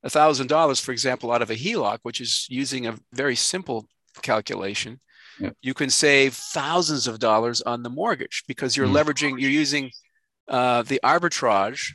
a 0.02 0.08
thousand 0.08 0.46
dollars, 0.46 0.80
for 0.80 0.92
example, 0.92 1.30
out 1.30 1.42
of 1.42 1.50
a 1.50 1.54
HELOC, 1.54 1.98
which 2.04 2.20
is 2.22 2.46
using 2.48 2.86
a 2.86 2.96
very 3.12 3.36
simple 3.36 3.86
calculation, 4.22 5.00
you 5.60 5.74
can 5.74 5.90
save 5.90 6.32
thousands 6.34 7.06
of 7.06 7.18
dollars 7.18 7.60
on 7.62 7.82
the 7.82 7.90
mortgage 7.90 8.44
because 8.48 8.76
you're 8.76 8.86
Mm. 8.88 8.96
leveraging, 8.98 9.40
you're 9.40 9.50
using 9.50 9.90
uh, 10.48 10.80
the 10.82 10.98
arbitrage 11.04 11.92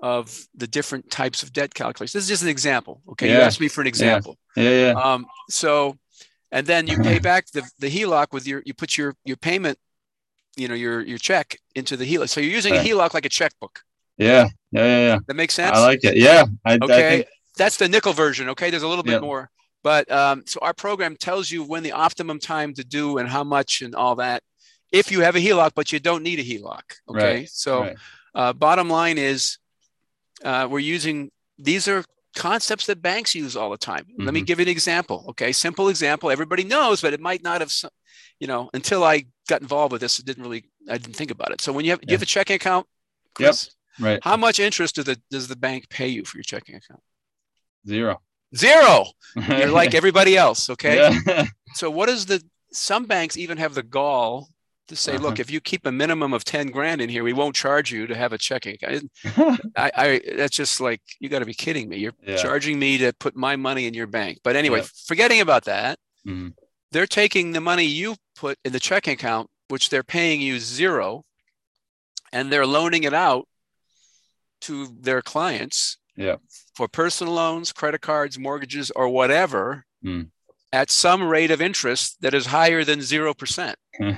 of 0.00 0.46
the 0.54 0.66
different 0.66 1.10
types 1.12 1.44
of 1.44 1.52
debt 1.52 1.72
calculations. 1.74 2.12
This 2.14 2.24
is 2.24 2.28
just 2.28 2.42
an 2.42 2.48
example. 2.48 3.00
Okay, 3.10 3.30
you 3.30 3.36
asked 3.38 3.60
me 3.60 3.68
for 3.68 3.80
an 3.82 3.86
example. 3.86 4.36
Yeah, 4.56 4.70
yeah. 4.86 4.92
Um, 5.00 5.26
so, 5.48 5.96
and 6.52 6.66
then 6.66 6.86
you 6.86 6.96
pay 6.98 7.18
back 7.18 7.46
the, 7.52 7.68
the 7.78 7.88
HELOC 7.90 8.32
with 8.32 8.46
your, 8.46 8.62
you 8.64 8.74
put 8.74 8.96
your, 8.96 9.14
your 9.24 9.36
payment, 9.36 9.78
you 10.56 10.68
know, 10.68 10.74
your, 10.74 11.00
your 11.02 11.18
check 11.18 11.58
into 11.74 11.96
the 11.96 12.04
HELOC. 12.04 12.28
So 12.28 12.40
you're 12.40 12.50
using 12.52 12.74
Right. 12.74 12.86
a 12.86 12.88
HELOC 12.88 13.14
like 13.14 13.26
a 13.26 13.28
checkbook. 13.28 13.80
Yeah, 14.16 14.48
yeah, 14.72 14.84
yeah, 14.84 14.98
yeah. 15.08 15.18
That 15.26 15.34
makes 15.34 15.54
sense? 15.54 15.76
I 15.76 15.80
like 15.80 16.00
it. 16.02 16.16
Yeah, 16.16 16.44
I, 16.64 16.72
I 16.74 16.78
okay. 16.82 17.08
think 17.10 17.26
That's 17.56 17.76
the 17.76 17.88
nickel 17.88 18.12
version. 18.12 18.48
Okay. 18.48 18.70
There's 18.70 18.82
a 18.82 18.88
little 18.88 19.04
bit 19.04 19.20
more. 19.20 19.50
But 19.84 20.10
um, 20.10 20.42
so 20.46 20.58
our 20.60 20.74
program 20.74 21.16
tells 21.16 21.50
you 21.50 21.62
when 21.62 21.84
the 21.84 21.92
optimum 21.92 22.40
time 22.40 22.74
to 22.74 22.84
do 22.84 23.18
and 23.18 23.28
how 23.28 23.44
much 23.44 23.80
and 23.80 23.94
all 23.94 24.16
that. 24.16 24.42
If 24.90 25.12
you 25.12 25.20
have 25.20 25.36
a 25.36 25.38
HELOC, 25.38 25.70
but 25.74 25.92
you 25.92 26.00
don't 26.00 26.22
need 26.22 26.40
a 26.40 26.42
HELOC. 26.42 26.82
Okay. 27.10 27.34
Right, 27.40 27.48
So 27.48 27.82
right. 27.82 27.96
uh, 28.34 28.52
bottom 28.54 28.88
line 28.90 29.18
is 29.18 29.58
uh, 30.44 30.66
we're 30.68 30.78
using 30.80 31.30
these 31.58 31.86
are 31.86 32.02
concepts 32.38 32.86
that 32.86 33.02
banks 33.02 33.34
use 33.34 33.54
all 33.56 33.70
the 33.70 33.76
time. 33.92 34.04
Let 34.18 34.32
me 34.34 34.40
Mhm. 34.42 34.46
give 34.46 34.58
you 34.60 34.64
an 34.64 34.68
example. 34.78 35.18
Okay, 35.30 35.50
simple 35.52 35.88
example. 35.88 36.30
Everybody 36.30 36.64
knows, 36.64 37.00
but 37.02 37.12
it 37.12 37.20
might 37.20 37.42
not 37.42 37.60
have. 37.60 37.72
You 38.40 38.46
know, 38.46 38.70
until 38.72 39.02
I 39.02 39.26
got 39.48 39.60
involved 39.62 39.92
with 39.92 40.00
this, 40.00 40.18
it 40.20 40.24
didn't 40.26 40.44
really. 40.44 40.64
I 40.88 40.96
didn't 40.98 41.16
think 41.16 41.32
about 41.32 41.50
it. 41.54 41.60
So 41.60 41.72
when 41.72 41.84
you 41.84 41.90
have, 41.92 42.00
do 42.00 42.06
you 42.12 42.16
have 42.18 42.22
a 42.22 42.26
checking 42.36 42.56
account? 42.56 42.86
Yep. 43.40 43.54
Right. 44.00 44.20
How 44.22 44.36
much 44.36 44.58
interest 44.60 44.94
does 44.96 45.06
the 45.06 45.16
does 45.34 45.48
the 45.48 45.56
bank 45.56 45.88
pay 45.88 46.08
you 46.16 46.24
for 46.24 46.36
your 46.38 46.44
checking 46.44 46.76
account? 46.76 47.02
Zero. 47.86 48.20
Zero. 48.56 49.06
You're 49.48 49.70
like 49.80 49.94
everybody 49.94 50.36
else. 50.36 50.70
Okay. 50.70 50.96
Yeah. 51.26 51.46
So 51.74 51.90
what 51.90 52.08
is 52.08 52.26
the? 52.26 52.42
Some 52.72 53.04
banks 53.06 53.36
even 53.36 53.58
have 53.58 53.74
the 53.74 53.82
gall 53.82 54.48
to 54.88 54.96
say, 54.96 55.14
Uh-huh. 55.14 55.22
look, 55.28 55.38
if 55.38 55.50
you 55.50 55.60
keep 55.60 55.86
a 55.86 55.92
minimum 55.92 56.32
of 56.32 56.44
ten 56.44 56.68
grand 56.68 57.00
in 57.00 57.08
here, 57.08 57.22
we 57.22 57.32
won't 57.32 57.54
charge 57.54 57.92
you 57.92 58.06
to 58.06 58.14
have 58.14 58.32
a 58.32 58.38
checking 58.38 58.74
account. 58.74 59.10
I, 59.76 59.90
I 59.96 60.20
that's 60.36 60.56
just 60.56 60.80
like 60.80 61.00
you 61.20 61.28
got 61.28 61.38
to 61.40 61.46
be 61.46 61.54
kidding 61.54 61.88
me. 61.88 61.98
You're 61.98 62.14
Yeah. 62.26 62.36
charging 62.36 62.78
me 62.78 62.98
to 62.98 63.12
put 63.12 63.36
my 63.36 63.56
money 63.56 63.86
in 63.86 63.94
your 63.94 64.06
bank. 64.06 64.38
But 64.42 64.56
anyway, 64.56 64.80
Yep. 64.80 64.88
forgetting 65.06 65.40
about 65.40 65.64
that, 65.64 65.98
Mhm. 66.26 66.54
they're 66.90 67.06
taking 67.06 67.52
the 67.52 67.60
money 67.60 67.84
you 67.84 68.16
put 68.34 68.58
in 68.64 68.72
the 68.72 68.80
checking 68.80 69.14
account, 69.14 69.48
which 69.68 69.90
they're 69.90 70.02
paying 70.02 70.40
you 70.40 70.58
zero, 70.58 71.24
and 72.32 72.50
they're 72.52 72.66
loaning 72.66 73.04
it 73.04 73.14
out 73.14 73.46
to 74.62 74.86
their 75.00 75.22
clients 75.22 75.98
Yep. 76.16 76.40
for 76.74 76.88
personal 76.88 77.34
loans, 77.34 77.72
credit 77.72 78.00
cards, 78.00 78.38
mortgages, 78.38 78.90
or 78.96 79.08
whatever 79.08 79.84
Mm. 80.04 80.30
at 80.72 80.90
some 80.90 81.22
rate 81.22 81.50
of 81.50 81.60
interest 81.60 82.20
that 82.22 82.34
is 82.34 82.46
higher 82.46 82.84
than 82.84 83.00
0%. 83.02 83.76
Hmm. 83.96 84.12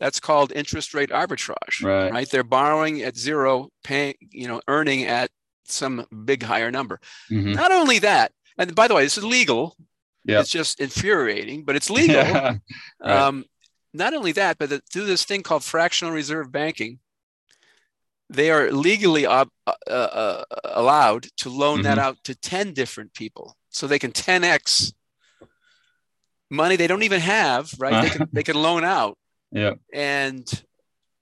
That's 0.00 0.18
called 0.18 0.50
interest 0.52 0.94
rate 0.94 1.10
arbitrage 1.10 1.82
Right. 1.84 2.10
right? 2.10 2.28
They're 2.30 2.42
borrowing 2.42 3.02
at 3.02 3.16
zero, 3.16 3.68
paying, 3.84 4.14
you 4.30 4.48
know, 4.48 4.60
earning 4.66 5.04
at 5.04 5.30
some 5.66 6.06
big 6.24 6.42
higher 6.42 6.70
number. 6.70 7.00
Mhm. 7.30 7.54
Not 7.54 7.70
only 7.70 7.98
that, 8.00 8.32
and 8.58 8.74
by 8.74 8.88
the 8.88 8.94
way, 8.94 9.04
this 9.04 9.18
is 9.18 9.24
legal. 9.24 9.76
Yep. 10.24 10.40
It's 10.40 10.50
just 10.50 10.80
infuriating, 10.80 11.64
but 11.64 11.76
it's 11.76 11.90
legal. 11.90 12.16
Yeah. 12.16 12.56
Right. 13.00 13.10
um, 13.16 13.44
not 13.92 14.14
only 14.14 14.32
that, 14.32 14.58
but 14.58 14.68
through 14.90 15.06
this 15.06 15.24
thing 15.24 15.42
called 15.42 15.64
fractional 15.64 16.12
reserve 16.14 16.50
banking, 16.52 16.98
they 18.28 18.50
are 18.50 18.70
legally 18.70 19.26
ob- 19.26 19.50
uh, 19.66 19.72
uh, 19.90 20.44
allowed 20.64 21.26
to 21.38 21.50
loan 21.50 21.82
that 21.82 21.98
Mhm. 21.98 22.02
out 22.02 22.24
to 22.24 22.34
10 22.34 22.72
different 22.72 23.12
people. 23.14 23.56
So 23.70 23.86
they 23.86 23.98
can 23.98 24.12
10x 24.12 24.92
money 26.50 26.76
they 26.76 26.86
don't 26.86 27.02
even 27.02 27.20
have, 27.20 27.72
right? 27.78 28.02
They 28.02 28.10
can, 28.18 28.28
they 28.32 28.42
can 28.42 28.56
loan 28.62 28.84
out 28.84 29.18
Yep. 29.52 29.78
and 29.92 30.62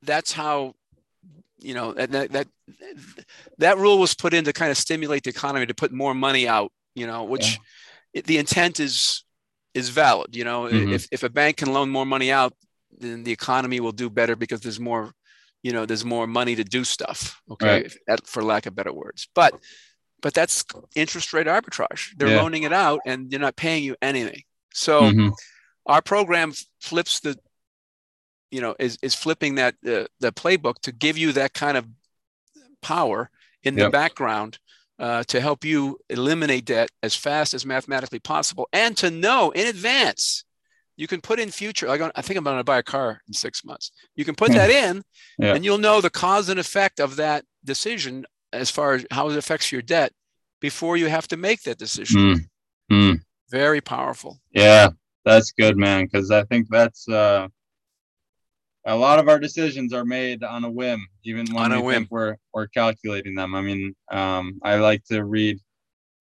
that's 0.02 0.32
how 0.32 0.74
you 1.60 1.74
know 1.74 1.92
that, 1.94 2.10
that 2.32 2.46
that 3.58 3.78
rule 3.78 3.98
was 3.98 4.14
put 4.14 4.34
in 4.34 4.44
to 4.44 4.52
kind 4.52 4.70
of 4.70 4.76
stimulate 4.76 5.24
the 5.24 5.30
economy 5.30 5.66
to 5.66 5.74
put 5.74 5.92
more 5.92 6.14
money 6.14 6.46
out 6.46 6.70
you 6.94 7.06
know 7.06 7.24
which 7.24 7.58
it, 8.12 8.24
the 8.26 8.38
intent 8.38 8.80
is 8.80 9.24
is 9.74 9.88
valid 9.88 10.36
you 10.36 10.44
know 10.44 10.64
Mhm. 10.64 10.92
if, 10.92 11.08
if 11.10 11.22
a 11.22 11.28
bank 11.30 11.56
can 11.58 11.72
loan 11.72 11.88
more 11.90 12.06
money 12.06 12.30
out 12.30 12.52
then 12.98 13.24
the 13.24 13.32
economy 13.32 13.80
will 13.80 13.92
do 13.92 14.08
better 14.10 14.36
because 14.36 14.60
there's 14.60 14.80
more 14.80 15.12
you 15.62 15.72
know 15.72 15.86
there's 15.86 16.04
more 16.04 16.26
money 16.26 16.54
to 16.54 16.64
do 16.64 16.84
stuff 16.84 17.40
okay 17.50 17.82
Right. 17.82 17.96
that- 18.06 18.26
for 18.26 18.42
lack 18.44 18.66
of 18.66 18.74
better 18.74 18.92
words 18.92 19.28
but 19.34 19.54
but 20.20 20.34
that's 20.34 20.64
interest 20.96 21.32
rate 21.32 21.46
arbitrage. 21.46 22.08
They're 22.16 22.28
Yeah. 22.34 22.42
loaning 22.42 22.64
it 22.64 22.72
out 22.72 22.98
and 23.06 23.30
they're 23.30 23.38
not 23.38 23.54
paying 23.54 23.84
you 23.84 23.94
anything. 24.02 24.42
So 24.74 25.02
Mhm. 25.02 25.30
our 25.86 26.02
program 26.02 26.52
flips 26.80 27.20
the, 27.20 27.38
you 28.50 28.60
know, 28.60 28.74
is 28.78 28.98
is 29.02 29.14
flipping 29.14 29.56
that 29.56 29.74
uh, 29.86 30.04
the 30.20 30.32
playbook 30.32 30.76
to 30.82 30.92
give 30.92 31.16
you 31.18 31.32
that 31.32 31.54
kind 31.54 31.76
of 31.76 31.86
power 32.82 33.30
in 33.62 33.74
the 33.74 33.90
background 33.90 34.58
uh, 34.98 35.22
to 35.24 35.40
help 35.40 35.64
you 35.64 35.98
eliminate 36.08 36.64
debt 36.64 36.90
as 37.02 37.14
fast 37.14 37.54
as 37.54 37.66
mathematically 37.66 38.18
possible, 38.18 38.68
and 38.72 38.96
to 38.96 39.10
know 39.10 39.50
in 39.50 39.66
advance. 39.66 40.44
You 40.96 41.06
can 41.06 41.20
put 41.20 41.38
in 41.38 41.52
future. 41.52 41.86
Like 41.86 42.00
I 42.16 42.22
think 42.22 42.36
I'm 42.38 42.42
going 42.42 42.56
to 42.56 42.64
buy 42.64 42.78
a 42.78 42.82
car 42.82 43.22
in 43.28 43.32
six 43.32 43.64
months. 43.64 43.92
You 44.16 44.24
can 44.24 44.34
put 44.34 44.50
that 44.58 44.68
in, 44.68 45.04
Yeah. 45.38 45.54
and 45.54 45.64
you'll 45.64 45.78
know 45.78 46.00
the 46.00 46.10
cause 46.10 46.48
and 46.48 46.58
effect 46.58 46.98
of 46.98 47.14
that 47.16 47.44
decision 47.64 48.26
as 48.52 48.68
far 48.68 48.94
as 48.94 49.06
how 49.12 49.28
it 49.28 49.36
affects 49.36 49.70
your 49.70 49.80
debt 49.82 50.12
before 50.60 50.96
you 50.96 51.06
have 51.06 51.28
to 51.28 51.36
make 51.36 51.62
that 51.62 51.78
decision. 51.78 52.20
Mm. 52.20 52.48
Mm. 52.90 53.20
Very 53.48 53.80
powerful. 53.80 54.40
Yeah, 54.50 54.88
that's 55.24 55.52
good, 55.52 55.76
man. 55.76 56.06
Because 56.06 56.32
I 56.32 56.42
think 56.44 56.66
that's 56.68 57.08
uh, 57.08 57.46
a 58.88 58.96
lot 58.96 59.18
of 59.18 59.28
our 59.28 59.38
decisions 59.38 59.92
are 59.92 60.04
made 60.04 60.42
on 60.42 60.64
a 60.64 60.70
whim, 60.70 61.06
even 61.24 61.46
when 61.52 61.64
On 61.66 61.72
a 61.72 61.80
we 61.80 61.94
think 61.94 62.10
we're 62.10 62.36
we're 62.52 62.68
calculating 62.68 63.34
them. 63.34 63.54
I 63.54 63.60
mean, 63.60 63.94
um, 64.10 64.58
I 64.62 64.76
like 64.76 65.04
to 65.04 65.24
read 65.24 65.58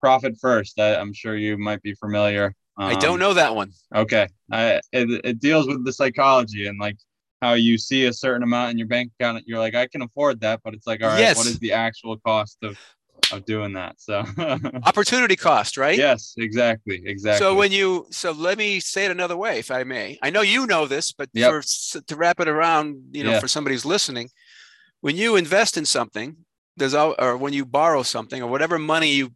Profit 0.02 0.38
First. 0.40 0.80
I, 0.80 0.96
I'm 0.96 1.14
sure 1.14 1.36
you 1.36 1.58
might 1.58 1.82
be 1.82 1.94
familiar. 1.96 2.54
I 2.78 2.94
don't 2.96 3.14
Um, 3.16 3.20
know 3.20 3.34
that 3.34 3.56
one. 3.56 3.72
Okay, 3.96 4.28
I, 4.52 4.82
it 4.92 5.22
it 5.26 5.40
deals 5.40 5.68
with 5.68 5.84
the 5.86 5.94
psychology 5.94 6.68
and 6.68 6.78
like 6.80 6.98
how 7.42 7.54
you 7.54 7.78
see 7.78 8.06
a 8.06 8.14
certain 8.14 8.44
amount 8.44 8.72
in 8.72 8.78
your 8.78 8.88
bank 8.88 9.12
account. 9.20 9.44
You're 9.48 9.60
like, 9.60 9.76
I 9.76 9.88
can 9.88 10.02
afford 10.02 10.42
that, 10.42 10.60
but 10.64 10.74
it's 10.74 10.86
like, 10.88 11.02
all 11.02 11.10
right, 11.10 11.20
Yes. 11.20 11.38
what 11.38 11.48
is 11.48 11.60
the 11.60 11.72
actual 11.74 12.18
cost 12.18 12.58
of 12.64 12.78
of 13.32 13.46
doing 13.46 13.74
that? 13.74 14.00
So, 14.00 14.24
Opportunity 14.86 15.36
cost, 15.36 15.78
right? 15.78 15.98
yes, 15.98 16.34
exactly, 16.38 17.02
exactly. 17.06 17.40
So 17.40 17.56
when 17.56 17.72
you 17.72 18.06
so 18.12 18.32
let 18.32 18.58
me 18.58 18.80
say 18.80 19.06
it 19.06 19.12
another 19.12 19.38
way, 19.38 19.60
if 19.60 19.72
I 19.72 19.84
may. 19.84 20.18
I 20.22 20.30
know 20.30 20.42
you 20.42 20.66
know 20.68 20.86
this, 20.88 21.12
but 21.12 21.30
Yep. 21.34 21.52
for 21.52 22.02
to 22.08 22.16
wrap 22.16 22.40
it 22.40 22.48
around, 22.48 22.98
you 23.12 23.24
know, 23.24 23.32
Yeah. 23.32 23.40
for 23.40 23.48
somebody 23.48 23.76
who's 23.76 23.86
listening, 23.86 24.30
when 25.02 25.16
you 25.18 25.36
invest 25.36 25.78
in 25.78 25.86
something, 25.86 26.38
there's 26.78 26.94
al- 26.96 27.16
or 27.20 27.38
when 27.38 27.54
you 27.54 27.66
borrow 27.66 28.04
something 28.04 28.42
or 28.42 28.50
whatever 28.50 28.78
money 28.80 29.12
you 29.12 29.32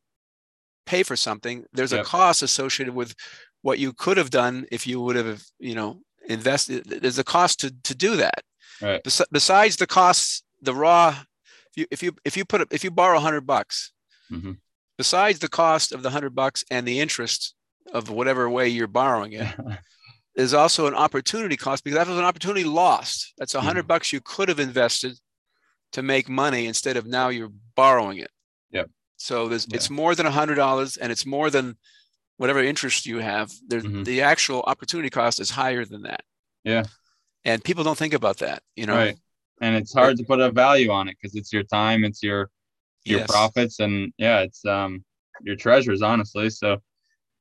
pay 0.86 1.04
for 1.04 1.16
something, 1.16 1.66
there's 1.74 1.94
a 1.94 2.04
cost 2.04 2.42
associated 2.42 2.94
with 2.96 3.14
what 3.62 3.78
you 3.80 3.94
could 3.94 4.18
have 4.18 4.30
done 4.30 4.66
if 4.72 4.88
you 4.88 5.00
would 5.02 5.16
have, 5.16 5.44
you 5.60 5.76
know, 5.76 6.02
invested. 6.28 6.86
There's 6.86 7.20
a 7.20 7.24
cost 7.24 7.60
to 7.62 7.74
to 7.84 7.94
do 7.96 8.16
that. 8.18 8.42
Right. 8.82 9.04
Bes- 9.04 9.28
besides 9.32 9.76
the 9.78 9.88
costs, 9.88 10.44
the 10.62 10.74
raw. 10.74 11.16
If 11.72 11.78
you 11.78 11.86
if 11.92 12.04
you 12.04 12.16
if 12.26 12.38
you 12.38 12.46
put 12.46 12.62
a, 12.62 12.68
if 12.72 12.84
you 12.84 12.92
borrow 12.92 13.18
a 13.18 13.22
hundred 13.22 13.48
bucks, 13.48 13.92
Mhm. 14.32 14.58
besides 14.98 15.40
the 15.40 15.48
cost 15.50 15.92
of 15.92 16.04
the 16.04 16.10
hundred 16.10 16.36
bucks 16.36 16.64
and 16.72 16.88
the 16.88 17.00
interest 17.00 17.56
of 17.94 18.10
whatever 18.10 18.50
way 18.50 18.68
you're 18.70 18.88
borrowing 18.88 19.34
it, 19.34 19.48
there's 20.36 20.54
also 20.54 20.88
an 20.88 20.94
opportunity 20.96 21.58
cost 21.58 21.84
because 21.84 21.98
that 21.98 22.08
was 22.08 22.18
an 22.18 22.24
opportunity 22.26 22.64
lost. 22.64 23.34
That's 23.38 23.54
a 23.56 23.58
100 23.60 23.88
bucks 23.88 24.14
you 24.14 24.22
could 24.22 24.48
have 24.50 24.60
invested 24.60 25.18
to 25.94 26.02
make 26.02 26.30
money 26.30 26.68
instead 26.68 26.96
of 26.98 27.06
now 27.06 27.28
you're 27.30 27.52
borrowing 27.76 28.18
it. 28.20 28.32
Yep. 28.72 28.90
So 29.18 29.48
there's 29.50 29.66
Yeah. 29.70 29.76
it's 29.76 29.90
more 29.90 30.16
than 30.16 30.26
a 30.26 30.32
hundred 30.32 30.56
dollars 30.56 30.96
and 30.98 31.12
it's 31.12 31.26
more 31.26 31.50
than 31.50 31.78
whatever 32.38 32.64
interest 32.64 33.06
you 33.06 33.20
have. 33.20 33.52
Mhm. 33.70 34.06
the 34.06 34.22
actual 34.22 34.62
opportunity 34.64 35.10
cost 35.10 35.40
is 35.40 35.50
higher 35.52 35.84
than 35.86 36.04
that. 36.04 36.24
Yeah. 36.64 36.84
And 37.44 37.64
people 37.64 37.84
don't 37.84 37.98
think 37.98 38.14
about 38.14 38.38
that, 38.38 38.64
you 38.76 38.86
know. 38.86 38.96
Right. 38.96 39.18
And 39.62 39.76
it's 39.76 39.94
hard 39.94 40.18
to 40.18 40.24
put 40.26 40.40
a 40.42 40.52
value 40.52 40.92
on 40.92 41.08
it 41.08 41.16
because 41.22 41.36
it's 41.36 41.54
your 41.54 41.64
time, 41.64 42.04
it's 42.04 42.22
your 42.22 42.50
your 43.06 43.20
Yes. 43.22 43.32
profits, 43.32 43.80
and 43.80 44.12
yeah, 44.18 44.40
it's 44.42 44.66
um 44.66 45.04
your 45.44 45.56
treasures, 45.56 46.02
honestly. 46.02 46.50
So. 46.50 46.78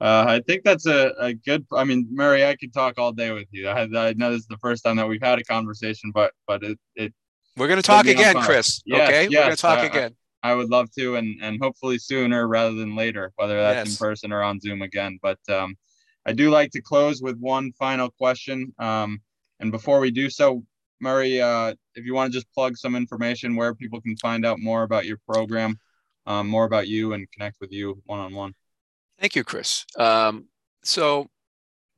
Uh, 0.02 0.24
I 0.26 0.40
think 0.46 0.64
that's 0.64 0.86
a, 0.86 1.12
a 1.20 1.34
good. 1.34 1.66
I 1.74 1.84
mean, 1.84 2.08
Murray, 2.10 2.46
I 2.46 2.56
could 2.56 2.72
talk 2.72 2.98
all 2.98 3.12
day 3.12 3.32
with 3.32 3.48
you. 3.50 3.68
I, 3.68 3.82
I 3.82 4.14
know 4.14 4.30
this 4.30 4.40
is 4.40 4.46
the 4.46 4.56
first 4.56 4.82
time 4.82 4.96
that 4.96 5.06
we've 5.06 5.20
had 5.20 5.38
a 5.38 5.44
conversation, 5.44 6.10
but 6.10 6.32
but 6.46 6.62
it, 6.62 6.78
it 6.96 7.12
We're 7.58 7.68
going 7.68 7.76
to 7.76 7.82
talk 7.82 8.06
again. 8.06 8.34
Chris. 8.40 8.80
Yes, 8.86 9.08
okay? 9.10 9.28
We're 9.28 9.42
going 9.42 9.50
to 9.50 9.56
talk 9.56 9.80
I- 9.80 9.82
I- 9.82 9.86
again. 9.86 10.16
I 10.42 10.54
would 10.54 10.70
love 10.70 10.90
to, 10.92 11.16
and 11.16 11.38
and 11.42 11.60
hopefully 11.60 11.98
sooner 11.98 12.48
rather 12.48 12.72
than 12.74 12.96
later, 12.96 13.30
whether 13.36 13.60
that's 13.60 13.90
Yes. 13.90 14.00
in 14.00 14.06
person 14.06 14.32
or 14.32 14.42
on 14.42 14.58
Zoom 14.58 14.80
again. 14.80 15.18
But 15.20 15.38
um, 15.50 15.76
I 16.24 16.32
do 16.32 16.48
like 16.48 16.70
to 16.70 16.80
close 16.80 17.20
with 17.20 17.36
one 17.36 17.70
final 17.78 18.08
question. 18.08 18.72
Um, 18.78 19.20
and 19.60 19.70
before 19.70 20.00
we 20.00 20.10
do 20.10 20.30
so, 20.30 20.64
Murray, 21.00 21.40
uh, 21.40 21.74
if 21.94 22.04
you 22.04 22.14
want 22.14 22.32
to 22.32 22.38
just 22.38 22.52
plug 22.52 22.76
some 22.76 22.94
information 22.94 23.56
where 23.56 23.74
people 23.74 24.00
can 24.00 24.16
find 24.16 24.44
out 24.44 24.58
more 24.58 24.82
about 24.82 25.06
your 25.06 25.18
program, 25.26 25.78
um, 26.26 26.48
more 26.48 26.64
about 26.64 26.88
you, 26.88 27.14
and 27.14 27.30
connect 27.32 27.56
with 27.60 27.72
you 27.72 28.00
one 28.04 28.20
on 28.20 28.34
one. 28.34 28.54
Thank 29.18 29.34
you, 29.34 29.44
Chris. 29.44 29.84
Um, 29.96 30.46
so 30.84 31.26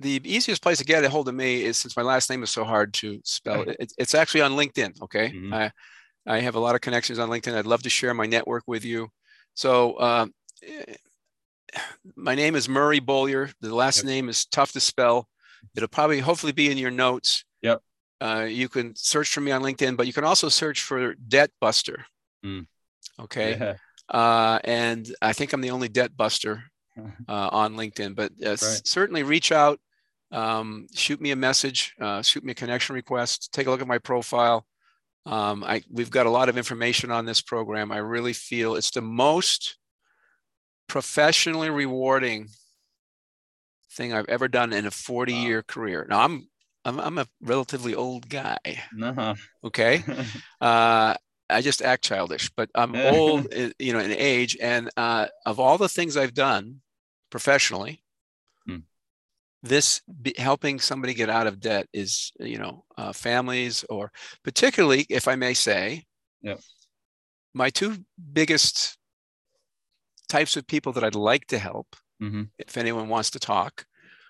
the 0.01 0.21
easiest 0.25 0.63
place 0.63 0.79
to 0.79 0.85
get 0.85 1.05
a 1.05 1.11
hold 1.11 1.29
of 1.29 1.35
me 1.35 1.65
is 1.65 1.77
since 1.77 1.97
my 1.97 2.03
last 2.03 2.31
name 2.31 2.43
is 2.43 2.51
so 2.51 2.65
hard 2.65 2.95
to 2.95 3.21
spell. 3.25 3.63
It, 3.79 3.93
it's 3.99 4.15
actually 4.15 4.43
on 4.43 4.53
LinkedIn. 4.53 5.03
Okay, 5.03 5.31
Mhm. 5.31 5.53
I 5.53 5.71
I 6.25 6.39
have 6.41 6.55
a 6.55 6.61
lot 6.61 6.77
of 6.77 6.81
connections 6.81 7.19
on 7.19 7.29
LinkedIn. 7.29 7.55
I'd 7.55 7.67
love 7.67 7.83
to 7.83 7.91
share 7.91 8.15
my 8.15 8.27
network 8.27 8.63
with 8.69 8.85
you. 8.85 9.09
So 9.55 10.01
um, 10.01 10.33
my 12.15 12.35
name 12.37 12.55
is 12.55 12.69
Murray 12.69 13.01
Bollier. 13.01 13.53
The 13.61 13.75
last 13.75 13.99
Yep. 13.99 14.07
name 14.07 14.29
is 14.29 14.47
tough 14.47 14.73
to 14.73 14.81
spell. 14.81 15.29
It'll 15.77 15.89
probably 15.89 16.21
hopefully 16.21 16.53
be 16.53 16.71
in 16.71 16.79
your 16.79 16.91
notes. 16.93 17.45
Yep. 17.63 17.83
Uh, 18.23 18.45
you 18.45 18.69
can 18.69 18.95
search 18.95 19.29
for 19.35 19.41
me 19.41 19.51
on 19.51 19.63
LinkedIn, 19.63 19.97
but 19.97 20.07
you 20.07 20.13
can 20.13 20.25
also 20.25 20.49
search 20.49 20.83
for 20.83 21.15
Debt 21.15 21.51
Buster. 21.61 22.07
Mm. 22.45 22.67
Okay 23.19 23.57
Yeah. 23.59 23.75
uh, 24.09 24.59
and 24.65 25.03
I 25.21 25.33
think 25.33 25.53
I'm 25.53 25.61
the 25.61 25.71
only 25.71 25.89
debt 25.89 26.17
buster 26.17 26.65
uh, 27.29 27.49
on 27.53 27.75
LinkedIn. 27.75 28.15
But 28.15 28.33
uh, 28.45 28.51
Right. 28.51 28.81
certainly 28.87 29.23
reach 29.23 29.51
out, 29.53 29.81
um, 30.31 30.87
shoot 30.95 31.21
me 31.21 31.31
a 31.33 31.37
message, 31.37 31.95
uh, 32.01 32.23
shoot 32.23 32.45
me 32.45 32.53
a 32.53 32.55
connection 32.55 32.95
request, 32.95 33.51
take 33.53 33.67
a 33.67 33.71
look 33.71 33.81
at 33.83 33.89
my 33.89 33.99
profile. 33.99 34.67
Um, 35.27 35.63
I 35.65 35.83
we've 35.91 36.11
got 36.11 36.27
a 36.27 36.31
lot 36.31 36.49
of 36.49 36.57
information 36.57 37.11
on 37.11 37.25
this 37.27 37.41
program. 37.41 37.93
I 37.93 37.99
really 37.99 38.33
feel 38.33 38.75
it's 38.77 38.91
the 38.91 39.03
most 39.03 39.79
professionally 40.89 41.71
rewarding 41.71 42.49
thing 43.93 44.13
I've 44.13 44.29
ever 44.29 44.49
done 44.49 44.73
in 44.73 44.87
a 44.87 44.91
40 44.91 45.33
Wow. 45.33 45.39
year 45.47 45.63
career. 45.63 46.07
Now 46.09 46.23
I'm 46.23 46.49
I'm, 46.85 46.99
I'm 46.99 47.19
a 47.19 47.27
relatively 47.41 47.95
old 47.95 48.29
guy. 48.29 48.59
No. 48.95 49.35
Okay 49.65 50.03
uh, 50.61 51.15
I 51.51 51.61
just 51.61 51.83
act 51.83 52.05
childish, 52.05 52.51
but 52.57 52.71
I'm 52.75 52.95
old, 52.97 53.47
you 53.79 53.93
know, 53.93 53.99
in 53.99 54.11
age. 54.13 54.57
And 54.61 54.91
uh, 54.97 55.27
of 55.45 55.61
all 55.61 55.79
the 55.79 55.89
things 55.89 56.17
I've 56.17 56.35
done 56.35 56.81
professionally, 57.31 58.03
Hmm. 58.67 58.79
this 59.63 60.01
helping 60.39 60.81
somebody 60.81 61.15
get 61.15 61.29
out 61.29 61.47
of 61.47 61.61
debt 61.61 61.87
is, 61.93 62.33
you 62.41 62.59
know, 62.59 62.85
uh, 62.97 63.13
families 63.13 63.85
or 63.91 64.11
particularly, 64.43 65.05
if 65.09 65.29
I 65.29 65.37
may 65.37 65.55
say, 65.55 66.05
Yep. 66.43 66.61
my 67.55 67.71
two 67.71 67.99
biggest 68.33 68.97
types 70.29 70.57
of 70.57 70.67
people 70.67 70.93
that 70.95 71.05
I'd 71.05 71.15
like 71.15 71.47
to 71.49 71.59
help, 71.59 71.95
hmm 72.21 72.45
if 72.59 72.77
anyone 72.77 73.09
wants 73.09 73.31
to 73.31 73.39
talk, 73.39 73.85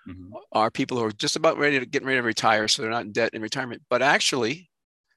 hmm 0.05 0.33
are 0.51 0.71
people 0.71 0.97
who 0.97 1.05
are 1.05 1.11
just 1.11 1.35
about 1.35 1.57
ready 1.57 1.79
to 1.79 1.85
get 1.85 2.03
ready 2.03 2.17
to 2.19 2.23
retire, 2.23 2.67
so 2.67 2.81
they're 2.81 2.91
not 2.91 3.05
in 3.05 3.11
debt 3.11 3.33
in 3.33 3.41
retirement, 3.41 3.83
but 3.89 4.01
actually 4.01 4.69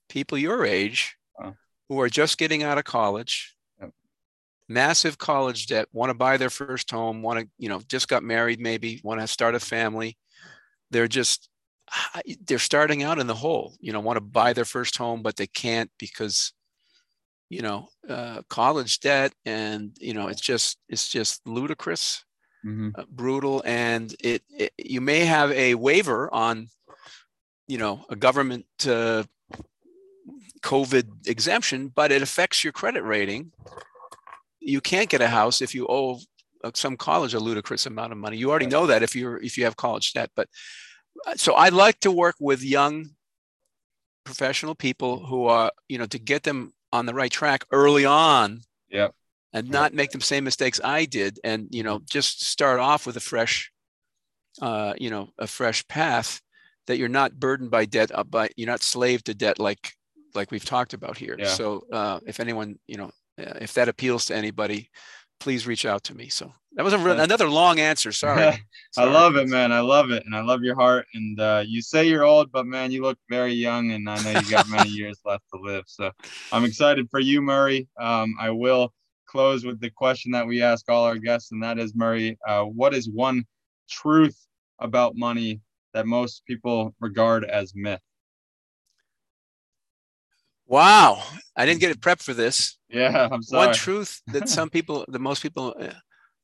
people 0.08 0.38
your 0.38 0.64
age 0.66 1.16
Wow. 1.38 1.56
who 1.88 2.00
are 2.00 2.10
just 2.10 2.38
getting 2.38 2.62
out 2.64 2.78
of 2.78 2.84
college, 2.84 3.56
Yep. 3.80 3.92
massive 4.68 5.18
college 5.18 5.66
debt, 5.66 5.88
want 5.92 6.10
to 6.10 6.14
buy 6.14 6.36
their 6.36 6.50
first 6.50 6.90
home, 6.90 7.22
want 7.22 7.40
to, 7.40 7.48
you 7.58 7.68
know, 7.68 7.80
just 7.88 8.08
got 8.08 8.22
married, 8.22 8.60
maybe 8.60 9.00
want 9.04 9.20
to 9.20 9.26
start 9.26 9.54
a 9.54 9.60
family. 9.60 10.16
They're 10.90 11.08
just 11.08 11.50
they're 12.46 12.58
starting 12.58 13.02
out 13.04 13.18
in 13.18 13.26
the 13.28 13.34
hole, 13.34 13.76
you 13.80 13.92
know, 13.92 14.00
want 14.00 14.16
to 14.18 14.22
buy 14.22 14.52
their 14.52 14.64
first 14.66 14.98
home, 14.98 15.22
but 15.22 15.36
they 15.36 15.46
can't 15.48 15.90
because 15.98 16.52
you 17.48 17.62
know, 17.62 17.88
uh, 18.08 18.42
college 18.50 19.00
debt 19.00 19.32
and 19.44 19.96
you 20.00 20.14
know, 20.14 20.28
it's 20.28 20.40
just 20.40 20.78
it's 20.88 21.08
just 21.08 21.46
ludicrous 21.46 22.24
hmm 22.66 22.88
uh, 22.96 23.04
brutal 23.08 23.62
and 23.64 24.14
it, 24.20 24.42
it 24.50 24.72
you 24.76 25.00
may 25.00 25.24
have 25.24 25.52
a 25.52 25.74
waiver 25.74 26.32
on 26.34 26.66
you 27.68 27.78
know 27.78 28.04
a 28.10 28.16
government 28.16 28.66
uh, 28.88 29.22
covid 30.62 31.06
exemption 31.28 31.88
but 31.94 32.10
it 32.10 32.22
affects 32.22 32.64
your 32.64 32.72
credit 32.72 33.02
rating. 33.02 33.52
You 34.58 34.80
can't 34.80 35.08
get 35.08 35.20
a 35.20 35.28
house 35.28 35.62
if 35.62 35.74
you 35.76 35.86
owe 35.88 36.18
uh, 36.64 36.72
some 36.74 36.96
college 36.96 37.34
a 37.34 37.38
ludicrous 37.38 37.86
amount 37.86 38.10
of 38.10 38.18
money. 38.18 38.36
You 38.36 38.50
already 38.50 38.66
know 38.66 38.86
that 38.86 39.04
if 39.04 39.14
you're 39.14 39.40
if 39.40 39.56
you 39.56 39.64
have 39.64 39.76
college 39.76 40.12
debt 40.12 40.30
but 40.34 40.48
uh, 41.26 41.34
so 41.36 41.54
i 41.54 41.68
like 41.68 42.00
to 42.00 42.10
work 42.10 42.36
with 42.40 42.62
young 42.64 43.10
professional 44.24 44.74
people 44.74 45.24
who 45.24 45.46
are 45.46 45.70
you 45.88 45.98
know 45.98 46.06
to 46.06 46.18
get 46.18 46.42
them 46.42 46.74
on 46.92 47.06
the 47.06 47.14
right 47.14 47.30
track 47.30 47.64
early 47.70 48.04
on. 48.04 48.60
Yep. 48.90 49.14
And 49.56 49.70
not 49.70 49.94
make 49.94 50.10
the 50.10 50.20
same 50.20 50.44
mistakes 50.44 50.82
I 50.84 51.06
did, 51.06 51.40
and 51.42 51.66
you 51.70 51.82
know, 51.82 52.02
just 52.04 52.44
start 52.44 52.78
off 52.78 53.06
with 53.06 53.16
a 53.16 53.20
fresh, 53.20 53.72
uh, 54.60 54.92
you 54.98 55.08
know, 55.08 55.30
a 55.38 55.46
fresh 55.46 55.86
path 55.88 56.42
that 56.86 56.98
you're 56.98 57.08
not 57.08 57.40
burdened 57.40 57.70
by 57.70 57.86
debt, 57.86 58.10
uh, 58.14 58.22
by 58.22 58.50
you're 58.56 58.68
not 58.68 58.82
slave 58.82 59.24
to 59.24 59.34
debt 59.34 59.58
like 59.58 59.94
like 60.34 60.50
we've 60.50 60.64
talked 60.64 60.92
about 60.92 61.16
here. 61.16 61.36
Yeah. 61.38 61.48
So 61.48 61.86
uh, 61.90 62.20
if 62.26 62.38
anyone, 62.38 62.78
you 62.86 62.98
know, 62.98 63.10
uh, 63.40 63.54
if 63.62 63.72
that 63.74 63.88
appeals 63.88 64.26
to 64.26 64.36
anybody, 64.36 64.90
please 65.40 65.66
reach 65.66 65.86
out 65.86 66.04
to 66.04 66.14
me. 66.14 66.28
So 66.28 66.52
that 66.72 66.84
was 66.84 66.92
a, 66.92 66.98
another 66.98 67.48
long 67.48 67.80
answer. 67.80 68.12
Sorry. 68.24 68.42
I 68.42 68.60
Sorry. 68.90 69.10
love 69.10 69.36
it, 69.36 69.48
man. 69.48 69.72
I 69.72 69.80
love 69.80 70.10
it, 70.10 70.26
and 70.26 70.36
I 70.36 70.42
love 70.42 70.64
your 70.64 70.74
heart. 70.74 71.06
And 71.14 71.40
uh, 71.40 71.64
you 71.66 71.80
say 71.80 72.06
you're 72.06 72.24
old, 72.24 72.52
but 72.52 72.66
man, 72.66 72.90
you 72.90 73.00
look 73.00 73.16
very 73.30 73.54
young, 73.54 73.92
and 73.92 74.06
I 74.06 74.22
know 74.22 74.38
you 74.38 74.50
got 74.50 74.68
many 74.68 74.90
years 75.00 75.18
left 75.24 75.44
to 75.54 75.60
live. 75.62 75.84
So 75.86 76.10
I'm 76.52 76.66
excited 76.66 77.08
for 77.10 77.20
you, 77.20 77.40
Murray. 77.40 77.88
Um, 77.98 78.34
I 78.38 78.50
will 78.50 78.92
close 79.26 79.64
with 79.64 79.80
the 79.80 79.90
question 79.90 80.32
that 80.32 80.46
we 80.46 80.62
ask 80.62 80.88
all 80.88 81.04
our 81.04 81.18
guests, 81.18 81.52
and 81.52 81.62
that 81.62 81.78
is, 81.78 81.94
Murray, 81.94 82.38
uh, 82.46 82.62
what 82.62 82.94
is 82.94 83.08
one 83.08 83.44
truth 83.88 84.36
about 84.78 85.16
money 85.16 85.60
that 85.94 86.06
most 86.06 86.44
people 86.46 86.94
regard 87.00 87.44
as 87.44 87.74
myth? 87.74 88.00
Wow, 90.66 91.22
I 91.54 91.64
didn't 91.64 91.80
get 91.80 91.92
it 91.92 92.00
prepped 92.00 92.22
for 92.22 92.34
this. 92.34 92.76
Yeah, 92.88 93.28
I'm 93.30 93.42
sorry. 93.42 93.66
One 93.68 93.74
truth 93.74 94.20
that 94.28 94.48
some 94.48 94.68
people, 94.68 95.04
that 95.08 95.20
most 95.20 95.42
people, 95.42 95.74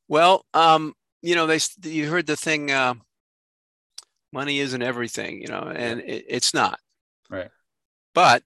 well, 0.09 0.47
um, 0.55 0.95
you 1.23 1.35
know, 1.35 1.47
they 1.47 1.59
you 1.85 2.09
heard 2.09 2.27
the 2.27 2.37
thing, 2.37 2.71
uh, 2.71 2.95
money 4.33 4.59
isn't 4.61 4.83
everything, 4.83 5.41
you 5.41 5.49
know, 5.49 5.73
and 5.75 6.01
it, 6.01 6.25
it's 6.29 6.55
not. 6.55 6.79
Right. 7.29 7.51
But 8.15 8.43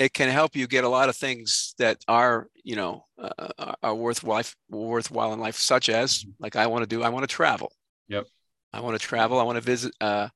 it 0.00 0.12
can 0.14 0.28
help 0.30 0.56
you 0.56 0.66
get 0.66 0.84
a 0.84 0.88
lot 0.88 1.08
of 1.10 1.16
things 1.16 1.74
that 1.78 1.98
are, 2.08 2.48
you 2.64 2.74
know, 2.74 3.04
uh, 3.18 3.74
are 3.82 3.94
worthwhile, 3.94 4.42
worthwhile 4.70 5.32
in 5.34 5.40
life, 5.40 5.56
such 5.56 5.88
as 5.88 6.18
Mm-hmm. 6.24 6.42
like 6.44 6.56
I 6.56 6.66
want 6.66 6.82
to 6.82 6.88
do, 6.88 7.02
I 7.04 7.10
want 7.10 7.22
to 7.28 7.34
travel. 7.36 7.70
Yep. 8.08 8.26
I 8.72 8.80
want 8.80 8.98
to 9.00 9.06
travel. 9.06 9.38
I 9.38 9.44
want 9.44 9.56
to 9.56 9.70
visit 9.74 9.92
uh, 10.00 10.28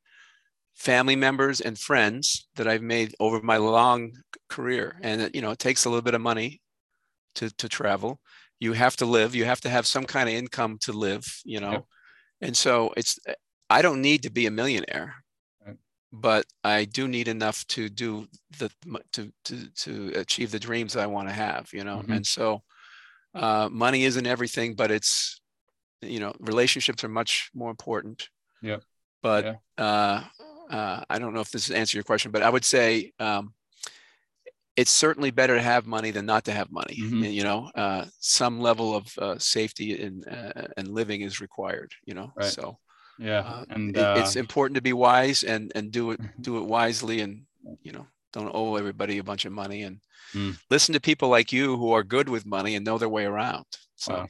family 0.74 1.16
members 1.16 1.60
and 1.60 1.78
friends 1.78 2.46
that 2.56 2.68
I've 2.68 2.82
made 2.82 3.14
over 3.18 3.40
my 3.42 3.56
long 3.56 4.12
career. 4.48 4.98
And 5.02 5.30
you 5.34 5.40
know, 5.42 5.50
it 5.52 5.58
takes 5.58 5.84
a 5.84 5.88
little 5.90 6.02
bit 6.02 6.14
of 6.14 6.20
money 6.20 6.60
to 7.36 7.50
to 7.56 7.68
travel. 7.68 8.20
You 8.60 8.74
have 8.74 8.96
to 8.96 9.06
live. 9.06 9.34
You 9.34 9.44
have 9.46 9.60
to 9.62 9.68
have 9.70 9.86
some 9.86 10.04
kind 10.04 10.28
of 10.28 10.34
income 10.34 10.78
to 10.82 10.92
live. 10.92 11.24
You 11.44 11.60
know, 11.60 11.72
Yep. 11.72 11.84
and 12.42 12.56
so 12.56 12.92
it's. 12.96 13.18
I 13.70 13.82
don't 13.82 14.02
need 14.02 14.22
to 14.24 14.30
be 14.30 14.46
a 14.46 14.50
millionaire. 14.50 15.24
But 16.20 16.46
I 16.62 16.84
do 16.84 17.08
need 17.08 17.28
enough 17.28 17.66
to 17.68 17.88
do 17.88 18.26
the 18.58 18.70
to 19.12 19.32
to 19.44 19.68
to 19.70 20.12
achieve 20.14 20.50
the 20.50 20.58
dreams 20.58 20.96
I 20.96 21.06
want 21.06 21.28
to 21.28 21.34
have. 21.34 21.72
You 21.72 21.84
know, 21.84 22.02
Mhm. 22.02 22.16
and 22.16 22.26
so 22.26 22.62
uh, 23.34 23.68
money 23.70 24.04
isn't 24.04 24.26
everything, 24.26 24.74
but 24.76 24.90
it's 24.90 25.40
you 26.00 26.20
know 26.20 26.32
relationships 26.40 27.04
are 27.04 27.08
much 27.08 27.50
more 27.54 27.70
important. 27.70 28.28
Yeah. 28.62 28.78
But 29.22 29.44
Yeah. 29.44 29.84
uh, 29.84 30.24
uh, 30.70 31.04
I 31.10 31.18
don't 31.18 31.34
know 31.34 31.40
if 31.40 31.50
this 31.50 31.70
answers 31.70 31.94
your 31.94 32.04
question, 32.04 32.30
but 32.32 32.42
I 32.42 32.50
would 32.50 32.64
say 32.64 33.12
um, 33.18 33.54
it's 34.76 34.90
certainly 34.90 35.30
better 35.30 35.54
to 35.56 35.62
have 35.62 35.86
money 35.86 36.10
than 36.10 36.26
not 36.26 36.44
to 36.44 36.52
have 36.52 36.70
money. 36.70 36.96
Mhm. 36.96 37.32
You 37.32 37.44
know, 37.44 37.70
uh, 37.74 38.06
some 38.18 38.60
level 38.60 38.94
of 38.94 39.18
uh, 39.18 39.38
safety 39.38 40.02
and 40.02 40.26
uh, 40.28 40.68
and 40.76 40.88
living 40.88 41.22
is 41.22 41.40
required. 41.40 41.92
You 42.04 42.14
know, 42.14 42.32
Right. 42.36 42.52
so 42.52 42.78
Yeah, 43.18 43.40
uh, 43.40 43.64
and 43.70 43.96
uh, 43.96 44.14
it's 44.18 44.36
important 44.36 44.76
to 44.76 44.82
be 44.82 44.92
wise 44.92 45.44
and 45.44 45.70
and 45.74 45.90
do 45.92 46.10
it 46.12 46.20
do 46.40 46.58
it 46.58 46.64
wisely 46.64 47.20
and 47.20 47.46
you 47.82 47.92
know 47.92 48.06
don't 48.32 48.50
owe 48.54 48.76
everybody 48.76 49.18
a 49.18 49.24
bunch 49.24 49.44
of 49.44 49.52
money 49.52 49.82
and 49.82 50.00
Mm. 50.34 50.58
listen 50.68 50.92
to 50.94 51.00
people 51.00 51.28
like 51.28 51.52
you 51.52 51.76
who 51.76 51.92
are 51.92 52.02
good 52.02 52.28
with 52.28 52.44
money 52.44 52.74
and 52.74 52.84
know 52.84 52.98
their 52.98 53.08
way 53.08 53.24
around. 53.24 53.66
So, 53.94 54.14
Wow. 54.14 54.26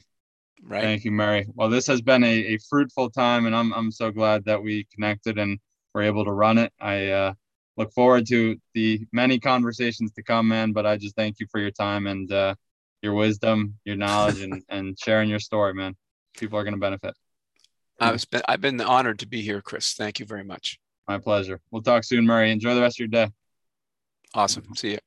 right. 0.61 0.81
Thank 0.81 1.03
you, 1.03 1.11
Murray. 1.11 1.47
Well, 1.55 1.67
this 1.69 1.87
has 1.87 1.99
been 2.01 2.23
a, 2.23 2.53
a 2.53 2.57
fruitful 2.69 3.09
time, 3.09 3.47
and 3.47 3.55
I'm 3.55 3.73
I'm 3.73 3.91
so 3.91 4.11
glad 4.11 4.45
that 4.45 4.61
we 4.61 4.85
connected 4.93 5.39
and 5.39 5.59
were 5.95 6.03
able 6.03 6.23
to 6.25 6.31
run 6.31 6.59
it. 6.59 6.71
I 6.79 7.07
uh, 7.07 7.33
look 7.75 7.91
forward 7.93 8.27
to 8.27 8.55
the 8.75 9.03
many 9.13 9.39
conversations 9.39 10.11
to 10.13 10.21
come, 10.21 10.47
man. 10.47 10.73
But 10.73 10.85
I 10.85 10.97
just 10.97 11.15
thank 11.15 11.39
you 11.39 11.47
for 11.49 11.59
your 11.59 11.71
time 11.71 12.05
and 12.05 12.31
uh, 12.31 12.53
your 13.01 13.15
wisdom, 13.15 13.73
your 13.83 13.95
knowledge, 13.95 14.41
and 14.43 14.61
and 14.69 14.95
sharing 14.99 15.27
your 15.27 15.39
story, 15.39 15.73
man. 15.73 15.95
People 16.37 16.59
are 16.59 16.63
going 16.63 16.75
to 16.75 16.79
benefit. 16.79 17.15
I've 17.99 18.15
mm. 18.15 18.29
been, 18.29 18.41
I've 18.47 18.61
been 18.61 18.81
honored 18.81 19.19
to 19.19 19.27
be 19.27 19.41
here, 19.41 19.61
Chris. 19.61 19.93
Thank 19.93 20.19
you 20.19 20.25
very 20.25 20.43
much. 20.43 20.79
My 21.07 21.17
pleasure. 21.17 21.61
We'll 21.71 21.81
talk 21.81 22.03
soon, 22.03 22.25
Murray. 22.25 22.51
Enjoy 22.51 22.75
the 22.75 22.81
rest 22.81 22.97
of 22.97 22.99
your 22.99 23.07
day. 23.09 23.31
Awesome. 24.33 24.63
Mm-hmm. 24.63 24.73
See 24.73 24.91
you. 24.91 24.99